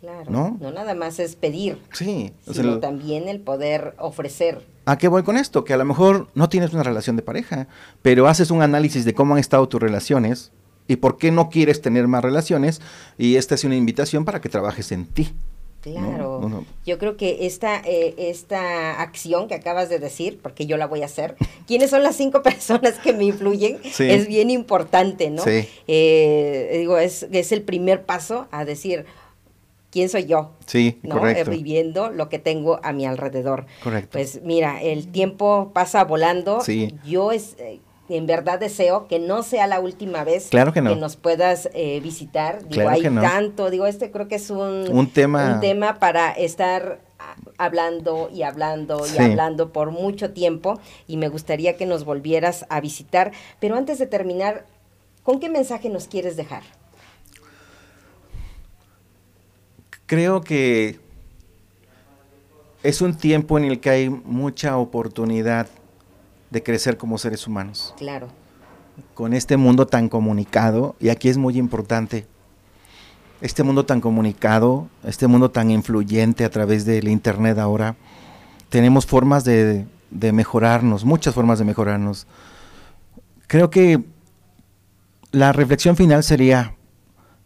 Claro. 0.00 0.28
¿No? 0.28 0.58
No 0.60 0.72
nada 0.72 0.96
más 0.96 1.20
es 1.20 1.36
pedir. 1.36 1.78
Sí. 1.92 2.32
Sino 2.50 2.80
también 2.80 3.28
el 3.28 3.38
poder 3.38 3.94
ofrecer. 3.98 4.66
¿A 4.86 4.98
qué 4.98 5.06
voy 5.06 5.22
con 5.22 5.36
esto? 5.36 5.64
Que 5.64 5.72
a 5.72 5.76
lo 5.76 5.84
mejor 5.84 6.26
no 6.34 6.48
tienes 6.48 6.72
una 6.72 6.82
relación 6.82 7.14
de 7.14 7.22
pareja, 7.22 7.68
pero 8.02 8.26
haces 8.26 8.50
un 8.50 8.60
análisis 8.60 9.04
de 9.04 9.14
cómo 9.14 9.34
han 9.34 9.40
estado 9.40 9.68
tus 9.68 9.80
relaciones 9.80 10.50
y 10.88 10.96
por 10.96 11.16
qué 11.16 11.30
no 11.30 11.48
quieres 11.48 11.80
tener 11.80 12.08
más 12.08 12.22
relaciones 12.22 12.80
y 13.18 13.36
esta 13.36 13.54
es 13.54 13.64
una 13.64 13.76
invitación 13.76 14.24
para 14.24 14.40
que 14.40 14.48
trabajes 14.48 14.92
en 14.92 15.06
ti. 15.06 15.32
Claro, 15.92 16.64
yo 16.86 16.98
creo 16.98 17.18
que 17.18 17.44
esta, 17.44 17.82
eh, 17.84 18.14
esta 18.16 19.02
acción 19.02 19.48
que 19.48 19.54
acabas 19.54 19.90
de 19.90 19.98
decir, 19.98 20.38
porque 20.42 20.64
yo 20.64 20.78
la 20.78 20.86
voy 20.86 21.02
a 21.02 21.04
hacer, 21.04 21.36
¿quiénes 21.66 21.90
son 21.90 22.02
las 22.02 22.16
cinco 22.16 22.42
personas 22.42 22.94
que 22.94 23.12
me 23.12 23.24
influyen? 23.24 23.78
Es 23.98 24.26
bien 24.26 24.48
importante, 24.48 25.28
¿no? 25.28 25.42
Sí. 25.42 25.68
Eh, 25.86 26.76
digo, 26.78 26.96
es, 26.96 27.26
es 27.30 27.52
el 27.52 27.60
primer 27.60 28.04
paso 28.04 28.48
a 28.50 28.64
decir, 28.64 29.04
quién 29.94 30.08
soy 30.08 30.24
yo. 30.24 30.50
Sí, 30.66 30.98
¿no? 31.02 31.18
correcto. 31.18 31.50
viviendo 31.50 32.10
lo 32.10 32.28
que 32.28 32.38
tengo 32.38 32.80
a 32.82 32.92
mi 32.92 33.06
alrededor. 33.06 33.66
Correcto. 33.82 34.10
Pues 34.12 34.40
mira, 34.42 34.82
el 34.82 35.08
tiempo 35.12 35.70
pasa 35.72 36.02
volando. 36.04 36.62
Sí. 36.62 36.94
Yo 37.04 37.30
es, 37.30 37.56
eh, 37.58 37.80
en 38.08 38.26
verdad 38.26 38.60
deseo 38.60 39.08
que 39.08 39.18
no 39.18 39.42
sea 39.42 39.66
la 39.66 39.80
última 39.80 40.24
vez 40.24 40.50
que, 40.50 40.80
nos 40.82 41.16
puedas 41.16 41.70
eh, 41.74 42.00
visitar. 42.00 42.66
Digo, 42.68 42.88
hay 42.88 43.02
tanto, 43.02 43.70
digo, 43.70 43.86
este 43.86 44.10
creo 44.10 44.28
que 44.28 44.34
es 44.34 44.50
un, 44.50 45.10
tema. 45.12 45.54
un 45.54 45.60
tema 45.60 45.98
para 45.98 46.32
estar 46.32 47.00
hablando 47.56 48.28
y 48.32 48.42
hablando 48.42 49.02
y 49.06 49.22
hablando 49.22 49.72
por 49.72 49.90
mucho 49.90 50.32
tiempo 50.32 50.78
y 51.06 51.16
me 51.16 51.28
gustaría 51.28 51.76
que 51.76 51.86
nos 51.86 52.04
volvieras 52.04 52.66
a 52.68 52.80
visitar. 52.80 53.32
Pero 53.60 53.76
antes 53.76 53.98
de 53.98 54.06
terminar, 54.06 54.66
¿con 55.22 55.40
qué 55.40 55.48
mensaje 55.48 55.88
nos 55.88 56.06
quieres 56.06 56.36
dejar? 56.36 56.62
Creo 60.06 60.42
que 60.42 61.00
es 62.82 63.00
un 63.00 63.16
tiempo 63.16 63.56
en 63.56 63.64
el 63.64 63.80
que 63.80 63.88
hay 63.88 64.10
mucha 64.10 64.76
oportunidad 64.76 65.68
de 66.54 66.62
crecer 66.62 66.96
como 66.96 67.18
seres 67.18 67.46
humanos. 67.48 67.92
Claro. 67.98 68.28
Con 69.12 69.34
este 69.34 69.56
mundo 69.56 69.88
tan 69.88 70.08
comunicado, 70.08 70.94
y 71.00 71.08
aquí 71.08 71.28
es 71.28 71.36
muy 71.36 71.58
importante, 71.58 72.26
este 73.40 73.64
mundo 73.64 73.84
tan 73.84 74.00
comunicado, 74.00 74.88
este 75.02 75.26
mundo 75.26 75.50
tan 75.50 75.72
influyente 75.72 76.44
a 76.44 76.50
través 76.50 76.84
del 76.86 77.08
Internet 77.08 77.58
ahora, 77.58 77.96
tenemos 78.68 79.04
formas 79.04 79.44
de, 79.44 79.84
de 80.10 80.32
mejorarnos, 80.32 81.04
muchas 81.04 81.34
formas 81.34 81.58
de 81.58 81.64
mejorarnos. 81.64 82.28
Creo 83.48 83.68
que 83.68 84.04
la 85.32 85.52
reflexión 85.52 85.96
final 85.96 86.22
sería 86.22 86.76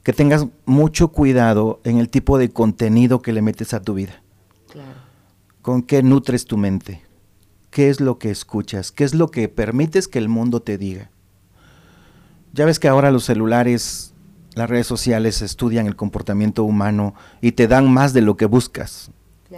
que 0.02 0.12
tengas 0.12 0.46
mucho 0.66 1.08
cuidado 1.08 1.80
en 1.84 1.96
el 1.96 2.10
tipo 2.10 2.36
de 2.36 2.50
contenido 2.50 3.22
que 3.22 3.32
le 3.32 3.40
metes 3.40 3.72
a 3.72 3.80
tu 3.80 3.94
vida. 3.94 4.22
Claro. 4.70 5.00
Con 5.62 5.82
qué 5.82 6.02
nutres 6.02 6.44
tu 6.44 6.58
mente 6.58 7.07
qué 7.70 7.90
es 7.90 8.00
lo 8.00 8.18
que 8.18 8.30
escuchas, 8.30 8.92
qué 8.92 9.04
es 9.04 9.14
lo 9.14 9.30
que 9.30 9.48
permites 9.48 10.08
que 10.08 10.18
el 10.18 10.28
mundo 10.28 10.60
te 10.60 10.78
diga. 10.78 11.10
Ya 12.52 12.64
ves 12.64 12.78
que 12.78 12.88
ahora 12.88 13.10
los 13.10 13.24
celulares, 13.24 14.14
las 14.54 14.68
redes 14.68 14.86
sociales 14.86 15.42
estudian 15.42 15.86
el 15.86 15.96
comportamiento 15.96 16.64
humano 16.64 17.14
y 17.40 17.52
te 17.52 17.68
dan 17.68 17.92
más 17.92 18.12
de 18.12 18.22
lo 18.22 18.36
que 18.36 18.46
buscas. 18.46 19.10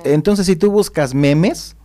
Entonces, 0.05 0.47
si 0.47 0.57
tú 0.57 0.71
buscas 0.71 1.15
memes, 1.15 1.77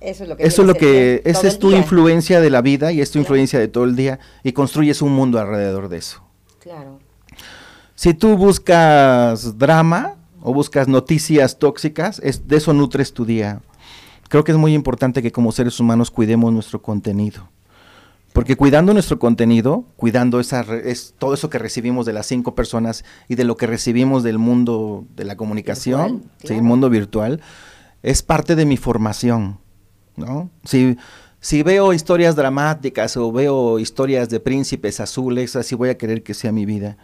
eso 0.00 0.22
es 0.24 0.28
lo 0.28 0.36
que, 0.36 0.44
eso 0.44 0.62
es 0.62 0.68
lo 0.68 0.74
que 0.74 1.22
esa 1.24 1.48
es 1.48 1.58
tu 1.58 1.72
influencia 1.72 2.40
de 2.40 2.50
la 2.50 2.60
vida 2.60 2.92
y 2.92 3.00
es 3.00 3.10
tu 3.10 3.18
influencia 3.18 3.58
de 3.58 3.68
todo 3.68 3.84
el 3.84 3.96
día 3.96 4.18
y 4.42 4.52
construyes 4.52 5.02
un 5.02 5.12
mundo 5.12 5.38
alrededor 5.38 5.88
de 5.88 5.98
eso. 5.98 6.22
Claro. 6.60 6.98
Si 7.94 8.12
tú 8.12 8.36
buscas 8.36 9.56
drama 9.58 10.16
o 10.42 10.52
buscas 10.52 10.86
noticias 10.86 11.58
tóxicas, 11.58 12.20
es, 12.22 12.46
de 12.46 12.58
eso 12.58 12.74
nutres 12.74 13.12
tu 13.14 13.24
día 13.24 13.62
creo 14.28 14.44
que 14.44 14.52
es 14.52 14.58
muy 14.58 14.74
importante 14.74 15.22
que 15.22 15.32
como 15.32 15.52
seres 15.52 15.78
humanos 15.80 16.10
cuidemos 16.10 16.52
nuestro 16.52 16.82
contenido. 16.82 17.48
Porque 18.36 18.54
cuidando 18.54 18.92
nuestro 18.92 19.18
contenido, 19.18 19.86
cuidando 19.96 20.40
esa, 20.40 20.60
es, 20.60 21.14
todo 21.18 21.32
eso 21.32 21.48
que 21.48 21.58
recibimos 21.58 22.04
de 22.04 22.12
las 22.12 22.26
cinco 22.26 22.54
personas 22.54 23.02
y 23.28 23.34
de 23.34 23.44
lo 23.44 23.56
que 23.56 23.66
recibimos 23.66 24.22
del 24.22 24.36
mundo 24.36 25.06
de 25.16 25.24
la 25.24 25.38
comunicación, 25.38 26.30
el 26.42 26.60
mundo 26.60 26.90
virtual, 26.90 27.40
es 28.02 28.22
parte 28.22 28.54
de 28.54 28.66
mi 28.66 28.76
formación, 28.76 29.58
¿no? 30.16 30.50
Si, 30.64 30.98
si 31.40 31.62
veo 31.62 31.94
historias 31.94 32.36
dramáticas 32.36 33.16
o 33.16 33.32
veo 33.32 33.78
historias 33.78 34.28
de 34.28 34.38
príncipes 34.38 35.00
azules, 35.00 35.56
así 35.56 35.74
voy 35.74 35.88
a 35.88 35.96
querer 35.96 36.22
que 36.22 36.34
sea 36.34 36.52
mi 36.52 36.66
vida. 36.66 36.98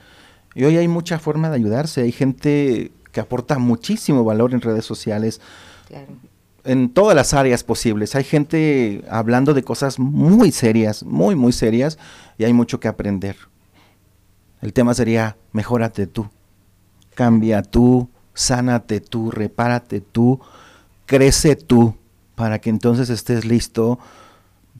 Y 0.54 0.64
hoy 0.64 0.76
hay 0.76 0.86
mucha 0.86 1.18
forma 1.18 1.48
de 1.48 1.56
ayudarse, 1.56 2.02
hay 2.02 2.12
gente 2.12 2.92
que 3.10 3.20
aporta 3.20 3.58
muchísimo 3.58 4.22
valor 4.22 4.52
en 4.52 4.60
redes 4.60 4.84
sociales. 4.84 5.40
Claro 5.88 6.31
en 6.64 6.90
todas 6.90 7.16
las 7.16 7.34
áreas 7.34 7.64
posibles. 7.64 8.14
Hay 8.14 8.24
gente 8.24 9.04
hablando 9.10 9.54
de 9.54 9.62
cosas 9.62 9.98
muy 9.98 10.52
serias, 10.52 11.02
muy, 11.02 11.34
muy 11.34 11.52
serias, 11.52 11.98
y 12.38 12.44
hay 12.44 12.52
mucho 12.52 12.80
que 12.80 12.88
aprender. 12.88 13.36
El 14.60 14.72
tema 14.72 14.94
sería, 14.94 15.36
mejórate 15.52 16.06
tú, 16.06 16.28
cambia 17.14 17.62
tú, 17.62 18.08
sánate 18.34 19.00
tú, 19.00 19.30
repárate 19.30 20.00
tú, 20.00 20.40
crece 21.06 21.56
tú, 21.56 21.96
para 22.34 22.60
que 22.60 22.70
entonces 22.70 23.10
estés 23.10 23.44
listo 23.44 23.98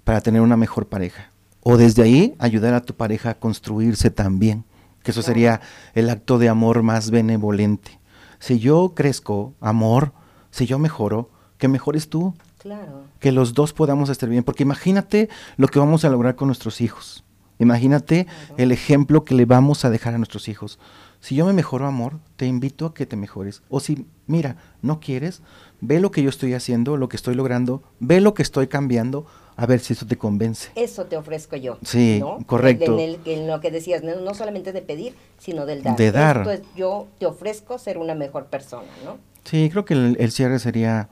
para 0.04 0.20
tener 0.20 0.40
una 0.40 0.56
mejor 0.56 0.86
pareja. 0.86 1.30
O 1.62 1.76
desde 1.76 2.02
ahí 2.02 2.34
ayudar 2.38 2.74
a 2.74 2.82
tu 2.82 2.94
pareja 2.94 3.30
a 3.30 3.38
construirse 3.38 4.10
también, 4.10 4.64
que 5.02 5.10
eso 5.10 5.22
sería 5.22 5.60
el 5.94 6.10
acto 6.10 6.38
de 6.38 6.48
amor 6.48 6.82
más 6.82 7.10
benevolente. 7.10 7.98
Si 8.38 8.58
yo 8.58 8.94
crezco, 8.94 9.54
amor, 9.60 10.12
si 10.50 10.66
yo 10.66 10.78
mejoro, 10.78 11.30
que 11.62 11.68
mejores 11.68 12.08
tú. 12.08 12.34
Claro. 12.58 13.04
Que 13.20 13.30
los 13.30 13.54
dos 13.54 13.72
podamos 13.72 14.10
estar 14.10 14.28
bien. 14.28 14.42
Porque 14.42 14.64
imagínate 14.64 15.28
lo 15.56 15.68
que 15.68 15.78
vamos 15.78 16.04
a 16.04 16.08
lograr 16.08 16.34
con 16.34 16.48
nuestros 16.48 16.80
hijos. 16.80 17.22
Imagínate 17.60 18.26
el 18.56 18.72
ejemplo 18.72 19.24
que 19.24 19.36
le 19.36 19.44
vamos 19.44 19.84
a 19.84 19.90
dejar 19.90 20.14
a 20.14 20.18
nuestros 20.18 20.48
hijos. 20.48 20.80
Si 21.20 21.36
yo 21.36 21.46
me 21.46 21.52
mejoro, 21.52 21.86
amor, 21.86 22.18
te 22.34 22.46
invito 22.46 22.86
a 22.86 22.94
que 22.94 23.06
te 23.06 23.14
mejores. 23.14 23.62
O 23.68 23.78
si, 23.78 24.06
mira, 24.26 24.56
no 24.80 24.98
quieres, 24.98 25.40
ve 25.80 26.00
lo 26.00 26.10
que 26.10 26.24
yo 26.24 26.30
estoy 26.30 26.52
haciendo, 26.54 26.96
lo 26.96 27.08
que 27.08 27.14
estoy 27.14 27.36
logrando, 27.36 27.84
ve 28.00 28.20
lo 28.20 28.34
que 28.34 28.42
estoy 28.42 28.66
cambiando, 28.66 29.24
a 29.54 29.64
ver 29.66 29.78
si 29.78 29.92
eso 29.92 30.04
te 30.04 30.18
convence. 30.18 30.70
Eso 30.74 31.04
te 31.04 31.16
ofrezco 31.16 31.54
yo. 31.54 31.78
Sí, 31.84 32.20
correcto. 32.46 32.98
En, 32.98 33.46
lo 33.46 33.60
que 33.60 33.70
decías, 33.70 34.02
no, 34.02 34.34
solamente 34.34 34.72
de 34.72 34.82
pedir, 34.82 35.14
sino 35.38 35.64
del 35.64 35.84
dar. 35.84 35.96
De 35.96 36.10
dar. 36.10 36.62
yo 36.74 37.06
te 37.20 37.26
ofrezco 37.26 37.78
ser 37.78 37.98
una 37.98 38.16
mejor 38.16 38.46
persona, 38.46 38.90
¿no? 39.04 39.18
Sí, 39.44 39.70
creo 39.70 39.84
que 39.84 39.94
el 39.94 40.32
cierre 40.32 40.58
sería 40.58 41.08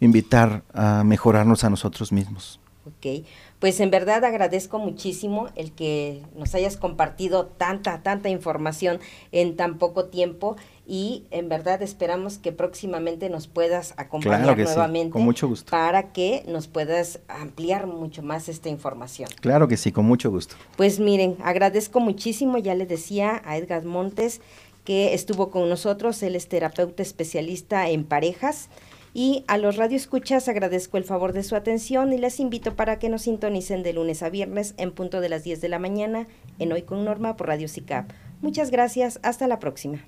invitar 0.00 0.64
a 0.72 1.04
mejorarnos 1.04 1.64
a 1.64 1.70
nosotros 1.70 2.10
mismos. 2.12 2.60
Ok, 2.86 3.26
pues 3.58 3.78
en 3.80 3.90
verdad 3.90 4.24
agradezco 4.24 4.78
muchísimo 4.78 5.48
el 5.54 5.70
que 5.70 6.22
nos 6.34 6.54
hayas 6.54 6.78
compartido 6.78 7.44
tanta, 7.46 8.02
tanta 8.02 8.30
información 8.30 9.00
en 9.32 9.54
tan 9.54 9.76
poco 9.76 10.06
tiempo 10.06 10.56
y 10.86 11.24
en 11.30 11.50
verdad 11.50 11.82
esperamos 11.82 12.38
que 12.38 12.52
próximamente 12.52 13.28
nos 13.28 13.48
puedas 13.48 13.92
acompañar 13.98 14.56
nuevamente 14.56 15.12
con 15.12 15.22
mucho 15.22 15.46
gusto. 15.46 15.70
para 15.70 16.12
que 16.12 16.42
nos 16.48 16.68
puedas 16.68 17.20
ampliar 17.28 17.86
mucho 17.86 18.22
más 18.22 18.48
esta 18.48 18.70
información. 18.70 19.28
Claro 19.42 19.68
que 19.68 19.76
sí, 19.76 19.92
con 19.92 20.06
mucho 20.06 20.30
gusto. 20.30 20.56
Pues 20.78 20.98
miren, 20.98 21.36
agradezco 21.44 22.00
muchísimo, 22.00 22.56
ya 22.56 22.74
le 22.74 22.86
decía 22.86 23.42
a 23.44 23.58
Edgar 23.58 23.84
Montes 23.84 24.40
que 24.84 25.12
estuvo 25.12 25.50
con 25.50 25.68
nosotros, 25.68 26.22
él 26.22 26.34
es 26.34 26.48
terapeuta 26.48 27.02
especialista 27.02 27.90
en 27.90 28.04
parejas 28.04 28.70
y 29.12 29.44
a 29.48 29.58
los 29.58 29.76
radioescuchas 29.76 30.48
agradezco 30.48 30.96
el 30.96 31.04
favor 31.04 31.32
de 31.32 31.42
su 31.42 31.56
atención 31.56 32.12
y 32.12 32.18
les 32.18 32.40
invito 32.40 32.76
para 32.76 32.98
que 32.98 33.08
nos 33.08 33.22
sintonicen 33.22 33.82
de 33.82 33.92
lunes 33.92 34.22
a 34.22 34.30
viernes 34.30 34.74
en 34.76 34.92
punto 34.92 35.20
de 35.20 35.28
las 35.28 35.44
10 35.44 35.60
de 35.60 35.68
la 35.68 35.78
mañana 35.78 36.28
en 36.58 36.72
Hoy 36.72 36.82
con 36.82 37.04
Norma 37.04 37.36
por 37.36 37.48
Radio 37.48 37.68
SICAP. 37.68 38.10
Muchas 38.40 38.70
gracias, 38.70 39.18
hasta 39.22 39.46
la 39.48 39.58
próxima. 39.58 40.06